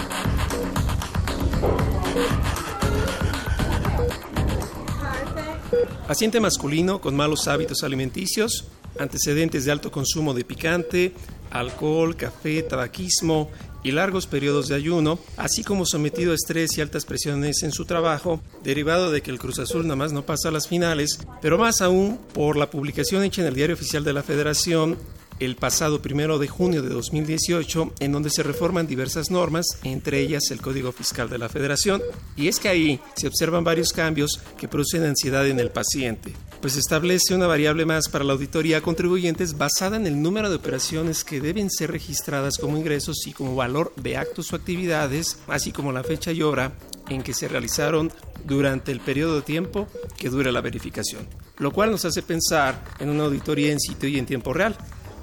Paciente 6.08 6.40
masculino 6.40 7.00
con 7.00 7.16
malos 7.16 7.48
hábitos 7.48 7.84
alimenticios, 7.84 8.66
antecedentes 8.98 9.66
de 9.66 9.72
alto 9.72 9.92
consumo 9.92 10.34
de 10.34 10.44
picante, 10.44 11.14
alcohol, 11.52 12.16
café, 12.16 12.64
tabaquismo, 12.64 13.52
y 13.88 13.92
largos 13.92 14.28
periodos 14.28 14.68
de 14.68 14.76
ayuno, 14.76 15.20
así 15.38 15.64
como 15.64 15.86
sometido 15.86 16.32
a 16.32 16.36
estrés 16.36 16.78
y 16.78 16.82
altas 16.82 17.06
presiones 17.06 17.64
en 17.64 17.72
su 17.72 17.86
trabajo, 17.86 18.42
derivado 18.64 19.12
de 19.12 19.22
que 19.22 19.32
el 19.32 19.40
Cruz 19.40 19.60
Azul 19.60 19.84
nada 19.84 19.96
más 19.96 20.12
no 20.12 20.26
pasa 20.26 20.50
a 20.50 20.52
las 20.52 20.68
finales, 20.68 21.20
pero 21.42 21.58
más 21.58 21.82
aún 21.82 22.20
por 22.34 22.58
la 22.58 22.70
publicación 22.70 23.24
hecha 23.24 23.42
en 23.42 23.48
el 23.48 23.56
Diario 23.56 23.76
Oficial 23.76 24.04
de 24.04 24.14
la 24.14 24.24
Federación 24.24 24.98
el 25.40 25.56
pasado 25.56 26.02
primero 26.02 26.40
de 26.40 26.48
junio 26.48 26.82
de 26.82 26.90
2018, 26.90 27.94
en 28.00 28.12
donde 28.12 28.30
se 28.30 28.44
reforman 28.44 28.88
diversas 28.88 29.30
normas, 29.30 29.66
entre 29.84 30.20
ellas 30.20 30.50
el 30.50 30.62
Código 30.62 30.92
Fiscal 30.92 31.30
de 31.30 31.38
la 31.38 31.48
Federación. 31.48 32.02
Y 32.36 32.48
es 32.48 32.60
que 32.60 32.70
ahí 32.70 33.00
se 33.16 33.28
observan 33.28 33.64
varios 33.64 33.94
cambios 33.94 34.42
que 34.58 34.68
producen 34.68 35.04
ansiedad 35.04 35.48
en 35.48 35.60
el 35.60 35.70
paciente 35.70 36.34
pues 36.62 36.76
establece 36.76 37.36
una 37.36 37.48
variable 37.48 37.86
más 37.86 38.10
para 38.10 38.24
la 38.24 38.34
auditoría 38.34 38.78
a 38.78 38.82
contribuyentes 38.82 39.58
basada 39.58 39.98
en 39.98 40.08
el 40.08 40.22
número 40.22 40.50
de 40.50 40.56
operaciones 40.56 41.24
que 41.24 41.40
deben 41.40 41.70
ser 41.70 41.92
registradas 41.92 42.58
como 42.58 42.78
ingresos 42.78 43.26
y 43.28 43.34
como 43.34 43.56
valor 43.56 43.94
de 43.96 44.18
actos 44.18 44.52
o 44.52 44.56
actividades, 44.56 45.38
así 45.48 45.72
como 45.72 45.92
la 45.92 46.04
fecha 46.04 46.32
y 46.32 46.42
hora 46.42 46.74
en 47.10 47.22
que 47.22 47.34
se 47.34 47.48
realizaron 47.48 48.12
durante 48.46 48.92
el 48.92 49.00
periodo 49.00 49.36
de 49.36 49.42
tiempo 49.42 49.88
que 50.18 50.30
dure 50.30 50.52
la 50.52 50.62
verificación, 50.62 51.28
lo 51.58 51.72
cual 51.72 51.92
nos 51.92 52.06
hace 52.06 52.22
pensar 52.22 52.84
en 53.00 53.10
una 53.10 53.26
auditoría 53.26 53.72
en 53.72 53.80
sitio 53.80 54.10
y 54.10 54.18
en 54.18 54.26
tiempo 54.26 54.54
real. 54.54 54.76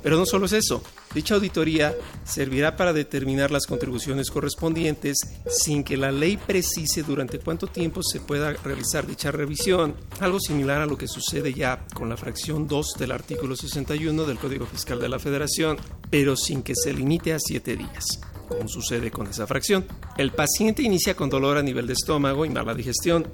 Pero 0.02 0.18
no 0.18 0.26
solo 0.26 0.44
es 0.46 0.52
eso, 0.52 0.82
Dicha 1.14 1.36
auditoría 1.36 1.94
servirá 2.24 2.76
para 2.76 2.92
determinar 2.92 3.52
las 3.52 3.66
contribuciones 3.66 4.30
correspondientes 4.30 5.18
sin 5.46 5.84
que 5.84 5.96
la 5.96 6.10
ley 6.10 6.36
precise 6.36 7.04
durante 7.04 7.38
cuánto 7.38 7.68
tiempo 7.68 8.02
se 8.02 8.18
pueda 8.18 8.52
realizar 8.52 9.06
dicha 9.06 9.30
revisión, 9.30 9.94
algo 10.18 10.40
similar 10.40 10.80
a 10.80 10.86
lo 10.86 10.98
que 10.98 11.06
sucede 11.06 11.54
ya 11.54 11.86
con 11.94 12.08
la 12.08 12.16
fracción 12.16 12.66
2 12.66 12.94
del 12.98 13.12
artículo 13.12 13.54
61 13.54 14.24
del 14.24 14.38
Código 14.38 14.66
Fiscal 14.66 14.98
de 14.98 15.08
la 15.08 15.20
Federación, 15.20 15.76
pero 16.10 16.36
sin 16.36 16.62
que 16.64 16.74
se 16.74 16.92
limite 16.92 17.32
a 17.32 17.38
7 17.38 17.76
días 17.76 18.20
como 18.48 18.68
sucede 18.68 19.10
con 19.10 19.26
esa 19.26 19.46
fracción. 19.46 19.86
El 20.18 20.32
paciente 20.32 20.82
inicia 20.82 21.16
con 21.16 21.30
dolor 21.30 21.56
a 21.56 21.62
nivel 21.62 21.86
de 21.86 21.94
estómago 21.94 22.44
y 22.44 22.50
mala 22.50 22.74
digestión. 22.74 23.26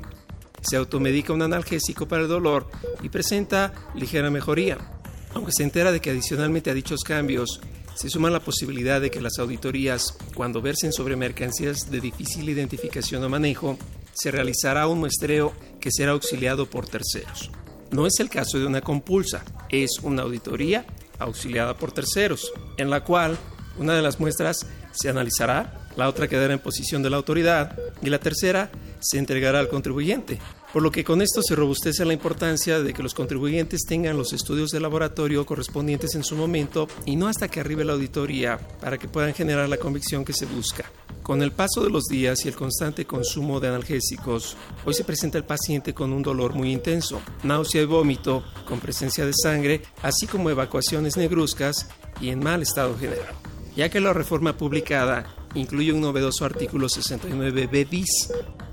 Se 0.63 0.77
automedica 0.77 1.33
un 1.33 1.43
analgésico 1.43 2.07
para 2.07 2.23
el 2.23 2.29
dolor 2.29 2.71
y 3.03 3.09
presenta 3.09 3.73
ligera 3.95 4.31
mejoría 4.31 5.00
aunque 5.35 5.53
se 5.53 5.63
entera 5.63 5.93
de 5.93 6.01
que 6.01 6.11
adicionalmente 6.11 6.71
a 6.71 6.75
dichos 6.75 7.03
cambios 7.03 7.61
se 7.95 8.09
suma 8.09 8.31
la 8.31 8.41
posibilidad 8.41 9.01
de 9.01 9.11
que 9.11 9.21
las 9.21 9.39
auditorías, 9.39 10.17
cuando 10.35 10.63
versen 10.63 10.93
sobre 10.93 11.17
mercancías 11.17 11.91
de 11.91 12.01
difícil 12.01 12.49
identificación 12.49 13.23
o 13.25 13.29
manejo, 13.29 13.79
se 14.13 14.31
realizará 14.31 14.87
un 14.87 15.01
muestreo 15.01 15.53
que 15.81 15.91
será 15.93 16.13
auxiliado 16.13 16.67
por 16.67 16.87
terceros. 16.87 17.51
No 17.91 18.07
es 18.07 18.19
el 18.21 18.31
caso 18.31 18.59
de 18.59 18.67
una 18.67 18.81
compulsa, 18.81 19.45
es 19.69 19.99
una 20.03 20.23
auditoría 20.23 20.87
auxiliada 21.19 21.77
por 21.77 21.93
terceros, 21.93 22.53
en 22.79 22.89
la 22.89 23.05
cual 23.05 23.37
una 23.79 23.95
de 23.95 24.03
las 24.03 24.21
muestras 24.21 24.67
se 24.93 25.09
analizará, 25.09 25.89
la 25.97 26.09
otra 26.09 26.29
quedará 26.29 26.53
en 26.53 26.61
posición 26.61 27.03
de 27.03 27.11
la 27.11 27.17
autoridad 27.17 27.79
y 28.03 28.11
la 28.11 28.19
tercera 28.19 28.71
se 29.01 29.19
entregará 29.19 29.59
al 29.59 29.69
contribuyente. 29.69 30.39
Por 30.73 30.83
lo 30.83 30.93
que 30.93 31.03
con 31.03 31.21
esto 31.21 31.43
se 31.43 31.57
robustece 31.57 32.05
la 32.05 32.13
importancia 32.13 32.81
de 32.81 32.95
que 32.95 33.03
los 33.03 33.13
contribuyentes 33.13 33.81
tengan 33.89 34.17
los 34.17 34.33
estudios 34.33 34.71
de 34.71 34.79
laboratorio 34.79 35.45
correspondientes 35.45 36.15
en 36.15 36.23
su 36.23 36.37
momento 36.37 36.87
y 37.05 37.17
no 37.17 37.27
hasta 37.27 37.49
que 37.49 37.59
arribe 37.59 37.85
la 37.85 37.95
auditoría 37.95 38.59
para 38.81 38.97
que 38.97 39.09
puedan 39.09 39.35
generar 39.35 39.69
la 39.69 39.79
convicción 39.79 40.25
que 40.25 40.33
se 40.33 40.47
busca. 40.47 40.85
Con 41.25 41.43
el 41.43 41.51
paso 41.51 41.83
de 41.83 41.91
los 41.91 42.05
días 42.05 42.45
y 42.45 42.49
el 42.49 42.55
constante 42.55 43.05
consumo 43.05 43.59
de 43.59 43.67
analgésicos, 43.67 44.57
hoy 44.85 44.95
se 44.95 45.05
presenta 45.05 45.39
el 45.39 45.45
paciente 45.45 45.93
con 45.93 46.13
un 46.13 46.23
dolor 46.23 46.55
muy 46.55 46.73
intenso, 46.73 47.21
náusea 47.43 47.83
y 47.83 47.87
vómito, 47.87 48.45
con 48.67 48.79
presencia 48.79 49.27
de 49.27 49.33
sangre, 49.35 49.83
así 50.03 50.29
como 50.29 50.51
evacuaciones 50.51 51.17
negruzcas 51.17 51.89
y 52.21 52.29
en 52.29 52.45
mal 52.45 52.63
estado 52.63 52.97
general. 52.97 53.35
Ya 53.75 53.89
que 53.89 54.01
la 54.01 54.13
reforma 54.13 54.57
publicada 54.57 55.35
incluye 55.55 55.93
un 55.93 56.01
novedoso 56.01 56.45
artículo 56.45 56.87
69b 56.87 57.91
bis 57.91 58.31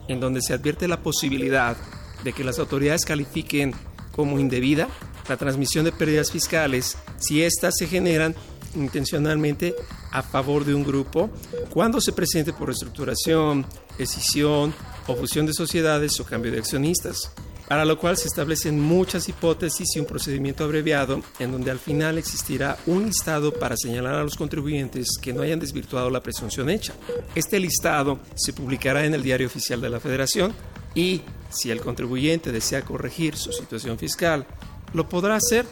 en 0.08 0.20
donde 0.20 0.42
se 0.42 0.54
advierte 0.54 0.88
la 0.88 1.02
posibilidad 1.02 1.78
de 2.24 2.34
que 2.34 2.44
las 2.44 2.60
autoridades 2.60 3.06
califiquen 3.06 3.74
como 4.12 4.40
indebida 4.40 4.88
la 5.30 5.38
transmisión 5.38 5.86
de 5.86 5.92
pérdidas 5.92 6.32
fiscales 6.32 6.98
si 7.18 7.44
éstas 7.44 7.76
se 7.78 7.88
generan 7.88 8.36
intencionalmente 8.76 9.76
a 10.12 10.22
favor 10.22 10.66
de 10.66 10.74
un 10.74 10.84
grupo 10.84 11.30
cuando 11.70 12.02
se 12.02 12.14
presente 12.14 12.54
por 12.54 12.68
reestructuración, 12.68 13.66
escisión 13.98 14.74
o 15.08 15.16
fusión 15.16 15.46
de 15.46 15.54
sociedades 15.54 16.20
o 16.20 16.26
cambio 16.26 16.52
de 16.52 16.60
accionistas 16.60 17.32
para 17.68 17.86
lo 17.86 17.98
cual 17.98 18.18
se 18.18 18.28
establecen 18.28 18.80
muchas 18.80 19.28
hipótesis 19.28 19.96
y 19.96 20.00
un 20.00 20.06
procedimiento 20.06 20.64
abreviado 20.64 21.22
en 21.40 21.52
donde 21.52 21.72
al 21.72 21.80
final 21.80 22.18
existirá 22.18 22.78
un 22.86 23.06
listado 23.06 23.54
para 23.54 23.76
señalar 23.78 24.16
a 24.16 24.24
los 24.24 24.38
contribuyentes 24.38 25.18
que 25.22 25.34
no 25.34 25.42
hayan 25.42 25.60
desvirtuado 25.60 26.10
la 26.10 26.24
presunción 26.24 26.70
hecha. 26.70 26.94
Este 27.36 27.60
listado 27.60 28.20
se 28.36 28.54
publicará 28.54 29.06
en 29.06 29.14
el 29.14 29.24
Diario 29.24 29.48
Oficial 29.48 29.82
de 29.82 29.90
la 29.90 30.00
Federación 30.00 30.54
y 30.96 31.22
si 31.50 31.70
el 31.72 31.82
contribuyente 31.82 32.52
desea 32.52 32.84
corregir 32.84 33.36
su 33.36 33.52
situación 33.52 33.98
fiscal, 33.98 34.46
lo 34.94 35.08
podrá 35.10 35.36
hacer 35.36 35.66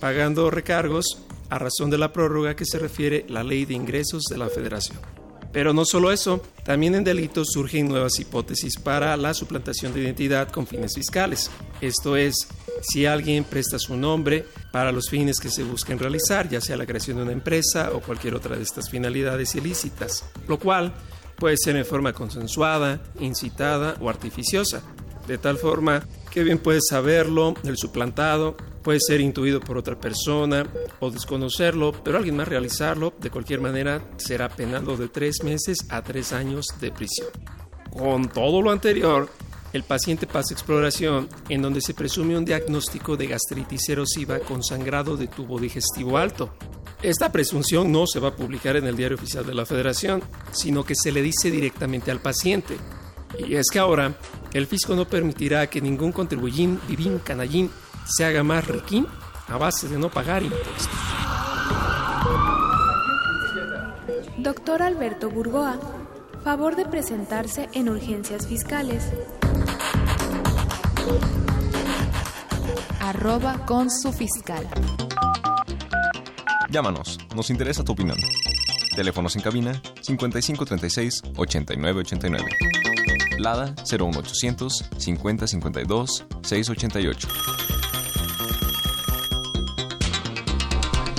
pagando 0.00 0.50
recargos 0.50 1.18
a 1.50 1.58
razón 1.58 1.90
de 1.90 1.98
la 1.98 2.12
prórroga 2.12 2.56
que 2.56 2.64
se 2.64 2.78
refiere 2.78 3.26
la 3.28 3.44
Ley 3.44 3.66
de 3.66 3.74
Ingresos 3.74 4.24
de 4.24 4.38
la 4.38 4.48
Federación. 4.48 5.21
Pero 5.52 5.74
no 5.74 5.84
solo 5.84 6.10
eso, 6.10 6.42
también 6.64 6.94
en 6.94 7.04
delitos 7.04 7.48
surgen 7.52 7.88
nuevas 7.88 8.18
hipótesis 8.18 8.78
para 8.78 9.16
la 9.16 9.34
suplantación 9.34 9.92
de 9.92 10.00
identidad 10.00 10.48
con 10.50 10.66
fines 10.66 10.94
fiscales. 10.94 11.50
Esto 11.80 12.16
es, 12.16 12.48
si 12.80 13.04
alguien 13.04 13.44
presta 13.44 13.78
su 13.78 13.96
nombre 13.96 14.46
para 14.72 14.92
los 14.92 15.10
fines 15.10 15.38
que 15.38 15.50
se 15.50 15.62
busquen 15.62 15.98
realizar, 15.98 16.48
ya 16.48 16.60
sea 16.60 16.76
la 16.76 16.86
creación 16.86 17.18
de 17.18 17.24
una 17.24 17.32
empresa 17.32 17.90
o 17.92 18.00
cualquier 18.00 18.34
otra 18.34 18.56
de 18.56 18.62
estas 18.62 18.88
finalidades 18.88 19.54
ilícitas, 19.54 20.24
lo 20.48 20.58
cual 20.58 20.94
puede 21.36 21.56
ser 21.62 21.76
en 21.76 21.84
forma 21.84 22.12
consensuada, 22.12 23.02
incitada 23.20 23.96
o 24.00 24.08
artificiosa, 24.08 24.82
de 25.26 25.38
tal 25.38 25.58
forma 25.58 26.06
que 26.30 26.42
bien 26.42 26.58
puede 26.58 26.80
saberlo 26.80 27.54
el 27.64 27.76
suplantado 27.76 28.56
puede 28.82 29.00
ser 29.00 29.20
intuido 29.20 29.60
por 29.60 29.78
otra 29.78 29.98
persona 29.98 30.66
o 31.00 31.10
desconocerlo, 31.10 31.92
pero 32.04 32.18
alguien 32.18 32.36
más 32.36 32.48
realizarlo, 32.48 33.12
de 33.18 33.30
cualquier 33.30 33.60
manera 33.60 34.02
será 34.16 34.48
penado 34.48 34.96
de 34.96 35.08
tres 35.08 35.42
meses 35.42 35.78
a 35.88 36.02
tres 36.02 36.32
años 36.32 36.66
de 36.80 36.90
prisión. 36.90 37.28
Con 37.90 38.28
todo 38.28 38.60
lo 38.60 38.70
anterior, 38.70 39.28
el 39.72 39.84
paciente 39.84 40.26
pasa 40.26 40.52
exploración 40.52 41.28
en 41.48 41.62
donde 41.62 41.80
se 41.80 41.94
presume 41.94 42.36
un 42.36 42.44
diagnóstico 42.44 43.16
de 43.16 43.28
gastritis 43.28 43.88
erosiva 43.88 44.38
con 44.40 44.62
sangrado 44.62 45.16
de 45.16 45.28
tubo 45.28 45.58
digestivo 45.58 46.18
alto. 46.18 46.52
Esta 47.02 47.32
presunción 47.32 47.90
no 47.90 48.06
se 48.06 48.20
va 48.20 48.28
a 48.28 48.36
publicar 48.36 48.76
en 48.76 48.86
el 48.86 48.96
diario 48.96 49.16
oficial 49.16 49.44
de 49.44 49.54
la 49.54 49.66
Federación, 49.66 50.22
sino 50.52 50.84
que 50.84 50.94
se 50.94 51.10
le 51.10 51.22
dice 51.22 51.50
directamente 51.50 52.10
al 52.10 52.20
paciente. 52.20 52.76
Y 53.38 53.54
es 53.54 53.66
que 53.72 53.78
ahora 53.78 54.14
el 54.52 54.66
fisco 54.66 54.94
no 54.94 55.06
permitirá 55.06 55.66
que 55.68 55.80
ningún 55.80 56.12
contribuyín, 56.12 56.78
vivín, 56.88 57.18
canallín 57.18 57.70
se 58.04 58.24
haga 58.24 58.42
más 58.42 58.66
riquín 58.66 59.06
a 59.48 59.56
base 59.56 59.88
de 59.88 59.98
no 59.98 60.10
pagar 60.10 60.42
impuestos. 60.42 60.88
Doctor 64.38 64.82
Alberto 64.82 65.30
Burgoa, 65.30 65.78
favor 66.42 66.76
de 66.76 66.84
presentarse 66.84 67.68
en 67.72 67.88
urgencias 67.88 68.46
fiscales. 68.46 69.04
Arroba 73.00 73.64
con 73.66 73.90
su 73.90 74.12
fiscal. 74.12 74.66
Llámanos, 76.70 77.18
nos 77.36 77.50
interesa 77.50 77.84
tu 77.84 77.92
opinión. 77.92 78.16
Teléfonos 78.96 79.36
en 79.36 79.42
cabina 79.42 79.80
5536 80.00 81.22
8989. 81.36 82.91
Lada 83.38 83.74
01800 83.84 84.90
5052 84.96 86.26
688. 86.42 87.28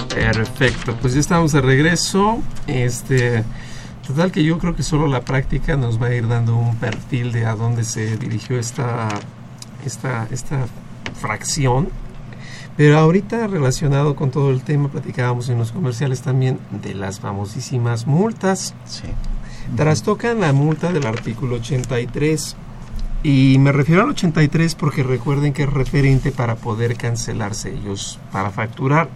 Perfecto, 0.10 0.96
pues 1.02 1.14
ya 1.16 1.20
estamos 1.20 1.52
de 1.52 1.62
regreso. 1.62 2.40
Este, 2.68 3.44
total 4.06 4.32
que 4.32 4.44
yo 4.44 4.60
creo 4.60 4.76
que 4.76 4.84
solo 4.84 5.08
la 5.08 5.22
práctica 5.22 5.76
nos 5.76 6.02
va 6.02 6.08
a 6.08 6.16
ir 6.16 6.28
dando 6.28 6.56
un 6.56 6.76
perfil 6.78 7.32
de 7.32 7.46
a 7.46 7.56
dónde 7.56 7.84
se 7.84 8.18
dirigió 8.18 8.60
esta, 8.60 9.10
esta, 9.86 10.28
esta 10.32 10.68
fracción. 11.20 11.90
Pero 12.78 12.98
ahorita 12.98 13.48
relacionado 13.48 14.16
con 14.16 14.32
todo 14.32 14.52
el 14.52 14.62
tema, 14.62 14.90
platicábamos 14.90 15.50
en 15.50 15.58
los 15.58 15.72
comerciales 15.72 16.22
también 16.22 16.60
de 16.72 16.94
las 16.94 17.20
famosísimas 17.20 18.08
multas. 18.08 18.74
Sí. 18.86 19.08
Trastocan 19.76 20.40
la 20.40 20.54
multa 20.54 20.92
del 20.92 21.08
artículo 21.08 21.56
83. 21.56 22.56
Y 23.24 23.58
me 23.58 23.72
refiero 23.72 24.04
al 24.04 24.10
83 24.10 24.76
porque 24.76 25.02
recuerden 25.02 25.54
que 25.54 25.64
es 25.64 25.70
referente 25.72 26.32
para 26.32 26.56
poder 26.56 26.96
cancelar 26.96 27.56
sellos 27.56 28.20
para 28.32 28.52
facturar. 28.52 29.10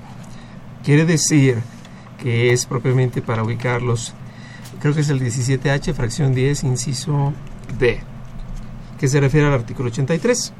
Quiere 0.83 1.05
decir 1.05 1.61
que 2.17 2.53
es 2.53 2.65
propiamente 2.65 3.21
para 3.21 3.43
ubicarlos, 3.43 4.13
creo 4.79 4.93
que 4.95 5.01
es 5.01 5.09
el 5.09 5.19
17H, 5.19 5.93
fracción 5.93 6.33
10, 6.33 6.63
inciso 6.63 7.33
D, 7.77 7.99
que 8.97 9.07
se 9.09 9.19
refiere 9.19 9.47
al 9.47 9.53
artículo 9.53 9.89
83. 9.89 10.53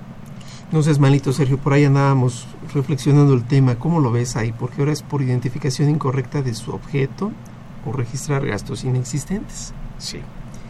No 0.74 0.84
seas 0.84 1.00
malito, 1.00 1.32
Sergio, 1.32 1.58
por 1.58 1.72
ahí 1.72 1.86
andábamos 1.86 2.46
reflexionando 2.74 3.34
el 3.34 3.46
tema. 3.46 3.80
¿Cómo 3.80 4.02
lo 4.02 4.12
ves 4.12 4.36
ahí? 4.36 4.52
Porque 4.52 4.82
ahora 4.82 4.92
es 4.92 5.02
por 5.02 5.22
identificación 5.22 5.90
incorrecta 5.90 6.42
de 6.42 6.54
su 6.54 6.72
objeto 6.72 7.32
o 7.88 7.92
registrar 7.94 8.46
gastos 8.46 8.84
inexistentes. 8.84 9.74
Sí. 9.98 10.20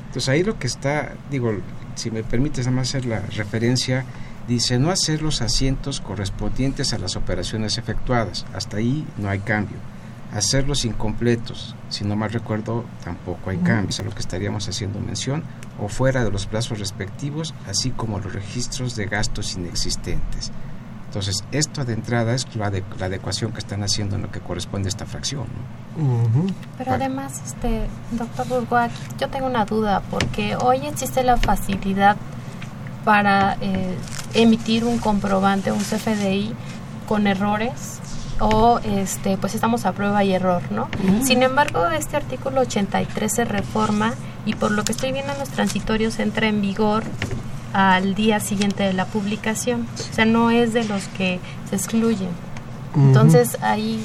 Entonces 0.08 0.30
ahí 0.30 0.44
lo 0.44 0.58
que 0.58 0.68
está, 0.68 1.14
digo, 1.30 1.52
si 1.96 2.12
me 2.12 2.24
permites 2.24 2.66
nada 2.66 2.78
más 2.78 2.90
hacer 2.90 3.06
la 3.06 3.20
referencia 3.20 4.06
dice 4.48 4.80
no 4.80 4.92
hacer 4.92 5.22
los 5.22 5.42
asientos 5.42 6.00
correspondientes 6.00 6.94
a 6.94 6.98
las 6.98 7.16
operaciones 7.16 7.78
efectuadas. 7.78 8.46
Hasta 8.54 8.78
ahí 8.78 9.06
no 9.18 9.30
hay 9.30 9.40
cambio. 9.40 9.78
Hacerlos 10.34 10.86
incompletos, 10.86 11.76
si 11.90 12.04
no 12.04 12.16
mal 12.16 12.32
recuerdo, 12.32 12.86
tampoco 13.04 13.50
hay 13.50 13.58
cambio. 13.58 13.90
Es 13.90 14.00
a 14.00 14.04
lo 14.04 14.12
que 14.12 14.20
estaríamos 14.20 14.68
haciendo 14.68 15.00
mención, 15.00 15.44
o 15.80 15.88
fuera 15.88 16.24
de 16.24 16.32
los 16.32 16.48
plazos 16.48 16.80
respectivos, 16.80 17.54
así 17.68 17.92
como 17.92 18.20
los 18.20 18.34
registros 18.34 18.96
de 18.96 19.06
gastos 19.06 19.56
inexistentes. 19.56 20.52
Entonces, 21.08 21.44
esto 21.52 21.86
de 21.86 21.94
entrada 21.94 22.34
es 22.34 22.54
la, 22.56 22.70
la 22.70 23.06
adecuación 23.06 23.52
que 23.54 23.60
están 23.60 23.82
haciendo 23.82 24.16
en 24.16 24.24
lo 24.24 24.32
que 24.32 24.40
corresponde 24.40 24.88
a 24.88 24.90
esta 24.90 25.06
fracción. 25.06 25.48
Pero 26.78 26.94
además, 26.94 27.42
este, 27.46 27.88
doctor 28.12 28.48
Burgoa, 28.48 28.90
yo 29.20 29.30
tengo 29.30 29.48
una 29.48 29.66
duda, 29.66 30.04
porque 30.12 30.56
hoy 30.56 30.86
existe 30.86 31.24
la 31.24 31.38
facilidad 31.38 32.18
para 33.06 33.58
eh, 33.62 33.98
emitir 34.34 34.84
un 34.84 35.00
comprobante, 35.00 35.72
un 35.72 35.80
CFDI 35.80 36.54
con 37.08 37.26
errores 37.26 38.00
o 38.40 38.80
este 38.84 39.38
pues 39.38 39.56
estamos 39.56 39.86
a 39.86 39.94
prueba 39.94 40.24
y 40.24 40.34
error, 40.34 40.62
¿no? 40.72 40.90
Sin 41.24 41.42
embargo, 41.42 41.88
este 41.88 42.18
artículo 42.18 42.62
83 42.62 43.34
se 43.34 43.46
reforma 43.46 44.14
y 44.46 44.54
por 44.54 44.72
lo 44.72 44.84
que 44.84 44.92
estoy 44.92 45.12
viendo 45.12 45.34
en 45.34 45.40
los 45.40 45.50
transitorios 45.50 46.20
entra 46.20 46.48
en 46.48 46.62
vigor 46.62 47.04
al 47.78 48.16
día 48.16 48.40
siguiente 48.40 48.82
de 48.82 48.94
la 48.94 49.06
publicación. 49.06 49.86
O 50.10 50.14
sea, 50.14 50.26
no 50.26 50.50
es 50.50 50.74
de 50.74 50.84
los 50.86 51.08
que 51.10 51.40
se 51.70 51.76
excluyen. 51.76 52.30
Entonces, 52.96 53.60
ahí 53.62 54.04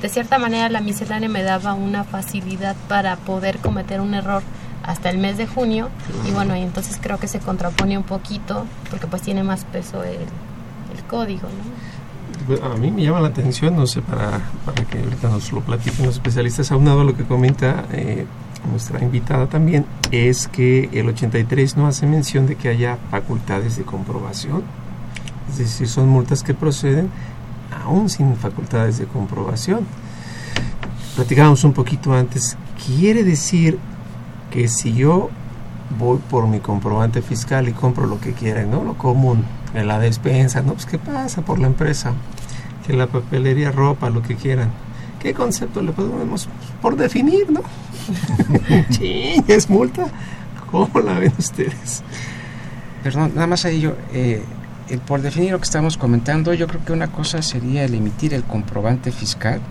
de 0.00 0.08
cierta 0.08 0.38
manera 0.38 0.68
la 0.68 0.80
miscelánea 0.80 1.28
me 1.28 1.42
daba 1.42 1.74
una 1.74 2.04
facilidad 2.04 2.76
para 2.88 3.16
poder 3.16 3.58
cometer 3.58 4.00
un 4.00 4.14
error 4.14 4.44
hasta 4.84 5.10
el 5.10 5.18
mes 5.18 5.36
de 5.36 5.48
junio 5.48 5.88
y 6.28 6.30
bueno, 6.30 6.54
y 6.54 6.60
entonces 6.60 7.00
creo 7.02 7.18
que 7.18 7.26
se 7.26 7.40
contrapone 7.40 7.98
un 7.98 8.04
poquito 8.04 8.66
porque 8.88 9.08
pues 9.08 9.22
tiene 9.22 9.42
más 9.42 9.64
peso 9.64 10.04
el, 10.04 10.18
código, 11.08 11.48
¿no? 12.48 12.72
A 12.72 12.76
mí 12.76 12.90
me 12.90 13.02
llama 13.02 13.20
la 13.20 13.28
atención, 13.28 13.74
no 13.74 13.86
sé, 13.86 14.00
para, 14.00 14.40
para 14.64 14.84
que 14.84 14.98
ahorita 14.98 15.28
nos 15.28 15.50
lo 15.52 15.60
platiquen 15.60 16.06
los 16.06 16.14
especialistas, 16.14 16.70
aunado 16.70 17.00
a 17.00 17.04
lo 17.04 17.16
que 17.16 17.24
comenta 17.24 17.84
eh, 17.92 18.26
nuestra 18.70 19.02
invitada 19.02 19.46
también, 19.46 19.86
es 20.10 20.48
que 20.48 20.88
el 20.92 21.08
83 21.08 21.76
no 21.76 21.86
hace 21.86 22.06
mención 22.06 22.46
de 22.46 22.56
que 22.56 22.68
haya 22.68 22.98
facultades 23.10 23.76
de 23.76 23.84
comprobación. 23.84 24.62
Es 25.50 25.58
decir, 25.58 25.88
son 25.88 26.08
multas 26.08 26.42
que 26.42 26.54
proceden 26.54 27.10
aún 27.84 28.08
sin 28.08 28.36
facultades 28.36 28.98
de 28.98 29.06
comprobación. 29.06 29.86
Platicábamos 31.16 31.64
un 31.64 31.72
poquito 31.72 32.12
antes, 32.12 32.56
quiere 32.86 33.22
decir 33.22 33.78
que 34.50 34.68
si 34.68 34.94
yo 34.94 35.30
voy 35.98 36.18
por 36.30 36.48
mi 36.48 36.60
comprobante 36.60 37.22
fiscal 37.22 37.68
y 37.68 37.72
compro 37.72 38.06
lo 38.06 38.20
que 38.20 38.32
quiera, 38.32 38.64
¿no? 38.64 38.82
Lo 38.84 38.94
común, 38.94 39.44
en 39.74 39.86
la 39.86 39.98
despensa, 39.98 40.62
¿no? 40.62 40.74
Pues 40.74 40.86
¿qué 40.86 40.98
pasa 40.98 41.42
por 41.42 41.58
la 41.58 41.66
empresa? 41.66 42.12
Que 42.86 42.92
la 42.92 43.06
papelería, 43.06 43.70
ropa, 43.70 44.10
lo 44.10 44.22
que 44.22 44.36
quieran. 44.36 44.70
¿Qué 45.24 45.32
concepto 45.32 45.80
le 45.80 45.90
podemos 45.90 46.46
por 46.82 46.96
definir, 46.96 47.50
no? 47.50 47.62
sí, 48.90 49.42
es 49.48 49.70
multa. 49.70 50.04
¿Cómo 50.70 51.00
la 51.00 51.18
ven 51.18 51.32
ustedes? 51.38 52.02
Perdón, 53.02 53.32
nada 53.34 53.46
más 53.46 53.64
ahí 53.64 53.80
yo, 53.80 53.94
eh, 54.12 54.42
por 55.06 55.22
definir 55.22 55.52
lo 55.52 55.58
que 55.58 55.64
estamos 55.64 55.96
comentando, 55.96 56.52
yo 56.52 56.66
creo 56.66 56.84
que 56.84 56.92
una 56.92 57.10
cosa 57.10 57.40
sería 57.40 57.84
el 57.84 57.94
emitir 57.94 58.34
el 58.34 58.44
comprobante 58.44 59.12
fiscal 59.12 59.62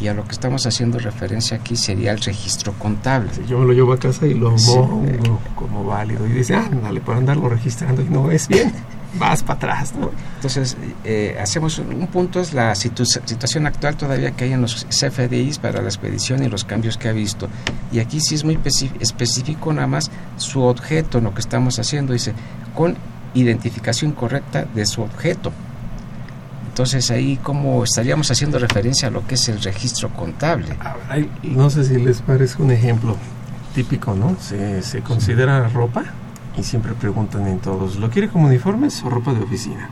y 0.00 0.08
a 0.08 0.14
lo 0.14 0.24
que 0.24 0.32
estamos 0.32 0.66
haciendo 0.66 0.98
referencia 0.98 1.58
aquí 1.58 1.76
sería 1.76 2.10
el 2.10 2.18
registro 2.18 2.72
contable. 2.72 3.30
yo 3.46 3.60
me 3.60 3.66
lo 3.66 3.72
llevo 3.72 3.92
a 3.92 3.98
casa 4.00 4.26
y 4.26 4.34
lo 4.34 4.56
pongo 4.56 5.38
como 5.54 5.84
válido 5.84 6.26
y 6.26 6.30
dice, 6.30 6.56
ah, 6.56 6.68
dale, 6.82 7.00
por 7.00 7.14
andarlo 7.14 7.48
registrando 7.48 8.02
y 8.02 8.06
no 8.06 8.32
es 8.32 8.48
bien, 8.48 8.72
vas 9.18 9.42
para 9.42 9.54
atrás. 9.54 9.94
¿no? 9.94 10.10
Entonces, 10.36 10.76
eh, 11.04 11.36
hacemos 11.40 11.78
un, 11.78 12.06
punto, 12.06 12.40
es 12.40 12.52
la 12.52 12.74
situación 12.74 13.66
actual 13.66 13.96
todavía 13.96 14.32
que 14.32 14.44
hay 14.44 14.52
en 14.52 14.62
los 14.62 14.86
CFDIs 14.86 15.58
para 15.58 15.82
la 15.82 15.88
expedición 15.88 16.42
y 16.42 16.48
los 16.48 16.64
cambios 16.64 16.96
que 16.96 17.08
ha 17.08 17.12
visto. 17.12 17.48
Y 17.92 17.98
aquí 17.98 18.20
sí 18.20 18.34
es 18.34 18.44
muy 18.44 18.58
específico 19.00 19.72
nada 19.72 19.86
más 19.86 20.10
su 20.36 20.62
objeto 20.62 21.18
en 21.18 21.24
lo 21.24 21.34
que 21.34 21.40
estamos 21.40 21.78
haciendo, 21.78 22.12
dice, 22.12 22.34
con 22.74 22.96
identificación 23.34 24.12
correcta 24.12 24.66
de 24.74 24.86
su 24.86 25.02
objeto. 25.02 25.52
Entonces 26.68 27.10
ahí 27.10 27.36
como 27.36 27.82
estaríamos 27.84 28.30
haciendo 28.30 28.58
referencia 28.58 29.08
a 29.08 29.10
lo 29.10 29.26
que 29.26 29.34
es 29.34 29.48
el 29.48 29.60
registro 29.60 30.08
contable. 30.10 30.68
no 31.42 31.68
sé 31.68 31.84
si 31.84 31.96
les 31.96 32.22
parece 32.22 32.62
un 32.62 32.70
ejemplo 32.70 33.16
típico, 33.74 34.14
¿no? 34.14 34.36
Se, 34.40 34.82
se 34.82 35.00
considera 35.02 35.68
ropa 35.68 36.04
y 36.56 36.62
siempre 36.62 36.92
preguntan 36.94 37.46
en 37.46 37.60
todos, 37.60 37.96
¿lo 37.96 38.10
quiere 38.10 38.28
como 38.28 38.46
uniformes 38.46 39.02
o 39.04 39.10
ropa 39.10 39.32
de 39.32 39.42
oficina? 39.42 39.88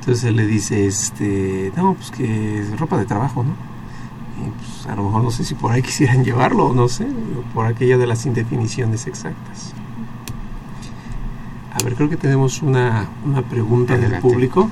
Entonces 0.00 0.24
él 0.24 0.36
le 0.36 0.46
dice, 0.46 0.86
este, 0.86 1.72
no, 1.76 1.94
pues 1.94 2.10
que 2.10 2.60
es 2.60 2.78
ropa 2.78 2.96
de 2.96 3.06
trabajo, 3.06 3.42
¿no? 3.42 3.50
Y 4.44 4.50
pues 4.50 4.86
a 4.86 4.94
lo 4.94 5.04
mejor 5.04 5.24
no 5.24 5.30
sé 5.30 5.44
si 5.44 5.54
por 5.54 5.72
ahí 5.72 5.82
quisieran 5.82 6.24
llevarlo, 6.24 6.66
o 6.66 6.74
no 6.74 6.88
sé, 6.88 7.06
por 7.54 7.66
aquella 7.66 7.98
de 7.98 8.06
las 8.06 8.24
indefiniciones 8.26 9.06
exactas. 9.06 9.74
A 11.72 11.84
ver, 11.84 11.94
creo 11.94 12.08
que 12.08 12.16
tenemos 12.16 12.62
una, 12.62 13.08
una 13.24 13.42
pregunta 13.42 13.96
del 13.98 14.20
público. 14.20 14.70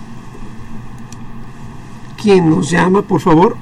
¿Quién 2.21 2.49
nos 2.49 2.71
llama, 2.71 3.03
por 3.03 3.21
favor? 3.21 3.57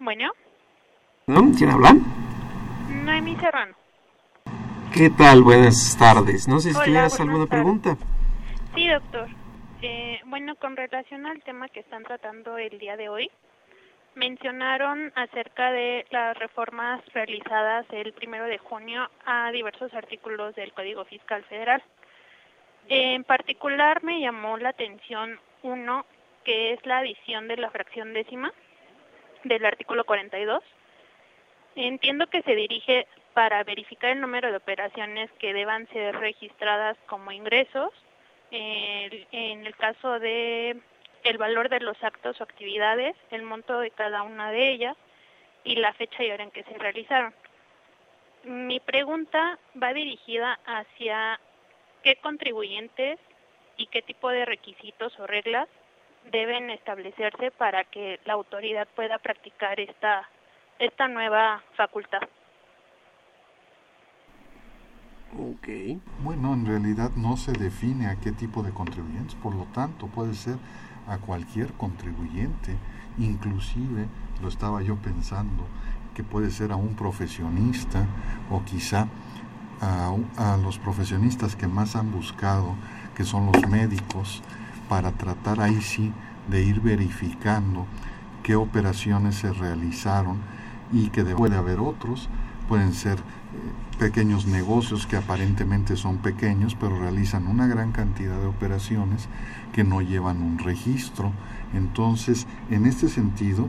Bueno. 0.00 0.30
¿No? 1.28 1.52
¿Quién 1.56 1.70
habla? 1.70 1.96
Noemí 3.00 3.36
Serrano. 3.36 3.74
¿Qué 4.92 5.10
tal? 5.10 5.42
Buenas 5.42 5.96
tardes. 5.98 6.48
No 6.48 6.60
sé 6.60 6.72
si 6.72 6.78
tuvieras 6.78 7.18
alguna 7.20 7.46
pregunta. 7.46 7.96
Sí, 8.74 8.88
doctor. 8.88 9.28
Eh, 9.82 10.20
bueno, 10.26 10.56
con 10.56 10.76
relación 10.76 11.26
al 11.26 11.42
tema 11.42 11.68
que 11.68 11.80
están 11.80 12.02
tratando 12.02 12.58
el 12.58 12.78
día 12.78 12.96
de 12.96 13.08
hoy, 13.08 13.30
mencionaron 14.14 15.12
acerca 15.14 15.72
de 15.72 16.06
las 16.10 16.36
reformas 16.38 17.00
realizadas 17.14 17.86
el 17.90 18.12
primero 18.12 18.44
de 18.44 18.58
junio 18.58 19.08
a 19.24 19.50
diversos 19.52 19.94
artículos 19.94 20.54
del 20.54 20.72
Código 20.72 21.04
Fiscal 21.04 21.44
Federal. 21.44 21.82
En 22.88 23.24
particular 23.24 24.02
me 24.02 24.20
llamó 24.20 24.58
la 24.58 24.70
atención 24.70 25.38
uno, 25.62 26.04
que 26.44 26.72
es 26.72 26.84
la 26.84 26.98
adición 26.98 27.48
de 27.48 27.56
la 27.56 27.70
fracción 27.70 28.12
décima 28.12 28.52
del 29.44 29.64
artículo 29.64 30.04
42. 30.04 30.62
Entiendo 31.82 32.26
que 32.26 32.42
se 32.42 32.54
dirige 32.54 33.06
para 33.32 33.64
verificar 33.64 34.10
el 34.10 34.20
número 34.20 34.50
de 34.50 34.58
operaciones 34.58 35.30
que 35.38 35.54
deban 35.54 35.88
ser 35.88 36.14
registradas 36.14 36.98
como 37.06 37.32
ingresos. 37.32 37.90
en 38.50 39.66
el 39.66 39.74
caso 39.76 40.18
de 40.18 40.76
el 41.24 41.38
valor 41.38 41.70
de 41.70 41.80
los 41.80 41.96
actos 42.04 42.38
o 42.38 42.44
actividades, 42.44 43.16
el 43.30 43.44
monto 43.44 43.80
de 43.80 43.90
cada 43.92 44.24
una 44.24 44.50
de 44.50 44.72
ellas 44.72 44.96
y 45.64 45.76
la 45.76 45.94
fecha 45.94 46.22
y 46.22 46.30
hora 46.30 46.44
en 46.44 46.50
que 46.50 46.64
se 46.64 46.76
realizaron. 46.76 47.32
Mi 48.44 48.78
pregunta 48.80 49.58
va 49.82 49.94
dirigida 49.94 50.58
hacia 50.66 51.40
qué 52.02 52.16
contribuyentes 52.16 53.18
y 53.78 53.86
qué 53.86 54.02
tipo 54.02 54.28
de 54.28 54.44
requisitos 54.44 55.18
o 55.18 55.26
reglas 55.26 55.68
deben 56.30 56.68
establecerse 56.68 57.50
para 57.52 57.84
que 57.84 58.20
la 58.26 58.34
autoridad 58.34 58.86
pueda 58.94 59.18
practicar 59.18 59.80
esta, 59.80 60.28
esta 60.80 61.08
nueva 61.08 61.62
facultad. 61.76 62.22
Ok. 65.38 65.68
Bueno, 66.24 66.54
en 66.54 66.66
realidad 66.66 67.12
no 67.14 67.36
se 67.36 67.52
define 67.52 68.08
a 68.08 68.16
qué 68.16 68.32
tipo 68.32 68.62
de 68.62 68.72
contribuyentes, 68.72 69.36
por 69.36 69.54
lo 69.54 69.64
tanto 69.66 70.08
puede 70.08 70.34
ser 70.34 70.56
a 71.06 71.18
cualquier 71.18 71.72
contribuyente, 71.74 72.76
inclusive 73.18 74.08
lo 74.42 74.48
estaba 74.48 74.82
yo 74.82 74.96
pensando, 74.96 75.64
que 76.14 76.24
puede 76.24 76.50
ser 76.50 76.72
a 76.72 76.76
un 76.76 76.96
profesionista 76.96 78.06
o 78.50 78.64
quizá 78.64 79.06
a, 79.80 80.56
los 80.62 80.78
profesionistas 80.78 81.56
que 81.56 81.68
más 81.68 81.94
han 81.94 82.10
buscado, 82.10 82.74
que 83.14 83.24
son 83.24 83.46
los 83.52 83.68
médicos, 83.68 84.42
para 84.88 85.12
tratar 85.12 85.60
ahí 85.60 85.80
sí 85.80 86.12
de 86.48 86.62
ir 86.64 86.80
verificando 86.80 87.86
qué 88.42 88.56
operaciones 88.56 89.36
se 89.36 89.52
realizaron 89.52 90.38
y 90.92 91.08
que 91.08 91.24
puede 91.24 91.56
haber 91.56 91.80
otros, 91.80 92.28
pueden 92.68 92.92
ser 92.92 93.18
eh, 93.18 93.22
pequeños 93.98 94.46
negocios 94.46 95.06
que 95.06 95.16
aparentemente 95.16 95.96
son 95.96 96.18
pequeños, 96.18 96.76
pero 96.78 96.98
realizan 96.98 97.46
una 97.46 97.66
gran 97.66 97.92
cantidad 97.92 98.38
de 98.38 98.46
operaciones 98.46 99.28
que 99.72 99.84
no 99.84 100.00
llevan 100.00 100.42
un 100.42 100.58
registro. 100.58 101.32
Entonces, 101.74 102.46
en 102.70 102.86
este 102.86 103.08
sentido, 103.08 103.68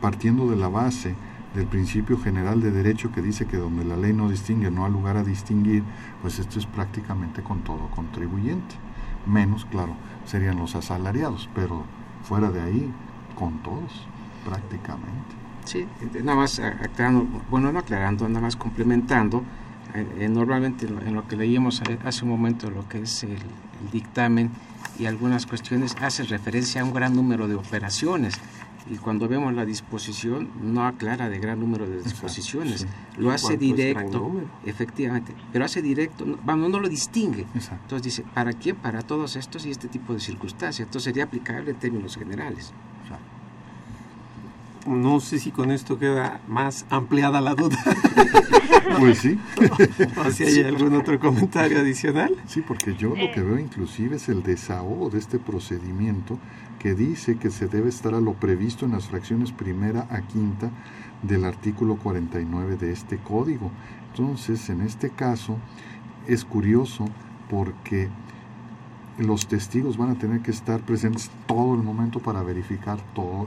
partiendo 0.00 0.48
de 0.50 0.56
la 0.56 0.68
base 0.68 1.14
del 1.54 1.66
principio 1.66 2.18
general 2.18 2.60
de 2.60 2.70
derecho 2.70 3.12
que 3.12 3.22
dice 3.22 3.46
que 3.46 3.58
donde 3.58 3.84
la 3.84 3.96
ley 3.96 4.12
no 4.12 4.28
distingue 4.28 4.70
no 4.70 4.86
hay 4.86 4.92
lugar 4.92 5.16
a 5.16 5.24
distinguir, 5.24 5.84
pues 6.22 6.38
esto 6.38 6.58
es 6.58 6.66
prácticamente 6.66 7.42
con 7.42 7.60
todo 7.60 7.90
contribuyente. 7.94 8.74
Menos, 9.26 9.64
claro, 9.66 9.94
serían 10.24 10.58
los 10.58 10.74
asalariados, 10.74 11.48
pero 11.54 11.84
fuera 12.24 12.50
de 12.50 12.60
ahí, 12.60 12.92
con 13.36 13.58
todos, 13.62 14.06
prácticamente. 14.44 15.41
Sí, 15.64 15.86
nada 16.22 16.36
más 16.36 16.58
aclarando, 16.58 17.26
bueno, 17.50 17.72
no 17.72 17.78
aclarando, 17.78 18.28
nada 18.28 18.40
más 18.40 18.56
complementando, 18.56 19.44
eh, 19.94 20.06
eh, 20.20 20.28
normalmente 20.28 20.86
en 20.86 21.14
lo, 21.14 21.26
que 21.28 21.36
leíamos 21.36 21.82
hace 22.04 22.24
un 22.24 22.30
momento, 22.30 22.70
lo 22.70 22.88
que 22.88 23.02
es 23.02 23.24
el, 23.24 23.38
dictamen 23.92 24.50
y 24.98 25.06
algunas 25.06 25.46
cuestiones, 25.46 25.96
hace 26.00 26.22
referencia 26.24 26.80
a 26.80 26.84
un 26.84 26.92
gran 26.92 27.14
número 27.14 27.48
de 27.48 27.56
operaciones 27.56 28.34
y 28.90 28.96
cuando 28.96 29.28
vemos 29.28 29.54
la 29.54 29.64
disposición 29.64 30.50
no 30.60 30.84
aclara 30.84 31.28
de 31.28 31.38
gran 31.38 31.60
número 31.60 31.88
de 31.88 32.02
disposiciones, 32.02 32.86
lo 33.16 33.30
hace 33.30 33.56
directo, 33.56 34.32
efectivamente, 34.64 35.34
pero 35.52 35.64
hace 35.64 35.82
directo, 35.82 36.24
vamos, 36.44 36.70
no 36.70 36.80
lo 36.80 36.88
distingue. 36.88 37.46
Entonces 37.54 38.02
dice, 38.02 38.24
¿para 38.34 38.52
quién? 38.52 38.76
Para 38.76 39.02
todos 39.02 39.36
estos 39.36 39.66
y 39.66 39.70
este 39.70 39.88
tipo 39.88 40.14
de 40.14 40.20
circunstancias. 40.20 40.86
Entonces 40.86 41.04
sería 41.04 41.24
aplicable 41.24 41.70
en 41.70 41.76
términos 41.76 42.16
generales. 42.16 42.72
No 44.86 45.20
sé 45.20 45.38
si 45.38 45.50
con 45.50 45.70
esto 45.70 45.98
queda 45.98 46.40
más 46.48 46.86
ampliada 46.90 47.40
la 47.40 47.54
duda. 47.54 47.78
Pues 48.98 49.20
sí. 49.20 49.38
o 50.18 50.30
si 50.30 50.44
hay 50.44 50.64
algún 50.64 50.94
otro 50.94 51.18
comentario 51.18 51.78
adicional. 51.78 52.36
Sí, 52.46 52.60
porque 52.60 52.94
yo 52.94 53.10
lo 53.16 53.32
que 53.32 53.40
veo 53.40 53.58
inclusive 53.58 54.16
es 54.16 54.28
el 54.28 54.42
desahogo 54.42 55.08
de 55.08 55.18
este 55.18 55.38
procedimiento 55.38 56.38
que 56.78 56.94
dice 56.94 57.36
que 57.36 57.50
se 57.50 57.68
debe 57.68 57.88
estar 57.88 58.12
a 58.12 58.20
lo 58.20 58.34
previsto 58.34 58.84
en 58.84 58.92
las 58.92 59.06
fracciones 59.06 59.52
primera 59.52 60.06
a 60.10 60.20
quinta 60.22 60.70
del 61.22 61.44
artículo 61.44 61.96
49 61.96 62.76
de 62.76 62.92
este 62.92 63.18
código. 63.18 63.70
Entonces, 64.10 64.68
en 64.68 64.82
este 64.82 65.10
caso, 65.10 65.56
es 66.26 66.44
curioso 66.44 67.06
porque 67.48 68.08
los 69.18 69.46
testigos 69.46 69.96
van 69.96 70.10
a 70.10 70.14
tener 70.14 70.40
que 70.40 70.50
estar 70.50 70.80
presentes 70.80 71.30
todo 71.46 71.74
el 71.74 71.82
momento 71.82 72.18
para 72.18 72.42
verificar 72.42 72.98
todo, 73.14 73.46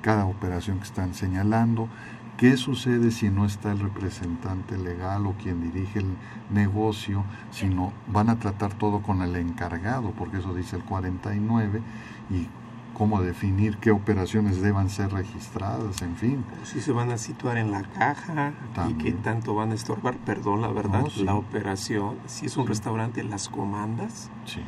cada 0.00 0.24
operación 0.26 0.78
que 0.78 0.84
están 0.84 1.14
señalando. 1.14 1.88
¿Qué 2.36 2.56
sucede 2.56 3.10
si 3.10 3.28
no 3.28 3.44
está 3.44 3.70
el 3.72 3.80
representante 3.80 4.78
legal 4.78 5.26
o 5.26 5.34
quien 5.34 5.60
dirige 5.60 5.98
el 5.98 6.16
negocio? 6.50 7.24
Si 7.50 7.66
no, 7.66 7.92
van 8.06 8.30
a 8.30 8.38
tratar 8.38 8.72
todo 8.72 9.02
con 9.02 9.20
el 9.20 9.36
encargado, 9.36 10.12
porque 10.12 10.38
eso 10.38 10.54
dice 10.54 10.76
el 10.76 10.84
49, 10.84 11.82
y 12.30 12.48
cómo 12.94 13.20
definir 13.22 13.76
qué 13.78 13.90
operaciones 13.90 14.60
deban 14.60 14.90
ser 14.90 15.12
registradas, 15.12 16.02
en 16.02 16.16
fin. 16.16 16.44
Si 16.64 16.80
se 16.80 16.92
van 16.92 17.10
a 17.10 17.18
situar 17.18 17.56
en 17.56 17.72
la 17.72 17.82
caja 17.82 18.52
y 18.88 18.94
qué 18.94 19.12
tanto 19.12 19.54
van 19.54 19.72
a 19.72 19.74
estorbar, 19.74 20.16
perdón, 20.18 20.62
la 20.62 20.68
verdad, 20.68 21.06
la 21.16 21.34
operación. 21.34 22.16
Si 22.26 22.46
es 22.46 22.56
un 22.56 22.66
restaurante, 22.66 23.22
las 23.22 23.48
comandas. 23.48 24.30
Sí. 24.44 24.60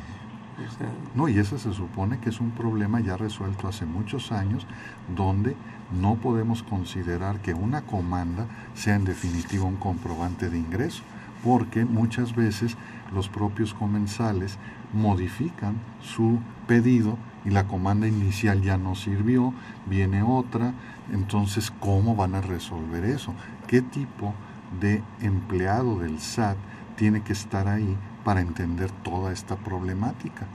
No, 1.15 1.27
y 1.27 1.37
ese 1.39 1.57
se 1.57 1.73
supone 1.73 2.19
que 2.19 2.29
es 2.29 2.39
un 2.39 2.51
problema 2.51 2.99
ya 2.99 3.17
resuelto 3.17 3.67
hace 3.67 3.85
muchos 3.85 4.31
años, 4.31 4.67
donde 5.15 5.55
no 5.91 6.15
podemos 6.15 6.63
considerar 6.63 7.39
que 7.41 7.53
una 7.53 7.81
comanda 7.81 8.47
sea 8.73 8.95
en 8.95 9.05
definitiva 9.05 9.65
un 9.65 9.77
comprobante 9.77 10.49
de 10.49 10.57
ingreso, 10.57 11.03
porque 11.43 11.85
muchas 11.85 12.35
veces 12.35 12.77
los 13.13 13.29
propios 13.29 13.73
comensales 13.73 14.57
modifican 14.93 15.75
su 16.01 16.39
pedido 16.67 17.17
y 17.45 17.49
la 17.49 17.67
comanda 17.67 18.07
inicial 18.07 18.61
ya 18.61 18.77
no 18.77 18.95
sirvió, 18.95 19.53
viene 19.85 20.23
otra, 20.23 20.73
entonces 21.11 21.71
¿cómo 21.79 22.15
van 22.15 22.35
a 22.35 22.41
resolver 22.41 23.03
eso? 23.03 23.33
¿Qué 23.67 23.81
tipo 23.81 24.33
de 24.79 25.03
empleado 25.21 25.99
del 25.99 26.19
SAT 26.19 26.57
tiene 26.95 27.21
que 27.21 27.33
estar 27.33 27.67
ahí 27.67 27.97
para 28.23 28.41
entender 28.41 28.91
toda 29.03 29.31
esta 29.31 29.55
problemática? 29.55 30.47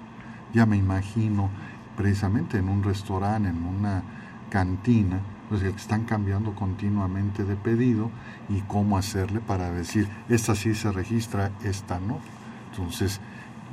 Ya 0.52 0.66
me 0.66 0.76
imagino 0.76 1.50
precisamente 1.96 2.58
en 2.58 2.68
un 2.68 2.82
restaurante, 2.82 3.48
en 3.48 3.64
una 3.64 4.02
cantina, 4.50 5.20
pues 5.48 5.62
están 5.62 6.04
cambiando 6.04 6.54
continuamente 6.54 7.44
de 7.44 7.56
pedido 7.56 8.10
y 8.48 8.60
cómo 8.62 8.98
hacerle 8.98 9.40
para 9.40 9.70
decir, 9.70 10.08
esta 10.28 10.54
sí 10.54 10.74
se 10.74 10.92
registra, 10.92 11.50
esta 11.64 11.98
no. 11.98 12.18
Entonces, 12.70 13.20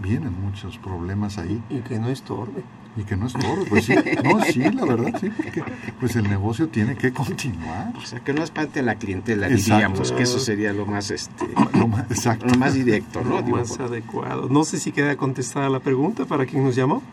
vienen 0.01 0.41
muchos 0.41 0.77
problemas 0.77 1.37
ahí. 1.37 1.61
Y 1.69 1.79
que 1.79 1.99
no 1.99 2.09
estorbe. 2.09 2.63
Y 2.97 3.03
que 3.03 3.17
no 3.17 3.27
estorbe, 3.27 3.65
pues 3.69 3.85
sí, 3.85 3.95
no, 4.23 4.39
sí, 4.41 4.59
la 4.71 4.85
verdad, 4.85 5.19
sí, 5.19 5.29
porque 5.29 5.63
pues 5.99 6.15
el 6.15 6.29
negocio 6.29 6.69
tiene 6.69 6.95
que 6.95 7.11
continuar. 7.11 7.93
O 7.97 8.01
sea, 8.01 8.21
que 8.21 8.33
no 8.33 8.41
espante 8.41 8.81
la 8.81 8.95
clientela, 8.95 9.47
diríamos, 9.49 10.13
que 10.13 10.23
eso 10.23 10.39
sería 10.39 10.71
lo 10.71 10.85
más, 10.85 11.11
este, 11.11 11.45
lo 11.77 11.87
más, 11.87 12.09
exacto. 12.09 12.45
Lo 12.45 12.57
más 12.57 12.73
directo, 12.73 13.21
¿no? 13.21 13.41
Lo 13.41 13.47
más 13.47 13.77
adecuado. 13.79 14.47
No 14.49 14.63
sé 14.63 14.77
si 14.77 14.93
queda 14.93 15.17
contestada 15.17 15.69
la 15.69 15.81
pregunta 15.81 16.25
para 16.25 16.45
quien 16.45 16.63
nos 16.63 16.75
llamó. 16.75 17.03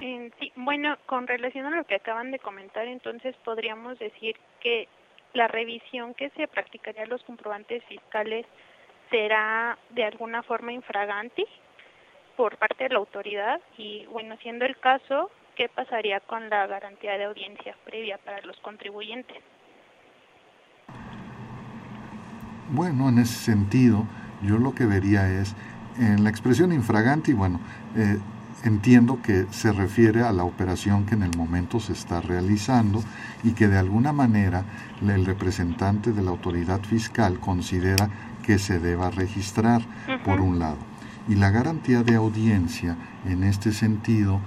sí, 0.00 0.52
bueno, 0.56 0.96
con 1.06 1.26
relación 1.26 1.66
a 1.66 1.70
lo 1.70 1.84
que 1.84 1.94
acaban 1.94 2.32
de 2.32 2.40
comentar, 2.40 2.88
entonces 2.88 3.36
podríamos 3.44 3.98
decir 3.98 4.34
que 4.60 4.88
la 5.34 5.46
revisión 5.46 6.14
que 6.14 6.30
se 6.30 6.48
practicaría 6.48 7.04
a 7.04 7.06
los 7.06 7.22
comprobantes 7.22 7.84
fiscales 7.84 8.44
será 9.10 9.78
de 9.90 10.04
alguna 10.04 10.42
forma 10.42 10.72
infraganti 10.72 11.44
por 12.38 12.56
parte 12.56 12.84
de 12.84 12.90
la 12.90 13.00
autoridad 13.00 13.60
y 13.76 14.06
bueno, 14.06 14.36
siendo 14.40 14.64
el 14.64 14.78
caso, 14.78 15.28
¿qué 15.56 15.68
pasaría 15.68 16.20
con 16.20 16.48
la 16.48 16.68
garantía 16.68 17.18
de 17.18 17.24
audiencia 17.24 17.74
previa 17.84 18.16
para 18.18 18.40
los 18.42 18.56
contribuyentes? 18.58 19.42
Bueno, 22.70 23.08
en 23.08 23.18
ese 23.18 23.34
sentido, 23.34 24.06
yo 24.40 24.58
lo 24.58 24.72
que 24.72 24.86
vería 24.86 25.28
es, 25.40 25.56
en 25.98 26.22
la 26.22 26.30
expresión 26.30 26.72
infraganti, 26.72 27.32
bueno, 27.32 27.58
eh, 27.96 28.18
entiendo 28.62 29.20
que 29.20 29.46
se 29.50 29.72
refiere 29.72 30.22
a 30.22 30.30
la 30.30 30.44
operación 30.44 31.06
que 31.06 31.16
en 31.16 31.24
el 31.24 31.36
momento 31.36 31.80
se 31.80 31.92
está 31.92 32.20
realizando 32.20 33.02
y 33.42 33.54
que 33.54 33.66
de 33.66 33.78
alguna 33.78 34.12
manera 34.12 34.62
el 35.02 35.26
representante 35.26 36.12
de 36.12 36.22
la 36.22 36.30
autoridad 36.30 36.80
fiscal 36.82 37.40
considera 37.40 38.08
que 38.44 38.58
se 38.58 38.78
deba 38.78 39.10
registrar, 39.10 39.82
por 40.24 40.40
un 40.40 40.60
lado. 40.60 40.87
Y 41.28 41.34
la 41.34 41.50
garantía 41.50 42.02
de 42.02 42.14
audiencia, 42.14 42.96
en 43.26 43.44
este 43.44 43.72
sentido, 43.72 44.40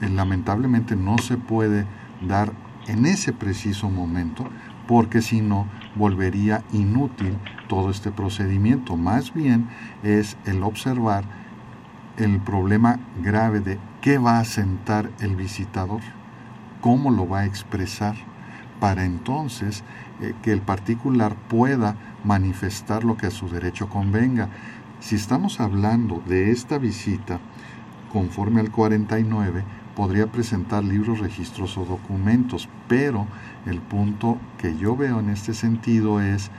eh, 0.00 0.08
lamentablemente 0.08 0.94
no 0.94 1.18
se 1.18 1.38
puede 1.38 1.86
dar 2.26 2.52
en 2.86 3.06
ese 3.06 3.32
preciso 3.32 3.90
momento, 3.90 4.48
porque 4.86 5.22
si 5.22 5.40
no, 5.40 5.66
volvería 5.96 6.62
inútil 6.72 7.38
todo 7.68 7.90
este 7.90 8.12
procedimiento. 8.12 8.96
Más 8.96 9.32
bien 9.34 9.68
es 10.02 10.36
el 10.44 10.62
observar 10.62 11.24
el 12.16 12.38
problema 12.40 13.00
grave 13.22 13.60
de 13.60 13.78
qué 14.00 14.18
va 14.18 14.38
a 14.38 14.44
sentar 14.44 15.10
el 15.20 15.36
visitador, 15.36 16.00
cómo 16.80 17.10
lo 17.10 17.28
va 17.28 17.40
a 17.40 17.46
expresar, 17.46 18.14
para 18.80 19.04
entonces 19.04 19.84
eh, 20.20 20.34
que 20.42 20.52
el 20.52 20.60
particular 20.60 21.34
pueda 21.48 21.96
manifestar 22.24 23.04
lo 23.04 23.16
que 23.16 23.26
a 23.26 23.30
su 23.30 23.48
derecho 23.48 23.88
convenga. 23.88 24.48
Si 25.00 25.14
estamos 25.14 25.60
hablando 25.60 26.22
de 26.26 26.50
esta 26.50 26.78
visita, 26.78 27.38
conforme 28.12 28.60
al 28.60 28.70
49, 28.70 29.62
podría 29.94 30.26
presentar 30.26 30.82
libros, 30.84 31.20
registros 31.20 31.76
o 31.78 31.84
documentos, 31.84 32.68
pero 32.88 33.26
el 33.66 33.80
punto 33.80 34.38
que 34.58 34.76
yo 34.76 34.96
veo 34.96 35.20
en 35.20 35.28
este 35.28 35.54
sentido 35.54 36.20
es 36.20 36.50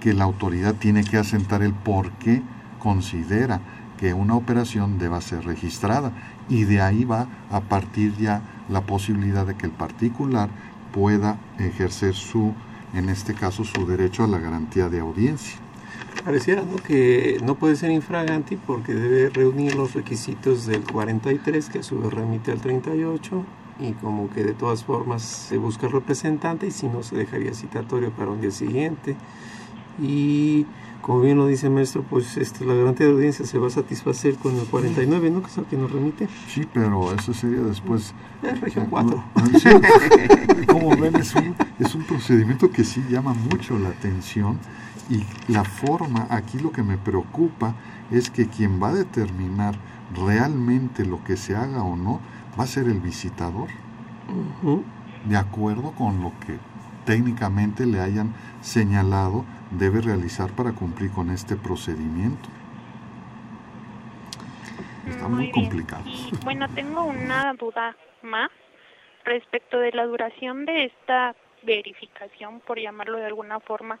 que 0.00 0.14
la 0.14 0.24
autoridad 0.24 0.74
tiene 0.74 1.04
que 1.04 1.18
asentar 1.18 1.62
el 1.62 1.74
por 1.74 2.10
qué 2.12 2.42
considera 2.78 3.60
que 3.98 4.14
una 4.14 4.34
operación 4.34 4.98
deba 4.98 5.20
ser 5.20 5.44
registrada 5.44 6.12
y 6.48 6.64
de 6.64 6.80
ahí 6.80 7.04
va 7.04 7.28
a 7.50 7.60
partir 7.60 8.16
ya 8.16 8.42
la 8.68 8.80
posibilidad 8.82 9.46
de 9.46 9.54
que 9.54 9.66
el 9.66 9.72
particular 9.72 10.48
pueda 10.92 11.38
ejercer 11.58 12.14
su, 12.14 12.54
en 12.94 13.10
este 13.10 13.34
caso, 13.34 13.64
su 13.64 13.86
derecho 13.86 14.24
a 14.24 14.28
la 14.28 14.38
garantía 14.38 14.88
de 14.88 15.00
audiencia. 15.00 15.65
Pareciera 16.24 16.62
que 16.86 17.38
no 17.44 17.54
puede 17.54 17.76
ser 17.76 17.90
infraganti 17.90 18.56
porque 18.56 18.94
debe 18.94 19.30
reunir 19.30 19.74
los 19.76 19.94
requisitos 19.94 20.66
del 20.66 20.82
43, 20.82 21.68
que 21.68 21.78
a 21.80 21.82
su 21.82 22.00
vez 22.00 22.12
remite 22.12 22.50
al 22.50 22.60
38, 22.60 23.44
y 23.78 23.92
como 23.92 24.30
que 24.30 24.42
de 24.42 24.52
todas 24.54 24.84
formas 24.84 25.22
se 25.22 25.58
busca 25.58 25.86
el 25.86 25.92
representante 25.92 26.66
y 26.66 26.70
si 26.70 26.88
no 26.88 27.02
se 27.02 27.16
dejaría 27.16 27.54
citatorio 27.54 28.10
para 28.10 28.30
un 28.30 28.40
día 28.40 28.50
siguiente. 28.50 29.16
Y 30.00 30.66
como 31.00 31.20
bien 31.20 31.36
lo 31.36 31.46
dice 31.46 31.68
el 31.68 31.72
maestro, 31.72 32.02
pues 32.02 32.36
este, 32.36 32.64
la 32.64 32.74
garantía 32.74 33.06
de 33.06 33.12
audiencia 33.12 33.46
se 33.46 33.58
va 33.58 33.68
a 33.68 33.70
satisfacer 33.70 34.34
con 34.36 34.56
el 34.56 34.66
49, 34.66 35.30
¿no? 35.30 35.40
Que 35.40 35.48
es 35.48 35.58
el 35.58 35.64
que 35.66 35.76
nos 35.76 35.92
remite. 35.92 36.28
Sí, 36.48 36.66
pero 36.72 37.12
eso 37.14 37.32
sería 37.32 37.60
después... 37.60 38.12
Es 38.42 38.60
región 38.60 38.86
4. 38.90 39.24
como 40.66 40.96
ven, 40.96 41.14
es 41.16 41.34
un, 41.34 41.54
es 41.78 41.94
un 41.94 42.02
procedimiento 42.04 42.70
que 42.70 42.82
sí 42.82 43.04
llama 43.08 43.34
mucho 43.34 43.78
la 43.78 43.90
atención 43.90 44.58
y 45.08 45.24
la 45.52 45.64
forma, 45.64 46.26
aquí 46.30 46.58
lo 46.58 46.72
que 46.72 46.82
me 46.82 46.98
preocupa 46.98 47.74
es 48.10 48.30
que 48.30 48.48
quien 48.48 48.82
va 48.82 48.88
a 48.88 48.94
determinar 48.94 49.74
realmente 50.14 51.04
lo 51.04 51.22
que 51.24 51.36
se 51.36 51.56
haga 51.56 51.82
o 51.82 51.96
no 51.96 52.20
va 52.58 52.64
a 52.64 52.66
ser 52.66 52.86
el 52.86 53.00
visitador. 53.00 53.68
De 55.24 55.36
acuerdo 55.36 55.92
con 55.92 56.22
lo 56.22 56.32
que 56.44 56.58
técnicamente 57.04 57.86
le 57.86 58.00
hayan 58.00 58.34
señalado 58.60 59.44
debe 59.70 60.00
realizar 60.00 60.50
para 60.52 60.72
cumplir 60.72 61.10
con 61.12 61.30
este 61.30 61.56
procedimiento. 61.56 62.48
Está 65.08 65.28
muy, 65.28 65.50
complicado. 65.52 66.02
bueno, 66.44 66.68
tengo 66.70 67.04
una 67.04 67.54
duda 67.54 67.96
más 68.22 68.50
respecto 69.24 69.78
de 69.78 69.92
la 69.92 70.04
duración 70.04 70.64
de 70.66 70.86
esta 70.86 71.34
verificación, 71.62 72.60
por 72.60 72.78
llamarlo 72.78 73.18
de 73.18 73.26
alguna 73.26 73.60
forma. 73.60 73.98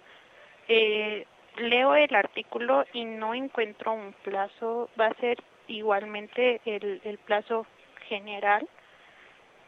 Eh, 0.68 1.26
leo 1.58 1.94
el 1.94 2.14
artículo 2.14 2.84
y 2.92 3.04
no 3.04 3.34
encuentro 3.34 3.92
un 3.92 4.12
plazo. 4.24 4.88
¿Va 4.98 5.06
a 5.06 5.14
ser 5.14 5.38
igualmente 5.68 6.60
el, 6.64 7.18
plazo 7.24 7.66
general 8.08 8.68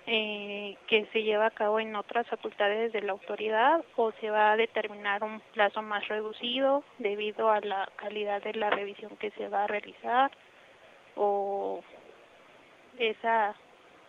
eh, 0.07 0.77
que 0.87 1.07
se 1.13 1.23
lleva 1.23 1.47
a 1.47 1.51
cabo 1.51 1.81
en 1.81 1.95
otras 1.97 2.27
facultades 2.29 2.93
de 2.93 3.03
la 3.03 3.13
autoridad 3.13 3.85
o 3.97 4.13
se 4.13 4.31
va 4.31 4.53
a 4.53 4.57
determinar 4.57 5.23
un 5.23 5.41
plazo 5.53 5.83
más 5.83 6.07
reducido 6.09 6.85
debido 6.99 7.51
a 7.51 7.61
la 7.61 7.89
calidad 7.97 8.43
de 8.43 8.55
la 8.55 8.71
revisión 8.71 9.17
que 9.17 9.31
se 9.33 9.49
va 9.49 9.65
a 9.65 9.67
realizar 9.67 10.31
o 11.17 11.83
esa 12.99 13.55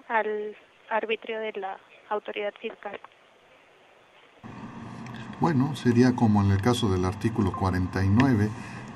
al 0.08 0.56
arbitrio 0.90 1.40
de 1.40 1.54
la 1.54 1.80
autoridad 2.10 2.54
fiscal. 2.60 3.00
Bueno, 5.42 5.74
sería 5.74 6.18
como 6.18 6.44
en 6.44 6.52
el 6.52 6.62
caso 6.62 6.92
del 6.92 7.06
artículo 7.06 7.54
49 7.54 8.50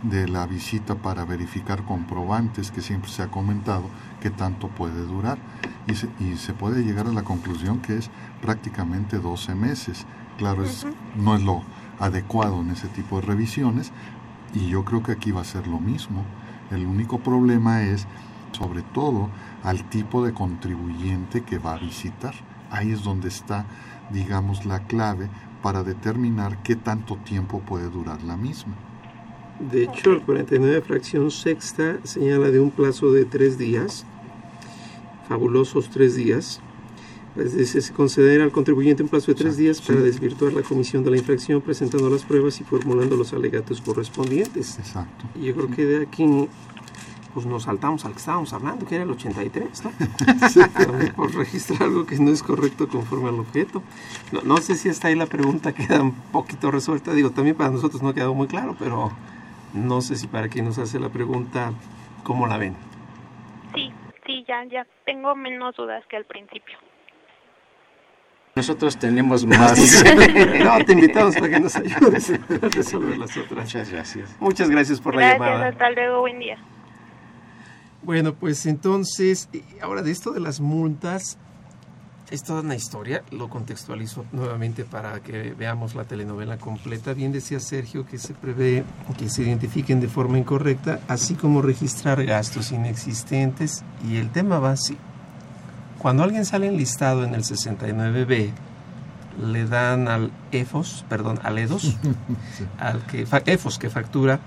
de 0.04 0.28
la 0.28 0.46
visita 0.46 0.96
para 0.96 1.24
verificar 1.24 1.86
comprobantes 1.86 2.70
que 2.70 2.82
siempre 2.82 3.10
se 3.10 3.24
ha 3.24 3.32
comentado 3.32 3.86
que 4.20 4.30
tanto 4.30 4.68
puede 4.68 5.06
durar 5.06 5.38
y 5.88 5.96
se, 5.96 6.10
y 6.20 6.36
se 6.36 6.54
puede 6.54 6.84
llegar 6.84 7.08
a 7.08 7.14
la 7.14 7.24
conclusión 7.24 7.80
que 7.80 7.96
es 7.96 8.10
prácticamente 8.42 9.20
12 9.20 9.56
meses. 9.56 10.06
Claro, 10.38 10.66
es, 10.66 10.86
no 11.16 11.38
es 11.38 11.44
lo 11.44 11.62
adecuado 11.98 12.60
en 12.60 12.72
ese 12.72 12.90
tipo 12.90 13.22
de 13.22 13.28
revisiones 13.28 13.94
y 14.54 14.68
yo 14.68 14.84
creo 14.84 15.02
que 15.02 15.14
aquí 15.14 15.32
va 15.32 15.42
a 15.42 15.46
ser 15.46 15.66
lo 15.68 15.80
mismo. 15.80 16.26
El 16.72 16.86
único 16.86 17.20
problema 17.20 17.84
es 17.84 18.06
sobre 18.52 18.82
todo 18.82 19.30
al 19.64 19.86
tipo 19.86 20.26
de 20.26 20.34
contribuyente 20.34 21.44
que 21.44 21.58
va 21.58 21.76
a 21.76 21.80
visitar. 21.80 22.34
Ahí 22.70 22.92
es 22.92 23.02
donde 23.02 23.30
está, 23.30 23.66
digamos, 24.12 24.66
la 24.66 24.80
clave 24.80 25.30
para 25.64 25.84
determinar 25.84 26.62
qué 26.62 26.76
tanto 26.76 27.16
tiempo 27.16 27.62
puede 27.62 27.90
durar 27.90 28.22
la 28.22 28.38
misma. 28.38 28.76
De 29.72 29.86
hecho, 29.86 30.12
el 30.12 30.22
49 30.22 30.82
fracción 30.82 31.32
sexta 31.32 31.98
señala 32.04 32.52
de 32.52 32.60
un 32.60 32.70
plazo 32.70 33.12
de 33.12 33.24
tres 33.24 33.58
días, 33.58 34.06
fabulosos 35.28 35.90
tres 35.90 36.16
días, 36.16 36.62
Pues 37.34 37.52
se 37.70 37.94
concederá 37.94 38.44
al 38.44 38.52
contribuyente 38.52 39.02
un 39.02 39.10
plazo 39.10 39.32
de 39.32 39.36
tres 39.36 39.58
días 39.58 39.82
para 39.82 40.02
desvirtuar 40.02 40.54
la 40.54 40.62
comisión 40.62 41.04
de 41.04 41.10
la 41.10 41.18
infracción 41.18 41.62
presentando 41.62 42.08
las 42.08 42.24
pruebas 42.24 42.62
y 42.62 42.64
formulando 42.64 43.16
los 43.16 43.34
alegatos 43.34 43.82
correspondientes. 43.82 44.78
Exacto. 44.78 45.26
Y 45.34 45.46
yo 45.46 45.56
creo 45.56 45.70
que 45.72 45.86
de 45.86 46.04
aquí 46.04 46.48
pues 47.34 47.46
nos 47.46 47.64
saltamos 47.64 48.06
al 48.06 48.12
que 48.12 48.20
estábamos 48.20 48.54
hablando, 48.54 48.86
que 48.86 48.96
era 48.96 49.04
el 49.04 49.12
83, 49.12 49.84
¿no? 49.86 49.92
Sí. 50.50 50.62
por 51.16 51.34
registrar 51.34 51.84
algo 51.84 52.06
que 52.06 52.18
no 52.18 52.32
es 52.32 52.44
correcto 52.44 52.88
conforme 52.88 53.30
al 53.30 53.40
objeto. 53.40 53.82
No, 54.32 54.42
no, 54.42 54.58
sé 54.58 54.76
si 54.76 54.90
hasta 54.90 55.08
ahí 55.08 55.16
la 55.16 55.26
pregunta 55.26 55.74
queda 55.74 56.02
un 56.02 56.14
poquito 56.32 56.72
resuelta. 56.72 57.14
Digo, 57.14 57.32
también 57.32 57.56
para 57.56 57.72
nosotros 57.72 58.02
no 58.02 58.10
ha 58.10 58.14
quedado 58.14 58.34
muy 58.34 58.48
claro, 58.48 58.76
pero 58.78 59.12
no 59.74 60.02
sé 60.02 60.16
si 60.16 60.28
para 60.28 60.48
quien 60.48 60.66
nos 60.66 60.78
hace 60.78 61.00
la 61.00 61.10
pregunta, 61.10 61.74
¿cómo 62.24 62.46
la 62.48 62.58
ven? 62.58 62.76
Sí, 63.74 63.92
sí, 64.26 64.46
ya, 64.48 64.64
ya 64.66 64.86
tengo 65.06 65.36
menos 65.36 65.76
dudas 65.76 66.04
que 66.08 66.18
al 66.18 66.26
principio. 66.26 66.78
Nosotros 68.56 69.00
tenemos 69.00 69.48
más. 69.48 70.04
no, 70.64 70.86
te 70.86 70.94
invitamos 70.94 71.36
para 71.36 71.50
que 71.50 71.60
nos 71.60 71.76
ayudes 71.76 72.30
a 72.30 72.38
resolver 72.70 73.18
las 73.18 73.36
otras. 73.36 73.66
Muchas 73.66 73.92
gracias. 73.92 74.38
Muchas 74.40 74.70
gracias 74.70 75.02
por 75.02 75.16
gracias, 75.16 75.40
la 75.40 75.46
llamada. 75.48 75.68
Hasta 75.70 75.90
luego, 75.90 76.20
buen 76.20 76.38
día. 76.38 76.60
Bueno, 78.06 78.34
pues 78.34 78.66
entonces, 78.66 79.48
ahora 79.82 80.02
de 80.02 80.12
esto 80.12 80.32
de 80.32 80.42
las 80.42 80.60
multas, 80.60 81.38
es 82.34 82.44
toda 82.44 82.62
una 82.62 82.76
historia, 82.76 83.24
lo 83.32 83.48
contextualizo 83.48 84.26
nuevamente 84.32 84.86
para 84.86 85.20
que 85.20 85.54
veamos 85.54 85.94
la 85.94 86.06
telenovela 86.06 86.58
completa. 86.58 87.14
Bien 87.14 87.32
decía 87.32 87.60
Sergio 87.60 88.06
que 88.08 88.18
se 88.18 88.34
prevé 88.34 88.84
que 89.18 89.30
se 89.30 89.44
identifiquen 89.44 90.02
de 90.02 90.08
forma 90.08 90.40
incorrecta, 90.40 91.00
así 91.08 91.36
como 91.36 91.62
registrar 91.62 92.26
gastos 92.26 92.72
inexistentes, 92.72 93.84
y 94.10 94.18
el 94.18 94.32
tema 94.32 94.58
va 94.58 94.72
así. 94.72 94.98
Cuando 96.00 96.24
alguien 96.24 96.44
sale 96.44 96.68
enlistado 96.68 97.24
en 97.24 97.36
el 97.36 97.44
69B, 97.44 98.50
le 99.42 99.66
dan 99.66 100.08
al 100.08 100.32
EFOS, 100.52 101.06
perdón, 101.08 101.40
al 101.44 101.58
EDOS, 101.60 101.82
sí. 102.58 102.66
al 102.80 103.06
que, 103.06 103.28
EFOS 103.46 103.78
que 103.78 103.90
factura, 103.90 104.40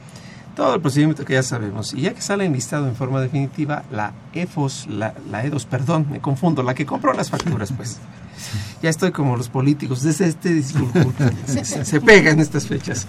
todo 0.56 0.74
el 0.74 0.80
procedimiento 0.80 1.24
que 1.24 1.34
ya 1.34 1.42
sabemos. 1.42 1.92
Y 1.92 2.00
ya 2.00 2.14
que 2.14 2.22
sale 2.22 2.46
enlistado 2.46 2.88
en 2.88 2.96
forma 2.96 3.20
definitiva, 3.20 3.84
la 3.92 4.12
EFOS, 4.32 4.86
la, 4.88 5.14
la 5.30 5.44
EDOS, 5.44 5.66
perdón, 5.66 6.06
me 6.10 6.20
confundo, 6.20 6.62
la 6.62 6.74
que 6.74 6.86
compró 6.86 7.12
las 7.12 7.30
facturas, 7.30 7.72
pues. 7.72 8.00
Ya 8.82 8.90
estoy 8.90 9.12
como 9.12 9.34
los 9.34 9.48
políticos, 9.48 10.02
desde 10.02 10.26
este 10.26 10.62
se, 10.62 11.84
se, 11.84 12.00
pegan 12.02 12.38
estas 12.38 12.66
fechas. 12.66 13.06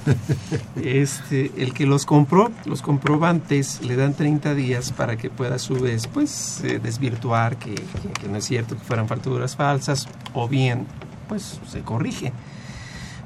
Este, 0.77 1.51
el 1.57 1.73
que 1.73 1.85
los 1.85 2.05
compró, 2.05 2.49
los 2.65 2.81
comprobantes, 2.81 3.81
le 3.81 3.97
dan 3.97 4.13
30 4.13 4.55
días 4.55 4.93
para 4.93 5.17
que 5.17 5.29
pueda 5.29 5.55
a 5.55 5.59
su 5.59 5.75
vez 5.75 6.07
pues, 6.07 6.61
eh, 6.63 6.79
desvirtuar 6.81 7.57
que, 7.57 7.75
que, 7.75 8.21
que 8.21 8.29
no 8.29 8.37
es 8.37 8.45
cierto 8.45 8.77
que 8.77 8.83
fueran 8.83 9.09
facturas 9.09 9.57
falsas, 9.57 10.07
o 10.33 10.47
bien, 10.47 10.87
pues 11.27 11.59
se 11.67 11.81
corrige. 11.81 12.31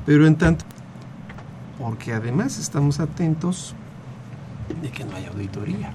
Pero 0.07 0.25
en 0.25 0.35
tanto, 0.35 0.65
porque 1.77 2.13
además 2.13 2.57
estamos 2.57 2.99
atentos 2.99 3.75
de 4.75 4.89
que 4.89 5.03
no 5.03 5.15
hay 5.15 5.25
auditoría. 5.25 5.89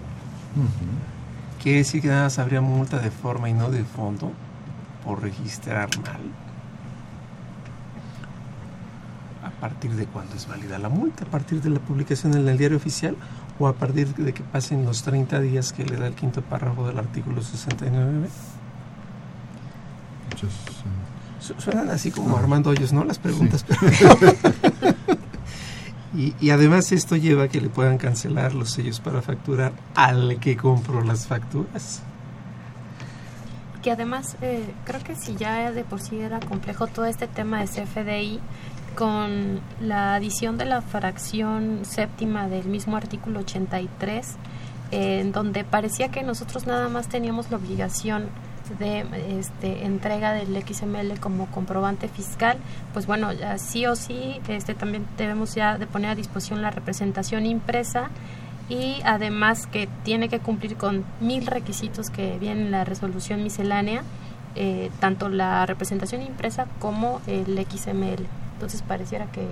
Uh 0.56 0.60
-huh. 0.62 1.62
Quiere 1.62 1.78
decir 1.78 2.02
que 2.02 2.08
nada 2.08 2.24
más 2.24 2.38
habría 2.38 2.60
multa 2.60 2.98
de 2.98 3.10
forma 3.10 3.48
y 3.48 3.54
no 3.54 3.70
de 3.70 3.84
fondo 3.84 4.32
por 5.04 5.22
registrar 5.22 5.88
mal. 5.98 6.20
¿A 9.42 9.50
partir 9.60 9.92
de 9.92 10.06
cuándo 10.06 10.34
es 10.36 10.46
válida 10.46 10.78
la 10.78 10.88
multa? 10.88 11.24
¿A 11.24 11.28
partir 11.28 11.62
de 11.62 11.70
la 11.70 11.78
publicación 11.78 12.36
en 12.36 12.48
el 12.48 12.58
diario 12.58 12.76
oficial 12.76 13.16
o 13.58 13.68
a 13.68 13.72
partir 13.72 14.14
de 14.14 14.34
que 14.34 14.42
pasen 14.42 14.84
los 14.84 15.02
30 15.02 15.40
días 15.40 15.72
que 15.72 15.84
le 15.84 15.96
da 15.96 16.06
el 16.06 16.14
quinto 16.14 16.42
párrafo 16.42 16.86
del 16.86 16.98
artículo 16.98 17.42
69? 17.42 18.28
Muchas, 20.30 20.50
uh... 20.50 21.60
Suenan 21.60 21.90
así 21.90 22.10
como. 22.10 22.36
Armando 22.36 22.70
Hoyos, 22.70 22.92
¿no? 22.92 23.04
Las 23.04 23.18
preguntas. 23.18 23.64
Sí. 23.92 23.96
Y, 26.16 26.34
y, 26.40 26.50
además 26.50 26.92
esto 26.92 27.16
lleva 27.16 27.44
a 27.44 27.48
que 27.48 27.60
le 27.60 27.68
puedan 27.68 27.98
cancelar 27.98 28.54
los 28.54 28.70
sellos 28.70 29.00
para 29.00 29.20
facturar 29.20 29.72
al 29.94 30.40
que 30.40 30.56
compró 30.56 31.02
las 31.02 31.26
facturas. 31.26 32.02
Que 33.82 33.90
además 33.90 34.36
eh, 34.40 34.64
creo 34.84 35.02
que 35.04 35.14
si 35.14 35.36
ya 35.36 35.70
de 35.72 35.84
por 35.84 36.00
sí 36.00 36.18
era 36.18 36.40
complejo 36.40 36.86
todo 36.86 37.04
este 37.04 37.28
tema 37.28 37.60
de 37.60 37.66
CFDI, 37.66 38.40
con 38.96 39.60
la 39.80 40.14
adición 40.14 40.56
de 40.56 40.64
la 40.64 40.80
fracción 40.80 41.80
séptima 41.84 42.48
del 42.48 42.64
mismo 42.64 42.96
artículo 42.96 43.40
83, 43.40 44.36
eh, 44.90 45.20
en 45.20 45.32
donde 45.32 45.64
parecía 45.64 46.08
que 46.08 46.22
nosotros 46.22 46.66
nada 46.66 46.88
más 46.88 47.08
teníamos 47.08 47.50
la 47.50 47.58
obligación 47.58 48.30
de 48.78 49.04
este, 49.38 49.84
entrega 49.84 50.32
del 50.32 50.62
XML 50.62 51.18
como 51.20 51.46
comprobante 51.46 52.08
fiscal, 52.08 52.58
pues 52.92 53.06
bueno, 53.06 53.32
ya 53.32 53.58
sí 53.58 53.86
o 53.86 53.96
sí 53.96 54.40
este, 54.48 54.74
también 54.74 55.06
debemos 55.16 55.54
ya 55.54 55.78
de 55.78 55.86
poner 55.86 56.10
a 56.10 56.14
disposición 56.14 56.62
la 56.62 56.70
representación 56.70 57.46
impresa 57.46 58.10
y 58.68 59.00
además 59.04 59.66
que 59.66 59.88
tiene 60.04 60.28
que 60.28 60.40
cumplir 60.40 60.76
con 60.76 61.04
mil 61.20 61.46
requisitos 61.46 62.10
que 62.10 62.38
vienen 62.38 62.66
en 62.66 62.70
la 62.72 62.84
resolución 62.84 63.42
miscelánea, 63.42 64.02
eh, 64.54 64.90
tanto 65.00 65.28
la 65.28 65.66
representación 65.66 66.22
impresa 66.22 66.66
como 66.78 67.20
el 67.26 67.64
XML. 67.70 68.26
Entonces 68.54 68.82
pareciera 68.82 69.26
que 69.26 69.46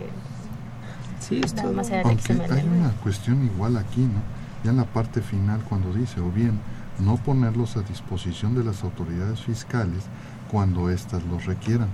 sí, 1.21 1.41
nada 1.55 1.71
más 1.71 1.91
era 1.91 2.11
el 2.11 2.19
XML. 2.19 2.53
Hay 2.53 2.65
una 2.65 2.91
cuestión 3.03 3.45
igual 3.45 3.77
aquí, 3.77 4.01
¿no? 4.01 4.23
Ya 4.65 4.71
en 4.71 4.79
la 4.79 4.85
parte 4.85 5.21
final 5.21 5.61
cuando 5.69 5.93
dice, 5.93 6.21
o 6.21 6.31
bien 6.31 6.59
no 6.99 7.17
ponerlos 7.17 7.77
a 7.77 7.83
disposición 7.83 8.55
de 8.55 8.65
las 8.65 8.83
autoridades 8.83 9.41
fiscales 9.41 10.05
cuando 10.51 10.91
éstas 10.91 11.23
los 11.25 11.47
requieran. 11.47 11.89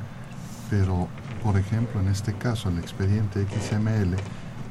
Pero, 0.68 1.08
por 1.42 1.56
ejemplo, 1.56 2.00
en 2.00 2.08
este 2.08 2.34
caso, 2.34 2.68
el 2.68 2.78
expediente 2.78 3.44
XML 3.44 4.16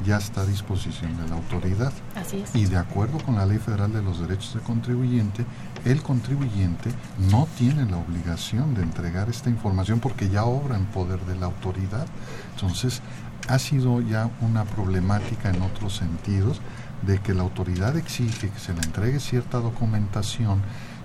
ya 0.05 0.17
está 0.17 0.41
a 0.41 0.45
disposición 0.45 1.17
de 1.17 1.27
la 1.27 1.35
autoridad. 1.35 1.91
Así 2.15 2.41
es. 2.41 2.55
Y 2.55 2.65
de 2.65 2.77
acuerdo 2.77 3.17
con 3.19 3.35
la 3.35 3.45
Ley 3.45 3.57
Federal 3.57 3.91
de 3.91 4.01
los 4.01 4.19
Derechos 4.21 4.53
del 4.53 4.63
Contribuyente, 4.63 5.45
el 5.85 6.01
contribuyente 6.01 6.91
no 7.29 7.47
tiene 7.57 7.85
la 7.85 7.97
obligación 7.97 8.75
de 8.75 8.83
entregar 8.83 9.29
esta 9.29 9.49
información 9.49 9.99
porque 9.99 10.29
ya 10.29 10.45
obra 10.45 10.77
en 10.77 10.85
poder 10.85 11.19
de 11.21 11.35
la 11.35 11.47
autoridad. 11.47 12.07
Entonces, 12.55 13.01
ha 13.47 13.59
sido 13.59 14.01
ya 14.01 14.29
una 14.41 14.63
problemática 14.63 15.49
en 15.49 15.61
otros 15.61 15.95
sentidos 15.95 16.61
de 17.03 17.19
que 17.19 17.33
la 17.33 17.43
autoridad 17.43 17.95
exige 17.97 18.49
que 18.49 18.59
se 18.59 18.73
le 18.73 18.81
entregue 18.81 19.19
cierta 19.19 19.59
documentación 19.59 20.61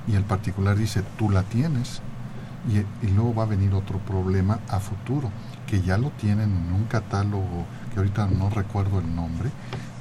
y 0.07 0.15
el 0.15 0.25
particular 0.25 0.77
dice 0.77 1.03
tú 1.17 1.31
la 1.31 1.43
tienes 1.43 2.03
y, 2.69 3.07
luego 3.09 3.35
va 3.35 3.43
a 3.43 3.47
venir 3.47 3.75
otro 3.75 3.99
problema 3.99 4.59
a 4.69 4.81
futuro 4.81 5.31
que 5.67 5.83
ya 5.83 5.99
lo 5.99 6.11
tienen 6.11 6.51
en 6.51 6.73
un 6.73 6.85
catálogo 6.85 7.67
que 7.93 7.99
ahorita 7.99 8.27
no 8.27 8.51
recuerdo 8.51 9.01
el 9.01 9.15
nombre 9.15 9.51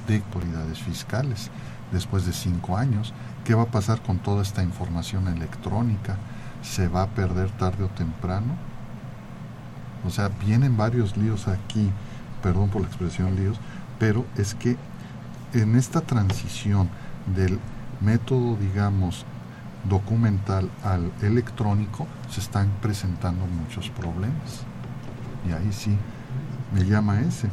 de 0.08 0.16
autoridades 0.16 0.78
fiscales 0.78 1.50
después 1.92 2.26
de 2.26 2.32
cinco 2.32 2.76
años. 2.76 3.12
Qué 3.44 3.54
va 3.54 3.64
a 3.64 3.70
pasar 3.70 4.02
con 4.02 4.18
toda 4.18 4.42
esta 4.42 4.62
información 4.62 5.28
electrónica 5.28 6.16
se 6.62 6.88
va 6.88 7.02
a 7.02 7.08
perder 7.08 7.50
tarde 7.50 7.84
o 7.84 7.88
temprano 7.88 8.54
o 10.06 10.10
sea 10.10 10.28
vienen 10.28 10.76
varios 10.76 11.16
líos 11.16 11.46
aquí 11.46 11.90
perdón 12.42 12.70
por 12.70 12.82
la 12.82 12.88
expresión 12.88 13.36
líos 13.36 13.58
pero 13.98 14.24
es 14.36 14.54
que 14.54 14.76
en 15.54 15.76
esta 15.76 16.00
transición 16.00 16.88
del 17.34 17.58
método, 18.00 18.56
digamos, 18.56 19.24
documental 19.88 20.70
al 20.82 21.12
electrónico, 21.22 22.06
se 22.30 22.40
están 22.40 22.70
presentando 22.80 23.46
muchos 23.46 23.90
problemas. 23.90 24.64
Y 25.48 25.52
ahí 25.52 25.72
sí, 25.72 25.96
me 26.74 26.84
llama 26.84 27.20
ese. 27.20 27.48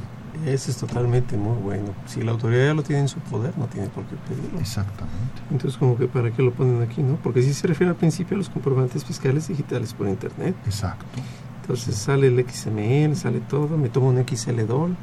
Ese 0.45 0.71
es 0.71 0.77
totalmente 0.77 1.37
muy 1.37 1.57
bueno. 1.57 1.93
Si 2.07 2.21
la 2.23 2.31
autoridad 2.31 2.67
ya 2.67 2.73
lo 2.73 2.83
tiene 2.83 3.01
en 3.03 3.07
su 3.07 3.19
poder, 3.19 3.55
no 3.57 3.67
tiene 3.67 3.89
por 3.89 4.05
qué 4.05 4.15
pedirlo. 4.27 4.59
Exactamente. 4.59 5.41
Entonces, 5.51 5.77
como 5.77 5.97
que 5.97 6.07
para 6.07 6.31
qué 6.31 6.41
lo 6.41 6.51
ponen 6.51 6.81
aquí, 6.81 7.03
¿no? 7.03 7.15
Porque 7.17 7.43
sí 7.43 7.53
se 7.53 7.67
refiere 7.67 7.91
al 7.91 7.97
principio 7.97 8.35
a 8.35 8.37
los 8.39 8.49
comprobantes 8.49 9.05
fiscales 9.05 9.49
digitales 9.49 9.93
por 9.93 10.07
Internet. 10.07 10.55
Exacto. 10.65 11.05
Entonces 11.61 11.95
sale 11.95 12.27
el 12.27 12.45
XML, 12.49 13.15
sale 13.15 13.39
todo, 13.41 13.77
me 13.77 13.89
tomo 13.89 14.09
un 14.09 14.17
XL-DOL. 14.25 14.95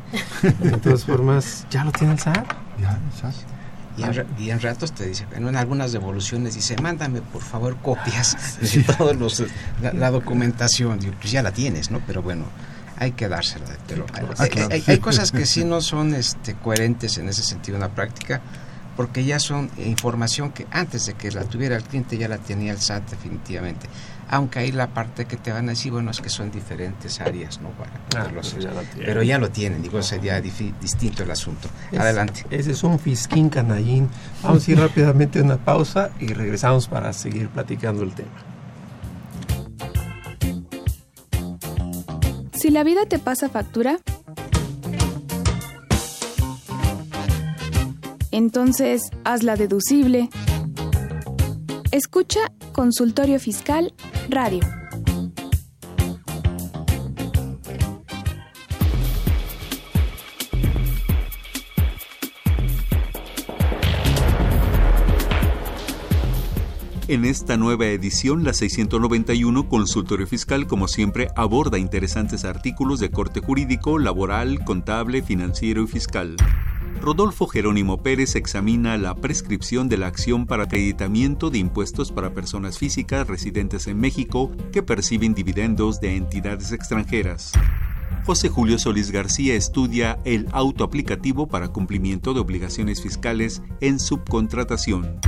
de 0.61 0.77
todas 0.79 1.05
formas, 1.05 1.67
ya 1.71 1.85
lo 1.85 1.93
tiene 1.93 2.15
el 2.15 2.19
SAT. 2.19 2.68
Ya, 2.81 2.99
exacto. 3.13 3.55
Y 3.97 4.03
en, 4.03 4.27
y 4.39 4.51
en, 4.51 4.61
ratos 4.61 4.93
te 4.93 5.07
dice, 5.07 5.27
en 5.35 5.57
algunas 5.57 5.91
devoluciones 5.91 6.55
dice, 6.55 6.77
mándame 6.81 7.21
por 7.21 7.43
favor 7.43 7.77
copias 7.79 8.37
de 8.61 8.85
todos 8.85 9.17
los, 9.17 9.43
la, 9.83 9.93
la 9.93 10.11
documentación. 10.11 11.01
Digo, 11.01 11.15
pues 11.21 11.33
ya 11.33 11.43
la 11.43 11.51
tienes, 11.51 11.91
¿no? 11.91 12.01
Pero 12.07 12.23
bueno, 12.23 12.45
hay 12.99 13.13
que 13.13 13.29
dársela. 13.29 13.67
Pero 13.87 14.07
Ah, 14.15 14.23
hay, 14.39 14.51
hay, 14.71 14.85
hay, 14.87 14.99
cosas 14.99 15.33
que 15.33 15.47
sí 15.47 15.65
no 15.65 15.81
son 15.81 16.15
este, 16.15 16.55
coherentes 16.55 17.19
en 17.19 17.29
ese 17.29 17.43
sentido 17.43 17.77
en 17.77 17.83
la 17.83 17.91
práctica, 17.91 18.41
porque 18.97 19.25
ya 19.25 19.39
son 19.39 19.71
información 19.79 20.51
que 20.51 20.67
antes 20.71 21.07
de 21.07 21.15
que 21.15 21.31
la 21.31 21.45
tuviera 21.45 21.77
el 21.77 21.85
cliente 21.85 22.19
ya 22.19 22.29
la 22.29 22.39
tenía 22.39 22.73
el 22.73 22.81
SAT 22.81 23.11
definitivamente. 23.11 23.87
Aunque 24.31 24.59
ahí 24.59 24.73
la 24.73 24.89
parte 24.89 25.25
que 25.25 25.37
te 25.37 25.53
van 25.53 25.67
a 25.69 25.71
decir, 25.71 25.91
bueno, 25.93 26.11
es 26.11 26.21
que 26.21 26.29
son 26.29 26.51
diferentes 26.51 27.21
áreas, 27.21 27.61
¿no? 27.63 27.71
Para 27.71 27.93
poderlo 28.11 28.41
Ah, 28.41 28.47
hacer. 28.47 28.61
ya 28.61 28.71
lo 28.73 28.81
tienen. 28.83 29.05
Pero 29.07 29.23
ya 29.23 29.39
lo 29.39 29.51
tienen, 29.51 29.83
digo, 29.83 30.03
sería 30.03 30.41
distinto 30.41 31.23
el 31.23 31.31
asunto. 31.31 31.69
Es- 31.91 31.99
Adelante. 31.99 32.45
Ese 32.51 32.73
es 32.73 32.83
un 32.85 32.99
fisquín 32.99 33.49
canallín. 33.49 34.09
Vamos 34.43 34.69
a 34.69 34.71
ir 34.71 34.79
rápidamente 34.79 35.39
a 35.39 35.43
una 35.43 35.57
pausa 35.57 36.11
y 36.21 36.27
regresamos 36.35 36.89
para 36.89 37.13
seguir 37.15 37.49
platicando 37.49 38.03
el 38.03 38.13
tema. 38.13 38.29
Si 42.53 42.71
la 42.71 42.85
vida 42.85 43.07
te 43.07 43.19
pasa 43.19 43.49
factura, 43.49 43.99
entonces 48.31 49.03
hazla 49.25 49.57
deducible. 49.57 50.29
Escucha 51.91 52.53
Consultorio 52.73 53.41
Fiscal 53.41 53.95
Radio. 54.29 54.61
En 67.09 67.25
esta 67.25 67.57
nueva 67.57 67.87
edición, 67.87 68.45
la 68.45 68.53
691 68.53 69.71
Consultorio 69.71 70.27
Fiscal, 70.27 70.67
como 70.67 70.89
siempre, 70.89 71.29
aborda 71.37 71.79
interesantes 71.79 72.45
artículos 72.45 73.01
de 73.01 73.11
corte 73.11 73.41
jurídico, 73.41 73.99
laboral, 73.99 74.63
contable, 74.67 75.23
financiero 75.23 75.83
y 75.85 75.87
fiscal. 75.87 76.37
Rodolfo 77.01 77.47
Jerónimo 77.47 78.03
Pérez 78.03 78.35
examina 78.35 78.97
la 78.99 79.15
prescripción 79.15 79.89
de 79.89 79.97
la 79.97 80.09
acción 80.09 80.47
para 80.47 80.65
acreditamiento 80.65 81.49
de 81.51 81.59
impuestos 81.59 82.13
para 82.13 82.35
personas 82.35 82.79
físicas 82.79 83.27
residentes 83.27 83.87
en 83.87 84.01
México 84.01 84.51
que 84.73 84.83
perciben 84.83 85.35
dividendos 85.35 86.01
de 86.01 86.17
entidades 86.17 86.73
extranjeras. 86.73 87.53
José 88.27 88.49
Julio 88.49 88.79
Solís 88.79 89.11
García 89.11 89.55
estudia 89.55 90.19
el 90.25 90.49
autoaplicativo 90.53 91.47
para 91.47 91.69
cumplimiento 91.69 92.35
de 92.35 92.41
obligaciones 92.41 93.01
fiscales 93.01 93.63
en 93.81 94.01
subcontratación. 94.01 95.21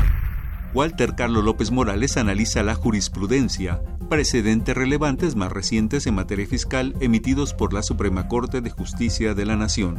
Walter 0.74 1.14
Carlos 1.16 1.44
López 1.44 1.70
Morales 1.70 2.16
analiza 2.16 2.62
la 2.62 2.74
jurisprudencia, 2.74 3.82
precedentes 4.08 4.76
relevantes 4.76 5.34
más 5.34 5.50
recientes 5.50 6.06
en 6.06 6.14
materia 6.14 6.46
fiscal 6.46 6.94
emitidos 7.00 7.54
por 7.54 7.72
la 7.72 7.82
Suprema 7.82 8.28
Corte 8.28 8.60
de 8.60 8.70
Justicia 8.70 9.34
de 9.34 9.46
la 9.46 9.56
Nación. 9.56 9.98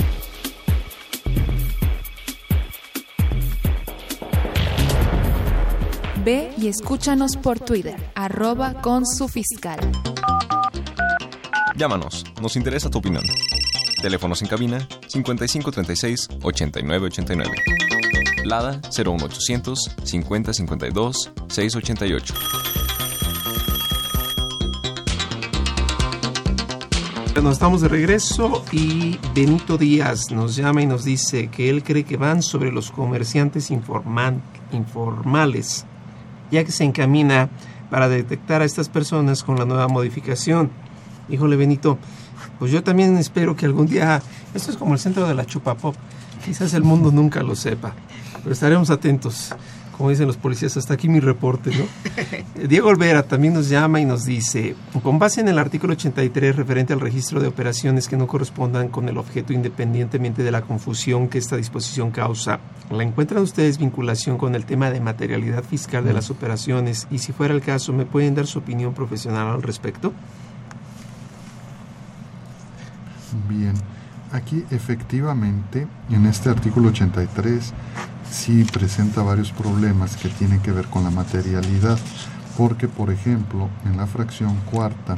Ve 6.23 6.53
y 6.55 6.67
escúchanos 6.67 7.35
por 7.35 7.59
Twitter, 7.59 7.95
arroba 8.13 8.79
con 8.81 9.07
su 9.07 9.27
fiscal. 9.27 9.79
Llámanos, 11.75 12.23
nos 12.39 12.55
interesa 12.55 12.91
tu 12.91 12.99
opinión. 12.99 13.23
Teléfonos 14.01 14.41
en 14.43 14.47
cabina 14.47 14.87
5536 15.07 16.29
8989. 16.43 17.51
Lada 18.43 18.79
01800 18.95 19.79
5052 20.03 21.31
688. 21.47 22.33
Nos 27.41 27.53
estamos 27.53 27.81
de 27.81 27.87
regreso 27.87 28.63
y 28.71 29.17
Benito 29.33 29.79
Díaz 29.79 30.29
nos 30.29 30.55
llama 30.55 30.83
y 30.83 30.85
nos 30.85 31.03
dice 31.03 31.47
que 31.47 31.71
él 31.71 31.81
cree 31.83 32.03
que 32.03 32.15
van 32.15 32.43
sobre 32.43 32.71
los 32.71 32.91
comerciantes 32.91 33.71
informales, 33.71 34.45
ya 36.51 36.63
que 36.63 36.71
se 36.71 36.83
encamina 36.83 37.49
para 37.89 38.09
detectar 38.09 38.61
a 38.61 38.65
estas 38.65 38.89
personas 38.89 39.43
con 39.43 39.57
la 39.57 39.65
nueva 39.65 39.87
modificación. 39.87 40.69
Híjole 41.29 41.55
Benito, 41.55 41.97
pues 42.59 42.71
yo 42.71 42.83
también 42.83 43.17
espero 43.17 43.55
que 43.55 43.65
algún 43.65 43.87
día, 43.87 44.21
esto 44.53 44.71
es 44.71 44.77
como 44.77 44.93
el 44.93 44.99
centro 44.99 45.27
de 45.27 45.33
la 45.33 45.45
chupapop, 45.45 45.95
quizás 46.45 46.73
el 46.73 46.83
mundo 46.83 47.11
nunca 47.11 47.41
lo 47.41 47.55
sepa, 47.55 47.93
pero 48.43 48.53
estaremos 48.53 48.89
atentos. 48.89 49.53
Como 50.01 50.09
dicen 50.09 50.25
los 50.25 50.37
policías, 50.37 50.75
hasta 50.77 50.95
aquí 50.95 51.07
mi 51.07 51.19
reporte, 51.19 51.69
¿no? 51.77 51.85
Diego 52.67 52.89
Olvera 52.89 53.21
también 53.21 53.53
nos 53.53 53.69
llama 53.69 53.99
y 53.99 54.05
nos 54.05 54.25
dice, 54.25 54.75
con 55.03 55.19
base 55.19 55.41
en 55.41 55.47
el 55.47 55.59
artículo 55.59 55.93
83 55.93 56.55
referente 56.55 56.91
al 56.91 56.99
registro 56.99 57.39
de 57.39 57.47
operaciones 57.47 58.07
que 58.07 58.17
no 58.17 58.25
correspondan 58.25 58.87
con 58.87 59.07
el 59.09 59.19
objeto 59.19 59.53
independientemente 59.53 60.41
de 60.41 60.49
la 60.49 60.63
confusión 60.63 61.27
que 61.27 61.37
esta 61.37 61.55
disposición 61.55 62.09
causa, 62.09 62.61
¿la 62.89 63.03
encuentran 63.03 63.43
ustedes 63.43 63.77
vinculación 63.77 64.39
con 64.39 64.55
el 64.55 64.65
tema 64.65 64.89
de 64.89 65.01
materialidad 65.01 65.63
fiscal 65.63 66.03
de 66.03 66.13
las 66.13 66.31
operaciones? 66.31 67.07
Y 67.11 67.19
si 67.19 67.31
fuera 67.31 67.53
el 67.53 67.61
caso, 67.61 67.93
¿me 67.93 68.07
pueden 68.07 68.33
dar 68.33 68.47
su 68.47 68.57
opinión 68.57 68.95
profesional 68.95 69.49
al 69.49 69.61
respecto? 69.61 70.13
Bien, 73.47 73.75
aquí 74.31 74.65
efectivamente 74.71 75.85
en 76.09 76.25
este 76.25 76.49
artículo 76.49 76.89
83 76.89 77.71
sí 78.31 78.63
presenta 78.63 79.21
varios 79.21 79.51
problemas 79.51 80.15
que 80.15 80.29
tienen 80.29 80.61
que 80.61 80.71
ver 80.71 80.85
con 80.85 81.03
la 81.03 81.11
materialidad, 81.11 81.99
porque 82.57 82.87
por 82.87 83.11
ejemplo 83.11 83.69
en 83.85 83.97
la 83.97 84.07
fracción 84.07 84.55
cuarta, 84.71 85.17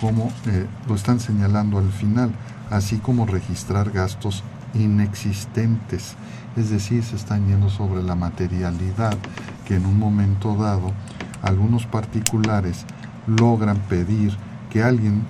como 0.00 0.32
eh, 0.46 0.66
lo 0.88 0.94
están 0.94 1.20
señalando 1.20 1.78
al 1.78 1.90
final, 1.90 2.32
así 2.70 2.98
como 2.98 3.26
registrar 3.26 3.90
gastos 3.90 4.42
inexistentes, 4.74 6.14
es 6.56 6.70
decir, 6.70 7.02
se 7.04 7.16
están 7.16 7.46
yendo 7.46 7.70
sobre 7.70 8.02
la 8.02 8.16
materialidad 8.16 9.16
que 9.66 9.76
en 9.76 9.86
un 9.86 9.98
momento 9.98 10.54
dado 10.56 10.92
algunos 11.42 11.86
particulares 11.86 12.84
logran 13.26 13.78
pedir 13.88 14.36
que 14.70 14.82
alguien 14.82 15.22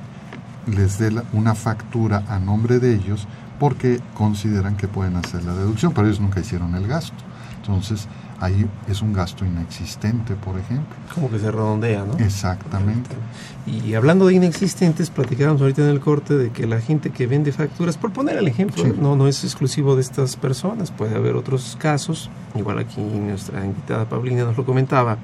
les 0.67 0.99
dé 0.99 1.11
una 1.33 1.55
factura 1.55 2.25
a 2.29 2.39
nombre 2.39 2.79
de 2.79 2.95
ellos 2.95 3.27
porque 3.59 4.01
consideran 4.15 4.77
que 4.77 4.89
pueden 4.89 5.17
hacer 5.17 5.45
la 5.45 5.55
deducción, 5.55 5.93
pero 5.93 6.07
ellos 6.07 6.21
nunca 6.21 6.41
hicieron 6.41 6.75
el 6.75 6.87
gasto. 6.87 7.17
Entonces, 7.61 8.09
ahí 8.41 8.67
es 8.89 9.03
un 9.03 9.13
gasto 9.13 9.45
inexistente, 9.45 10.35
por 10.35 10.59
ejemplo. 10.59 10.97
Como 11.15 11.31
que 11.31 11.39
se 11.39 11.51
redondea, 11.51 12.05
¿no? 12.05 12.17
Exactamente. 12.25 13.11
Y 13.67 13.95
hablando 13.95 14.27
de 14.27 14.35
inexistentes, 14.35 15.11
platicábamos 15.11 15.61
ahorita 15.61 15.83
en 15.83 15.89
el 15.89 16.01
corte 16.01 16.35
de 16.35 16.51
que 16.51 16.67
la 16.67 16.81
gente 16.81 17.11
que 17.11 17.27
vende 17.27 17.53
facturas, 17.53 17.99
por 17.99 18.13
poner 18.13 18.39
el 18.39 18.49
ejemplo, 18.49 18.85
no, 18.99 19.17
no 19.17 19.29
es 19.29 19.45
exclusivo 19.45 19.97
de 19.97 20.03
estas 20.03 20.37
personas, 20.37 20.91
puede 20.91 21.17
haber 21.17 21.37
otros 21.37 21.77
casos, 21.79 22.31
igual 22.55 22.79
aquí 22.79 23.01
nuestra 23.01 23.65
invitada 23.65 24.09
Paulina 24.09 24.45
nos 24.45 24.57
lo 24.57 24.65
comentaba. 24.65 25.19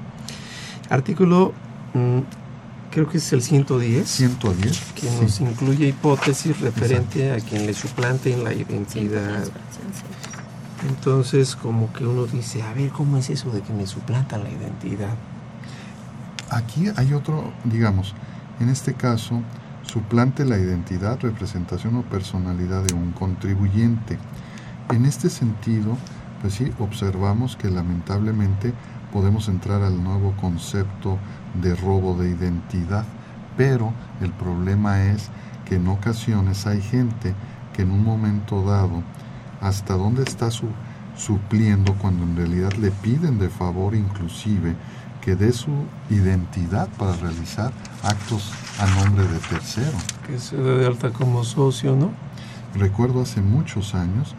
Artículo 0.89 1.53
mm, 1.93 2.19
creo 2.95 3.09
que 3.09 3.17
es 3.17 3.33
el 3.33 3.41
110. 3.41 4.07
110. 4.07 4.93
Que 4.95 5.11
nos 5.21 5.41
incluye 5.41 5.89
hipótesis 5.89 6.61
referente 6.61 7.33
a 7.33 7.41
quien 7.41 7.65
le 7.65 7.73
suplanten 7.73 8.45
la 8.45 8.53
identidad. 8.53 9.43
Entonces, 10.87 11.57
como 11.57 11.91
que 11.91 12.05
uno 12.05 12.25
dice, 12.25 12.63
a 12.63 12.71
ver, 12.73 12.91
¿cómo 12.91 13.17
es 13.17 13.29
eso 13.29 13.51
de 13.51 13.59
que 13.59 13.73
me 13.73 13.85
suplantan 13.85 14.45
la 14.45 14.49
identidad? 14.49 15.13
Aquí 16.49 16.85
hay 16.95 17.11
otro, 17.11 17.51
digamos, 17.65 18.15
en 18.61 18.69
este 18.69 18.93
caso, 18.93 19.41
suplante 19.81 20.45
la 20.45 20.57
identidad, 20.57 21.19
representación 21.19 21.97
o 21.97 22.03
personalidad 22.03 22.83
de 22.83 22.93
un 22.93 23.11
contribuyente. 23.11 24.17
En 24.93 25.05
este 25.05 25.29
sentido, 25.29 25.97
pues 26.41 26.53
sí, 26.53 26.71
observamos 26.79 27.57
que 27.57 27.69
lamentablemente 27.69 28.73
podemos 29.11 29.49
entrar 29.49 29.81
al 29.81 30.01
nuevo 30.01 30.33
concepto 30.39 31.19
de 31.61 31.75
robo 31.75 32.15
de 32.15 32.29
identidad, 32.29 33.05
pero 33.57 33.93
el 34.21 34.31
problema 34.31 35.03
es 35.05 35.29
que 35.65 35.75
en 35.75 35.87
ocasiones 35.87 36.67
hay 36.67 36.81
gente 36.81 37.33
que 37.73 37.81
en 37.81 37.91
un 37.91 38.03
momento 38.03 38.63
dado, 38.63 39.03
hasta 39.61 39.95
dónde 39.95 40.23
está 40.23 40.51
su, 40.51 40.67
supliendo 41.17 41.93
cuando 41.95 42.23
en 42.23 42.35
realidad 42.35 42.73
le 42.73 42.91
piden 42.91 43.39
de 43.39 43.49
favor 43.49 43.95
inclusive 43.95 44.75
que 45.21 45.35
dé 45.35 45.51
su 45.51 45.71
identidad 46.09 46.87
para 46.99 47.13
realizar 47.13 47.71
actos 48.03 48.53
a 48.79 48.85
nombre 49.03 49.27
de 49.27 49.39
tercero. 49.39 49.97
Que 50.27 50.37
se 50.39 50.55
dé 50.55 50.77
de 50.77 50.85
alta 50.85 51.09
como 51.09 51.43
socio, 51.43 51.95
¿no? 51.95 52.11
Recuerdo 52.75 53.21
hace 53.21 53.41
muchos 53.41 53.95
años, 53.95 54.35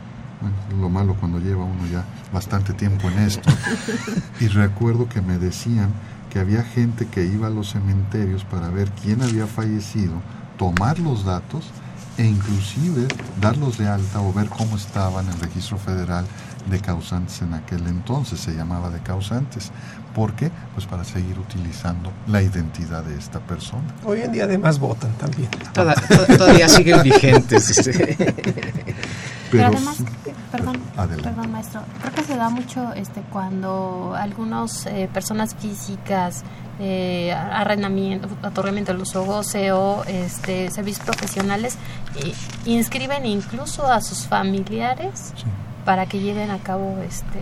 lo 0.79 0.89
malo 0.89 1.17
cuando 1.19 1.41
lleva 1.41 1.65
uno 1.65 1.87
ya 1.91 2.05
bastante 2.33 2.73
tiempo 2.73 3.09
en 3.11 3.19
esto, 3.21 3.51
y 4.41 4.47
recuerdo 4.47 5.09
que 5.09 5.21
me 5.21 5.39
decían 5.39 5.91
que 6.37 6.41
había 6.41 6.63
gente 6.65 7.07
que 7.07 7.25
iba 7.25 7.47
a 7.47 7.51
los 7.51 7.71
cementerios 7.71 8.45
para 8.45 8.69
ver 8.69 8.91
quién 9.03 9.23
había 9.23 9.47
fallecido, 9.47 10.13
tomar 10.59 10.99
los 10.99 11.25
datos 11.25 11.71
e 12.19 12.27
inclusive 12.27 13.09
darlos 13.41 13.79
de 13.79 13.89
alta 13.89 14.21
o 14.21 14.35
ver 14.35 14.51
cómo 14.51 14.77
estaban 14.77 15.25
en 15.25 15.33
el 15.33 15.41
registro 15.41 15.79
federal 15.79 16.27
de 16.71 16.79
causantes 16.79 17.41
en 17.41 17.55
aquel 17.55 17.87
entonces, 17.87 18.39
se 18.39 18.53
llamaba 18.53 18.91
de 18.91 19.01
causantes. 19.01 19.71
¿Por 20.15 20.35
qué? 20.35 20.51
Pues 20.75 20.85
para 20.85 21.05
seguir 21.05 21.39
utilizando 21.39 22.13
la 22.27 22.43
identidad 22.43 23.03
de 23.03 23.17
esta 23.17 23.41
persona. 23.41 23.95
Hoy 24.05 24.21
en 24.21 24.33
día 24.33 24.45
además 24.45 24.79
votan 24.79 25.13
también. 25.13 25.49
todavía 26.37 26.69
siguen 26.69 27.03
vigentes. 27.03 27.81
Pero, 29.51 29.69
además 29.69 29.97
Perdón, 30.53 30.81
perdón 30.95 31.51
maestro. 31.53 31.83
Creo 32.01 32.15
que 32.15 32.23
se 32.23 32.37
da 32.37 32.49
mucho 32.51 32.93
este 32.95 33.21
cuando 33.33 34.15
algunas 34.17 34.87
eh, 34.87 35.09
personas 35.13 35.55
físicas 35.55 36.45
eh, 36.79 37.33
arrendamiento, 37.33 38.29
otorgamiento 38.43 38.93
del 38.93 39.01
uso 39.01 39.25
goce 39.25 39.73
o 39.73 40.05
este, 40.05 40.71
servicios 40.71 41.07
profesionales 41.07 41.79
eh, 42.17 42.35
inscriben 42.67 43.25
incluso 43.25 43.91
a 43.91 44.03
sus 44.03 44.27
familiares 44.27 45.33
para 45.87 46.05
que 46.05 46.21
lleven 46.21 46.51
a 46.51 46.59
cabo 46.59 46.99
este 47.03 47.41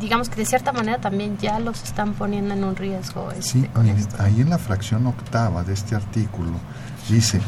digamos 0.00 0.28
que 0.30 0.36
de 0.36 0.46
cierta 0.46 0.72
manera 0.72 0.98
también 0.98 1.36
ya 1.38 1.60
los 1.60 1.82
están 1.84 2.14
poniendo 2.14 2.54
en 2.54 2.64
un 2.64 2.74
riesgo. 2.74 3.28
sí, 3.40 3.68
este, 3.84 4.22
ahí 4.22 4.40
en 4.40 4.48
la 4.48 4.58
fracción 4.58 5.06
octava 5.06 5.62
de 5.62 5.74
este 5.74 5.94
artículo 5.94 6.52
dice 7.08 7.40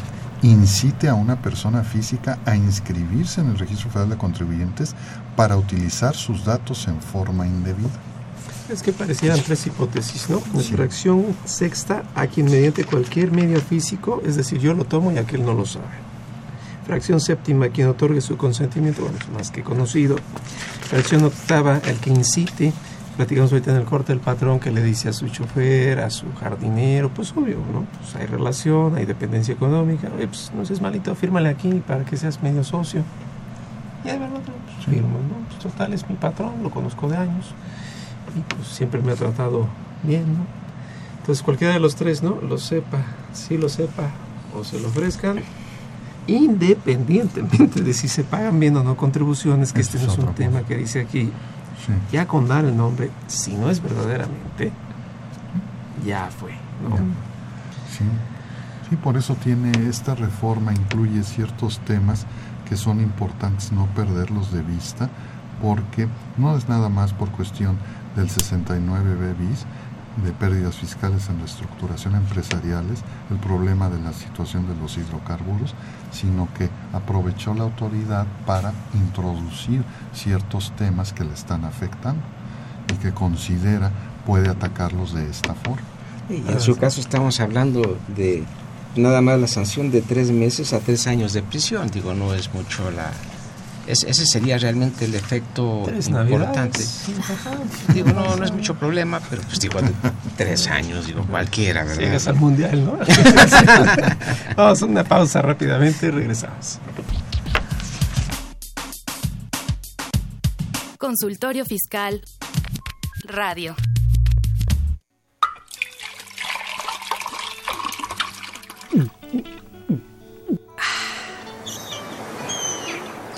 incite 0.43 1.07
a 1.07 1.15
una 1.15 1.41
persona 1.41 1.83
física 1.83 2.37
a 2.45 2.55
inscribirse 2.55 3.41
en 3.41 3.47
el 3.47 3.57
Registro 3.57 3.89
Federal 3.89 4.09
de 4.09 4.17
Contribuyentes 4.17 4.95
para 5.35 5.57
utilizar 5.57 6.15
sus 6.15 6.45
datos 6.45 6.87
en 6.87 7.01
forma 7.01 7.47
indebida. 7.47 7.89
Es 8.69 8.81
que 8.81 8.93
parecieran 8.93 9.39
tres 9.41 9.67
hipótesis, 9.67 10.29
¿no? 10.29 10.39
Fracción 10.39 11.35
sexta, 11.45 12.03
a 12.15 12.27
quien 12.27 12.45
mediante 12.45 12.85
cualquier 12.85 13.31
medio 13.31 13.59
físico, 13.59 14.21
es 14.25 14.35
decir, 14.35 14.59
yo 14.59 14.73
lo 14.73 14.85
tomo 14.85 15.11
y 15.11 15.17
aquel 15.17 15.45
no 15.45 15.53
lo 15.53 15.65
sabe. 15.65 15.85
Fracción 16.85 17.19
séptima, 17.19 17.69
quien 17.69 17.87
otorgue 17.87 18.21
su 18.21 18.35
consentimiento, 18.37 19.03
bueno, 19.03 19.17
es 19.17 19.29
más 19.29 19.51
que 19.51 19.63
conocido. 19.63 20.17
Fracción 20.89 21.23
octava, 21.23 21.79
el 21.85 21.97
que 21.97 22.09
incite, 22.09 22.73
platicamos 23.15 23.51
ahorita 23.51 23.71
en 23.71 23.77
el 23.77 23.85
corte 23.85 24.13
el 24.13 24.19
patrón 24.19 24.59
que 24.59 24.71
le 24.71 24.83
dice 24.83 25.09
a 25.09 25.13
su 25.13 25.29
chofer, 25.29 25.99
a 25.99 26.09
su 26.09 26.25
jardinero, 26.33 27.09
pues 27.09 27.31
obvio, 27.31 27.57
¿no? 27.71 27.85
Pues 27.99 28.15
hay 28.15 28.25
relación, 28.25 28.95
hay 28.95 29.05
dependencia 29.05 29.53
económica, 29.53 30.09
pues 30.09 30.51
no 30.55 30.65
seas 30.65 30.81
malito, 30.81 31.13
fírmale 31.15 31.49
aquí 31.49 31.81
para 31.85 32.05
que 32.05 32.17
seas 32.17 32.41
medio 32.41 32.63
socio. 32.63 33.03
Y 34.03 34.07
de 34.09 34.17
verdad, 34.17 34.41
pues 34.41 34.85
firmo, 34.85 35.19
¿no? 35.19 35.47
Pues 35.47 35.59
total, 35.59 35.93
es 35.93 36.09
mi 36.09 36.15
patrón, 36.15 36.53
lo 36.61 36.69
conozco 36.69 37.07
de 37.07 37.17
años 37.17 37.53
y 38.35 38.41
pues 38.55 38.67
siempre 38.67 39.01
me 39.01 39.11
ha 39.11 39.15
tratado 39.15 39.67
bien, 40.03 40.25
¿no? 40.33 40.45
Entonces 41.19 41.43
cualquiera 41.43 41.73
de 41.73 41.79
los 41.79 41.95
tres, 41.95 42.21
¿no? 42.23 42.41
Lo 42.41 42.57
sepa, 42.57 42.99
sí 43.31 43.57
lo 43.57 43.69
sepa 43.69 44.09
o 44.57 44.63
se 44.63 44.79
lo 44.79 44.89
ofrezcan, 44.89 45.39
independientemente 46.27 47.81
de 47.81 47.93
si 47.93 48.07
se 48.07 48.23
pagan 48.23 48.59
bien 48.59 48.75
o 48.77 48.83
no 48.83 48.97
contribuciones, 48.97 49.71
que 49.71 49.81
este 49.81 49.99
no 49.99 50.11
es 50.11 50.17
un 50.17 50.33
tema 50.35 50.63
que 50.63 50.75
dice 50.75 50.99
aquí, 50.99 51.31
ya 52.11 52.27
con 52.27 52.47
dar 52.47 52.65
el 52.65 52.75
nombre, 52.75 53.11
si 53.27 53.55
no 53.55 53.69
es 53.69 53.81
verdaderamente, 53.81 54.71
ya 56.05 56.29
fue. 56.29 56.51
¿no? 56.87 56.97
Sí. 57.91 58.03
sí, 58.89 58.95
por 58.95 59.17
eso 59.17 59.35
tiene 59.35 59.71
esta 59.87 60.15
reforma, 60.15 60.73
incluye 60.73 61.23
ciertos 61.23 61.79
temas 61.79 62.25
que 62.67 62.77
son 62.77 62.99
importantes 62.99 63.71
no 63.71 63.87
perderlos 63.87 64.51
de 64.51 64.61
vista, 64.61 65.09
porque 65.61 66.07
no 66.37 66.55
es 66.57 66.67
nada 66.67 66.89
más 66.89 67.13
por 67.13 67.29
cuestión 67.29 67.77
del 68.15 68.29
69B 68.29 69.37
bis, 69.37 69.65
de 70.17 70.31
pérdidas 70.31 70.75
fiscales 70.75 71.27
en 71.29 71.39
reestructuración 71.39 72.15
empresariales, 72.15 72.99
el 73.31 73.37
problema 73.37 73.89
de 73.89 73.99
la 73.99 74.13
situación 74.13 74.67
de 74.67 74.75
los 74.75 74.97
hidrocarburos, 74.97 75.73
sino 76.11 76.47
que 76.57 76.69
aprovechó 76.93 77.53
la 77.53 77.63
autoridad 77.63 78.27
para 78.45 78.73
introducir 78.93 79.83
ciertos 80.13 80.71
temas 80.75 81.13
que 81.13 81.23
le 81.23 81.33
están 81.33 81.65
afectando 81.65 82.21
y 82.93 82.97
que 82.97 83.13
considera 83.13 83.91
puede 84.25 84.49
atacarlos 84.49 85.13
de 85.13 85.29
esta 85.29 85.53
forma. 85.55 85.81
Y 86.29 86.35
en 86.49 86.61
su 86.61 86.77
caso 86.77 87.01
estamos 87.01 87.39
hablando 87.39 87.97
de 88.15 88.43
nada 88.95 89.21
más 89.21 89.39
la 89.39 89.47
sanción 89.47 89.91
de 89.91 90.01
tres 90.01 90.31
meses 90.31 90.73
a 90.73 90.79
tres 90.79 91.07
años 91.07 91.33
de 91.33 91.41
prisión, 91.41 91.89
digo, 91.89 92.13
no 92.13 92.33
es 92.33 92.53
mucho 92.53 92.89
la, 92.91 93.11
ese 93.87 94.25
sería 94.25 94.57
realmente 94.57 95.05
el 95.05 95.15
efecto 95.15 95.85
importante. 95.89 96.79
Digo, 97.93 98.11
no, 98.11 98.35
no 98.35 98.45
es 98.45 98.51
mucho 98.51 98.75
problema, 98.75 99.19
pero 99.29 99.41
pues 99.43 99.59
digo, 99.59 99.79
tres 100.37 100.67
años, 100.67 101.07
digo, 101.07 101.25
cualquiera, 101.25 101.83
¿verdad? 101.83 102.01
Llegas 102.01 102.27
al 102.27 102.35
mundial, 102.35 102.85
¿no? 102.85 102.97
Vamos 104.55 104.81
a 104.81 104.85
una 104.85 105.03
pausa 105.03 105.41
rápidamente 105.41 106.07
y 106.07 106.11
regresamos. 106.11 106.79
Consultorio 110.97 111.65
Fiscal 111.65 112.21
Radio. 113.25 113.75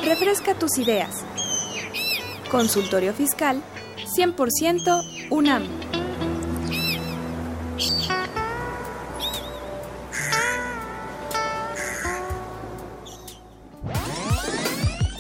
Refresca 0.06 0.54
tus 0.54 0.78
ideas. 0.78 1.26
Consultorio 2.52 3.12
Fiscal 3.12 3.64
100% 4.16 5.32
UNAM. 5.32 5.85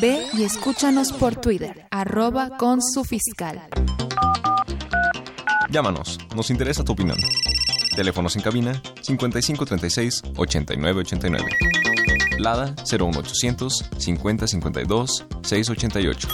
Ve 0.00 0.22
y 0.32 0.44
escúchanos 0.44 1.12
por 1.12 1.36
Twitter, 1.36 1.86
arroba 1.90 2.56
con 2.58 2.82
su 2.82 3.04
fiscal. 3.04 3.62
Llámanos, 5.70 6.18
nos 6.34 6.50
interesa 6.50 6.84
tu 6.84 6.92
opinión. 6.92 7.18
Teléfonos 7.94 8.36
en 8.36 8.42
cabina 8.42 8.82
5536 9.02 10.22
8989. 10.36 11.44
Lada 12.38 12.74
01800 12.90 13.90
5052 13.98 15.26
688. 15.42 16.28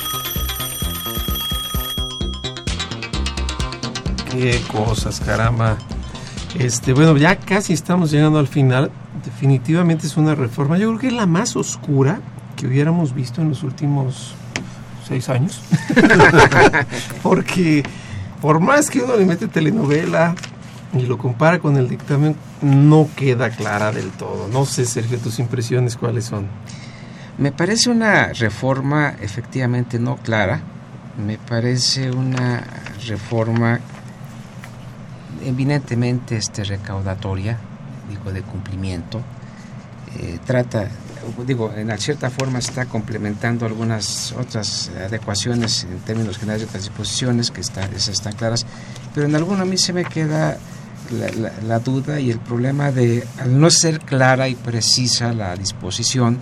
Qué 4.30 4.60
cosas, 4.70 5.20
caramba. 5.20 5.78
Este, 6.58 6.92
bueno, 6.92 7.16
ya 7.16 7.36
casi 7.36 7.72
estamos 7.72 8.10
llegando 8.10 8.38
al 8.38 8.48
final. 8.48 8.90
Definitivamente 9.24 10.06
es 10.06 10.16
una 10.16 10.34
reforma. 10.34 10.76
Yo 10.76 10.88
creo 10.88 10.98
que 11.00 11.06
es 11.08 11.12
la 11.12 11.26
más 11.26 11.56
oscura 11.56 12.20
que 12.64 12.68
hubiéramos 12.68 13.14
visto 13.14 13.42
en 13.42 13.50
los 13.50 13.62
últimos 13.62 14.34
seis 15.06 15.28
años. 15.28 15.60
Porque 17.22 17.82
por 18.40 18.58
más 18.58 18.88
que 18.88 19.00
uno 19.00 19.16
le 19.16 19.26
mete 19.26 19.48
telenovela 19.48 20.34
y 20.94 21.02
lo 21.02 21.18
compara 21.18 21.58
con 21.58 21.76
el 21.76 21.90
dictamen, 21.90 22.34
no 22.62 23.06
queda 23.14 23.50
clara 23.50 23.92
del 23.92 24.10
todo. 24.12 24.48
No 24.48 24.64
sé, 24.64 24.86
Sergio, 24.86 25.18
tus 25.18 25.40
impresiones 25.40 25.96
cuáles 25.96 26.24
son. 26.24 26.46
Me 27.36 27.52
parece 27.52 27.90
una 27.90 28.32
reforma 28.32 29.14
efectivamente 29.20 29.98
no 29.98 30.16
clara. 30.16 30.62
Me 31.22 31.36
parece 31.36 32.12
una 32.12 32.64
reforma 33.06 33.78
eminentemente 35.44 36.38
este, 36.38 36.64
recaudatoria, 36.64 37.58
digo, 38.08 38.32
de 38.32 38.40
cumplimiento. 38.40 39.20
Eh, 40.16 40.38
trata 40.46 40.88
digo, 41.46 41.72
en 41.74 41.96
cierta 41.98 42.30
forma 42.30 42.58
está 42.58 42.86
complementando 42.86 43.66
algunas 43.66 44.32
otras 44.32 44.90
adecuaciones 44.96 45.84
en 45.84 45.98
términos 46.00 46.38
generales 46.38 46.62
de 46.62 46.68
otras 46.68 46.84
disposiciones 46.84 47.50
que 47.50 47.60
están, 47.60 47.92
están 47.94 48.34
claras, 48.34 48.66
pero 49.14 49.26
en 49.26 49.34
alguno 49.34 49.62
a 49.62 49.66
mí 49.66 49.76
se 49.76 49.92
me 49.92 50.04
queda 50.04 50.58
la, 51.62 51.78
duda 51.80 52.20
y 52.20 52.30
el 52.30 52.38
problema 52.38 52.90
de, 52.90 53.26
al 53.38 53.58
no 53.58 53.70
ser 53.70 54.00
clara 54.00 54.48
y 54.48 54.54
precisa 54.54 55.32
la 55.32 55.54
disposición, 55.56 56.38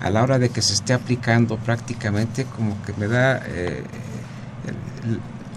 a 0.00 0.10
la 0.10 0.22
hora 0.22 0.38
de 0.38 0.50
que 0.50 0.62
se 0.62 0.74
esté 0.74 0.92
aplicando 0.92 1.56
prácticamente 1.56 2.44
como 2.44 2.80
que 2.82 2.92
me 2.94 3.08
da, 3.08 3.42
eh, 3.46 3.82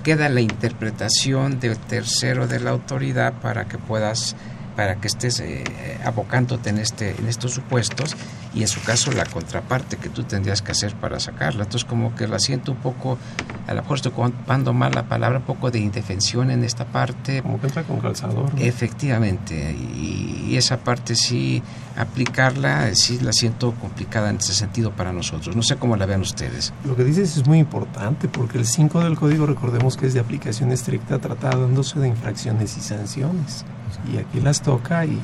queda 0.03 0.29
la 0.29 0.41
interpretación 0.41 1.59
del 1.59 1.77
tercero 1.77 2.47
de 2.47 2.59
la 2.59 2.71
autoridad 2.71 3.33
para 3.41 3.67
que 3.67 3.77
puedas 3.77 4.35
para 4.77 4.97
que 4.97 5.07
estés 5.07 5.39
eh, 5.39 5.63
abocándote 6.05 6.69
en, 6.69 6.77
este, 6.77 7.15
en 7.17 7.27
estos 7.27 7.51
supuestos 7.51 8.15
y 8.57 8.61
en 8.61 8.67
su 8.67 8.81
caso 8.81 9.11
la 9.11 9.25
contraparte 9.25 9.97
que 9.97 10.09
tú 10.09 10.23
tendrías 10.23 10.63
que 10.63 10.71
hacer 10.71 10.95
para 10.95 11.19
sacarla. 11.19 11.65
Entonces 11.65 11.87
como 11.87 12.15
que 12.15 12.27
la 12.27 12.39
siento 12.39 12.71
un 12.71 12.79
poco, 12.79 13.19
a 13.67 13.73
lo 13.73 13.81
mejor 13.83 13.97
estoy 13.97 14.11
ocupando 14.11 14.73
mal 14.73 14.93
la 14.95 15.03
palabra, 15.03 15.39
un 15.39 15.45
poco 15.45 15.69
de 15.69 15.79
indefensión 15.79 16.49
en 16.49 16.63
esta 16.63 16.85
parte. 16.85 17.43
Como 17.43 17.61
que 17.61 17.67
entra 17.67 17.83
con 17.83 17.99
calzador. 17.99 18.51
Efectivamente, 18.57 19.73
y, 19.73 20.55
esa 20.57 20.77
parte 20.77 21.15
sí, 21.15 21.61
aplicarla, 21.95 22.95
sí 22.95 23.19
la 23.21 23.31
siento 23.31 23.73
complicada 23.73 24.31
en 24.31 24.37
ese 24.37 24.55
sentido 24.55 24.91
para 24.91 25.13
nosotros. 25.13 25.55
No 25.55 25.61
sé 25.61 25.75
cómo 25.75 25.95
la 25.95 26.07
vean 26.07 26.21
ustedes. 26.21 26.73
Lo 26.83 26.95
que 26.95 27.03
dices 27.03 27.37
es 27.37 27.45
muy 27.45 27.59
importante 27.59 28.27
porque 28.27 28.57
el 28.57 28.65
5 28.65 29.01
del 29.01 29.15
código 29.15 29.45
recordemos 29.45 29.97
que 29.97 30.07
es 30.07 30.15
de 30.15 30.19
aplicación 30.19 30.71
estricta 30.71 31.19
tratándose 31.19 31.99
de 31.99 32.07
infracciones 32.07 32.75
y 32.75 32.81
sanciones. 32.81 33.65
Y 34.11 34.17
aquí 34.17 34.39
las 34.39 34.61
toca 34.63 35.05
y 35.05 35.19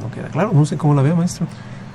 no 0.00 0.10
queda 0.10 0.28
claro. 0.28 0.52
No 0.54 0.64
sé 0.64 0.78
cómo 0.78 0.94
la 0.94 1.02
vea, 1.02 1.14
maestro. 1.14 1.46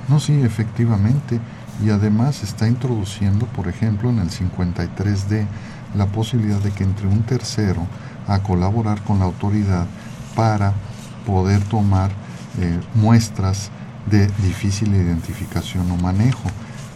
No, 0.08 0.20
sí, 0.20 0.42
efectivamente. 0.42 1.40
Y 1.84 1.90
además 1.90 2.44
está 2.44 2.68
introduciendo, 2.68 3.46
por 3.48 3.68
ejemplo, 3.68 4.10
en 4.10 4.20
el 4.20 4.30
53D, 4.30 5.46
la 5.96 6.08
posibilidad 6.08 6.60
de 6.60 6.72
que 6.72 6.84
entre 6.84 7.08
un 7.08 7.24
tercero 7.24 7.86
a 8.28 8.40
colaborar 8.40 9.02
con 9.04 9.20
la 9.20 9.26
autoridad 9.26 9.86
para 10.36 10.74
poder 11.26 11.62
tomar 11.64 12.12
eh, 12.60 12.80
muestras 12.96 13.70
de 14.10 14.28
difícil 14.44 14.94
identificación 14.94 15.90
o 15.92 15.98
manejo. 15.98 16.50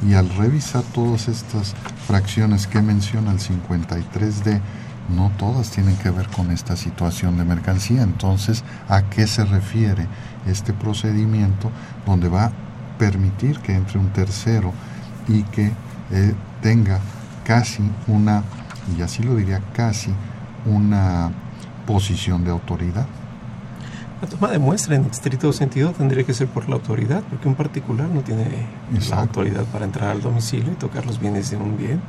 Y 0.07 0.15
al 0.15 0.29
revisar 0.29 0.83
todas 0.93 1.27
estas 1.27 1.75
fracciones 2.07 2.65
que 2.65 2.81
menciona 2.81 3.31
el 3.31 3.39
53D, 3.39 4.59
no 5.15 5.31
todas 5.37 5.69
tienen 5.69 5.95
que 5.97 6.09
ver 6.09 6.27
con 6.29 6.49
esta 6.51 6.75
situación 6.75 7.37
de 7.37 7.43
mercancía. 7.43 8.01
Entonces, 8.01 8.63
¿a 8.87 9.03
qué 9.03 9.27
se 9.27 9.45
refiere 9.45 10.07
este 10.47 10.73
procedimiento 10.73 11.69
donde 12.05 12.29
va 12.29 12.51
permitir 13.01 13.57
que 13.61 13.73
entre 13.73 13.97
un 13.97 14.09
tercero 14.09 14.71
y 15.27 15.41
que 15.45 15.71
eh, 16.11 16.35
tenga 16.61 16.99
casi 17.43 17.81
una, 18.05 18.43
y 18.95 19.01
así 19.01 19.23
lo 19.23 19.35
diría, 19.35 19.59
casi 19.73 20.11
una 20.67 21.31
posición 21.87 22.43
de 22.43 22.51
autoridad? 22.51 23.07
La 24.21 24.27
toma 24.27 24.49
de 24.49 24.59
muestra 24.59 24.95
en 24.95 25.05
estricto 25.05 25.51
sentido 25.51 25.93
tendría 25.93 26.23
que 26.23 26.35
ser 26.35 26.47
por 26.47 26.69
la 26.69 26.75
autoridad, 26.75 27.23
porque 27.23 27.47
un 27.47 27.55
particular 27.55 28.07
no 28.07 28.21
tiene 28.21 28.67
la 29.09 29.21
autoridad 29.21 29.63
para 29.73 29.85
entrar 29.85 30.09
al 30.11 30.21
domicilio 30.21 30.71
y 30.71 30.75
tocar 30.75 31.03
los 31.07 31.19
bienes 31.19 31.49
de 31.49 31.57
un 31.57 31.75
bien 31.75 31.99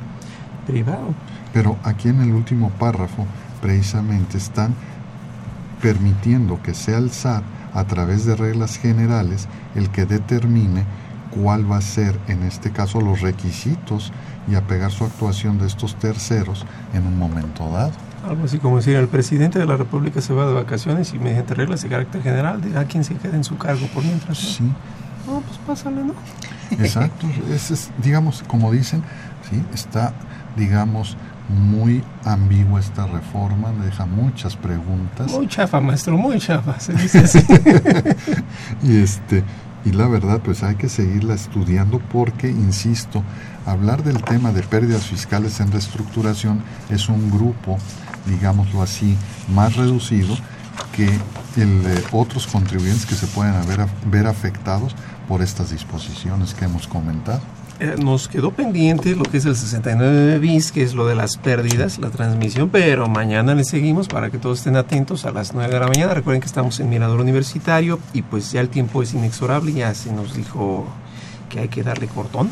privado. 0.67 1.15
Pero 1.53 1.75
aquí 1.83 2.09
en 2.09 2.21
el 2.21 2.33
último 2.33 2.69
párrafo 2.69 3.25
precisamente 3.63 4.37
están 4.37 4.75
permitiendo 5.81 6.61
que 6.61 6.75
sea 6.75 6.99
el 6.99 7.09
SAT 7.09 7.43
a 7.73 7.85
través 7.85 8.25
de 8.25 8.35
reglas 8.35 8.77
generales 8.77 9.47
el 9.75 9.89
que 9.89 10.05
determine 10.05 10.85
cuál 11.31 11.69
va 11.69 11.77
a 11.77 11.81
ser 11.81 12.19
en 12.27 12.43
este 12.43 12.71
caso 12.71 13.01
los 13.01 13.21
requisitos 13.21 14.11
y 14.47 14.55
apegar 14.55 14.91
su 14.91 15.03
actuación 15.05 15.57
de 15.57 15.67
estos 15.67 15.95
terceros 15.95 16.65
en 16.93 17.05
un 17.07 17.17
momento 17.17 17.69
dado. 17.69 17.93
Algo 18.27 18.45
así 18.45 18.57
como 18.57 18.77
decir, 18.77 18.95
el 18.95 19.07
presidente 19.07 19.59
de 19.59 19.65
la 19.65 19.75
República 19.75 20.21
se 20.21 20.33
va 20.33 20.45
de 20.45 20.53
vacaciones 20.53 21.13
y 21.13 21.19
mediante 21.19 21.53
reglas 21.53 21.81
de 21.81 21.89
carácter 21.89 22.21
general 22.21 22.61
a 22.77 22.85
quien 22.85 23.03
se 23.03 23.15
quede 23.15 23.35
en 23.35 23.43
su 23.43 23.57
cargo 23.57 23.87
por 23.93 24.03
mientras. 24.03 24.37
Sí. 24.37 24.63
No, 25.27 25.41
pues 25.41 25.57
pásale, 25.65 26.03
¿no? 26.03 26.13
Exacto. 26.71 27.27
es, 27.53 27.91
digamos, 28.01 28.43
como 28.47 28.71
dicen, 28.71 29.03
sí, 29.49 29.61
está, 29.73 30.13
digamos, 30.55 31.17
muy 31.53 32.03
ambigua 32.25 32.79
esta 32.79 33.05
reforma, 33.07 33.71
me 33.71 33.85
deja 33.85 34.05
muchas 34.05 34.55
preguntas. 34.55 35.31
Muy 35.31 35.47
chafa, 35.47 35.79
maestro, 35.79 36.17
muy 36.17 36.39
chafa, 36.39 36.79
se 36.79 36.93
dice 36.93 37.19
así. 37.19 37.39
y 38.83 38.97
este 38.97 39.43
y 39.85 39.91
la 39.91 40.07
verdad 40.07 40.39
pues 40.43 40.63
hay 40.63 40.75
que 40.75 40.89
seguirla 40.89 41.33
estudiando 41.33 41.99
porque 41.99 42.49
insisto, 42.49 43.23
hablar 43.65 44.03
del 44.03 44.23
tema 44.23 44.51
de 44.51 44.63
pérdidas 44.63 45.05
fiscales 45.05 45.59
en 45.59 45.71
reestructuración 45.71 46.63
es 46.89 47.09
un 47.09 47.29
grupo, 47.29 47.77
digámoslo 48.25 48.81
así, 48.81 49.17
más 49.53 49.75
reducido 49.75 50.35
que 50.95 51.05
el, 51.61 51.83
de 51.83 52.03
otros 52.11 52.47
contribuyentes 52.47 53.05
que 53.05 53.15
se 53.15 53.27
pueden 53.27 53.55
haber, 53.55 53.85
ver 54.05 54.27
afectados 54.27 54.95
por 55.27 55.41
estas 55.41 55.71
disposiciones 55.71 56.53
que 56.53 56.65
hemos 56.65 56.87
comentado. 56.87 57.41
Eh, 57.83 57.97
nos 58.01 58.29
quedó 58.29 58.51
pendiente 58.51 59.13
lo 59.13 59.23
que 59.23 59.35
es 59.35 59.45
el 59.45 59.57
69 59.57 60.39
bis, 60.39 60.71
que 60.71 60.83
es 60.83 60.93
lo 60.93 61.05
de 61.05 61.15
las 61.15 61.35
pérdidas, 61.35 61.99
la 61.99 62.11
transmisión, 62.11 62.69
pero 62.69 63.09
mañana 63.09 63.55
le 63.55 63.65
seguimos 63.65 64.07
para 64.07 64.29
que 64.29 64.37
todos 64.37 64.59
estén 64.59 64.77
atentos 64.77 65.25
a 65.25 65.31
las 65.31 65.53
9 65.53 65.73
de 65.73 65.79
la 65.81 65.87
mañana. 65.87 66.13
Recuerden 66.13 66.39
que 66.39 66.47
estamos 66.47 66.79
en 66.79 66.89
Mirador 66.89 67.19
Universitario 67.19 67.99
y 68.13 68.21
pues 68.21 68.53
ya 68.53 68.61
el 68.61 68.69
tiempo 68.69 69.03
es 69.03 69.13
inexorable, 69.13 69.73
ya 69.73 69.93
se 69.95 70.13
nos 70.13 70.33
dijo 70.33 70.87
que 71.49 71.59
hay 71.59 71.67
que 71.67 71.83
darle 71.83 72.07
cortón. 72.07 72.49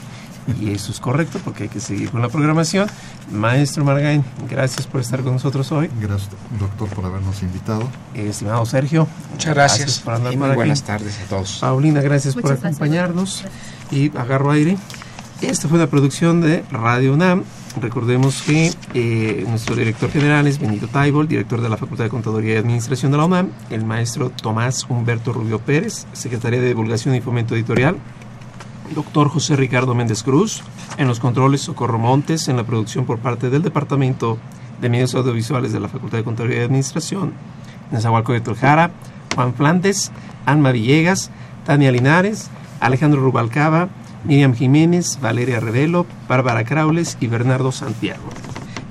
Y 0.59 0.71
eso 0.71 0.91
es 0.91 0.99
correcto 0.99 1.39
porque 1.45 1.63
hay 1.63 1.69
que 1.69 1.79
seguir 1.79 2.11
con 2.11 2.21
la 2.21 2.27
programación. 2.27 2.89
Maestro 3.31 3.85
Margain, 3.85 4.25
gracias 4.49 4.85
por 4.85 4.99
estar 4.99 5.21
con 5.21 5.31
nosotros 5.31 5.71
hoy. 5.71 5.89
Gracias, 6.01 6.29
doctor, 6.59 6.89
por 6.89 7.05
habernos 7.05 7.41
invitado. 7.41 7.87
estimado 8.15 8.65
Sergio, 8.65 9.07
muchas 9.31 9.53
gracias, 9.53 9.99
por 9.99 10.15
andar 10.15 10.33
y 10.33 10.37
muy 10.37 10.49
buenas 10.55 10.83
tardes 10.83 11.17
a 11.25 11.29
todos. 11.29 11.59
Paulina, 11.61 12.01
gracias 12.01 12.35
por 12.35 12.51
acompañarnos. 12.51 13.45
Y 13.91 14.09
agarro 14.17 14.51
aire. 14.51 14.77
Esta 15.41 15.67
fue 15.67 15.79
una 15.79 15.87
producción 15.87 16.39
de 16.39 16.63
Radio 16.71 17.13
UNAM. 17.13 17.43
Recordemos 17.81 18.43
que 18.43 18.71
eh, 18.93 19.43
nuestro 19.49 19.75
director 19.75 20.11
general 20.11 20.45
es 20.45 20.59
Benito 20.59 20.87
Taibol, 20.87 21.27
director 21.27 21.61
de 21.61 21.67
la 21.67 21.77
Facultad 21.77 22.03
de 22.03 22.11
Contaduría 22.11 22.53
y 22.53 22.57
Administración 22.57 23.11
de 23.11 23.17
la 23.17 23.25
UNAM, 23.25 23.49
el 23.71 23.83
maestro 23.83 24.29
Tomás 24.29 24.85
Humberto 24.87 25.33
Rubio 25.33 25.57
Pérez, 25.57 26.05
secretaria 26.13 26.61
de 26.61 26.67
Divulgación 26.67 27.15
y 27.15 27.21
Fomento 27.21 27.55
Editorial, 27.55 27.97
doctor 28.93 29.29
José 29.29 29.55
Ricardo 29.55 29.95
Méndez 29.95 30.21
Cruz, 30.21 30.61
en 30.97 31.07
los 31.07 31.19
controles 31.19 31.61
Socorro 31.61 31.97
Montes, 31.97 32.47
en 32.47 32.57
la 32.57 32.63
producción 32.63 33.05
por 33.05 33.17
parte 33.17 33.49
del 33.49 33.63
Departamento 33.63 34.37
de 34.79 34.89
Medios 34.89 35.15
Audiovisuales 35.15 35.73
de 35.73 35.79
la 35.79 35.89
Facultad 35.89 36.19
de 36.19 36.23
Contaduría 36.23 36.59
y 36.59 36.65
Administración, 36.65 37.33
Nezahualco 37.89 38.33
de 38.33 38.41
Toljara, 38.41 38.91
Juan 39.33 39.55
Flandes, 39.55 40.11
Alma 40.45 40.71
Villegas, 40.71 41.31
Tania 41.65 41.91
Linares, 41.91 42.51
Alejandro 42.79 43.21
Rubalcaba, 43.21 43.89
Miriam 44.23 44.53
Jiménez, 44.53 45.19
Valeria 45.21 45.59
Revelo, 45.59 46.05
Bárbara 46.27 46.63
Craules 46.63 47.17
y 47.19 47.27
Bernardo 47.27 47.71
Santiago. 47.71 48.23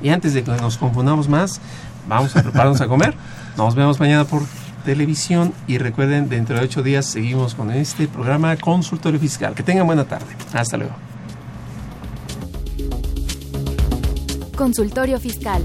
Y 0.02 0.08
antes 0.08 0.34
de 0.34 0.42
que 0.42 0.50
nos 0.52 0.78
confundamos 0.78 1.28
más, 1.28 1.60
vamos 2.08 2.34
a 2.36 2.42
prepararnos 2.42 2.80
a 2.80 2.88
comer. 2.88 3.14
Nos 3.56 3.74
vemos 3.74 4.00
mañana 4.00 4.24
por 4.24 4.42
televisión 4.84 5.52
y 5.66 5.78
recuerden, 5.78 6.28
dentro 6.28 6.56
de 6.56 6.64
ocho 6.64 6.82
días 6.82 7.06
seguimos 7.06 7.54
con 7.54 7.70
este 7.70 8.08
programa 8.08 8.56
Consultorio 8.56 9.20
Fiscal. 9.20 9.54
Que 9.54 9.62
tengan 9.62 9.86
buena 9.86 10.04
tarde. 10.04 10.26
Hasta 10.52 10.76
luego. 10.76 10.94
Consultorio 14.56 15.18
Fiscal. 15.20 15.62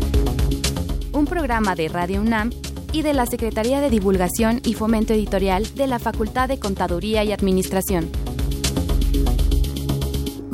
Un 1.11 1.26
programa 1.26 1.76
de 1.76 1.88
Radio 1.88 2.22
UNAM 2.22 2.51
y 2.91 3.01
de 3.01 3.13
la 3.13 3.26
Secretaría 3.26 3.82
de 3.82 3.89
Divulgación 3.89 4.61
y 4.63 4.74
Fomento 4.74 5.13
Editorial 5.13 5.68
de 5.76 5.88
la 5.88 5.99
Facultad 5.99 6.47
de 6.47 6.59
Contaduría 6.59 7.24
y 7.24 7.34
Administración. 7.34 8.09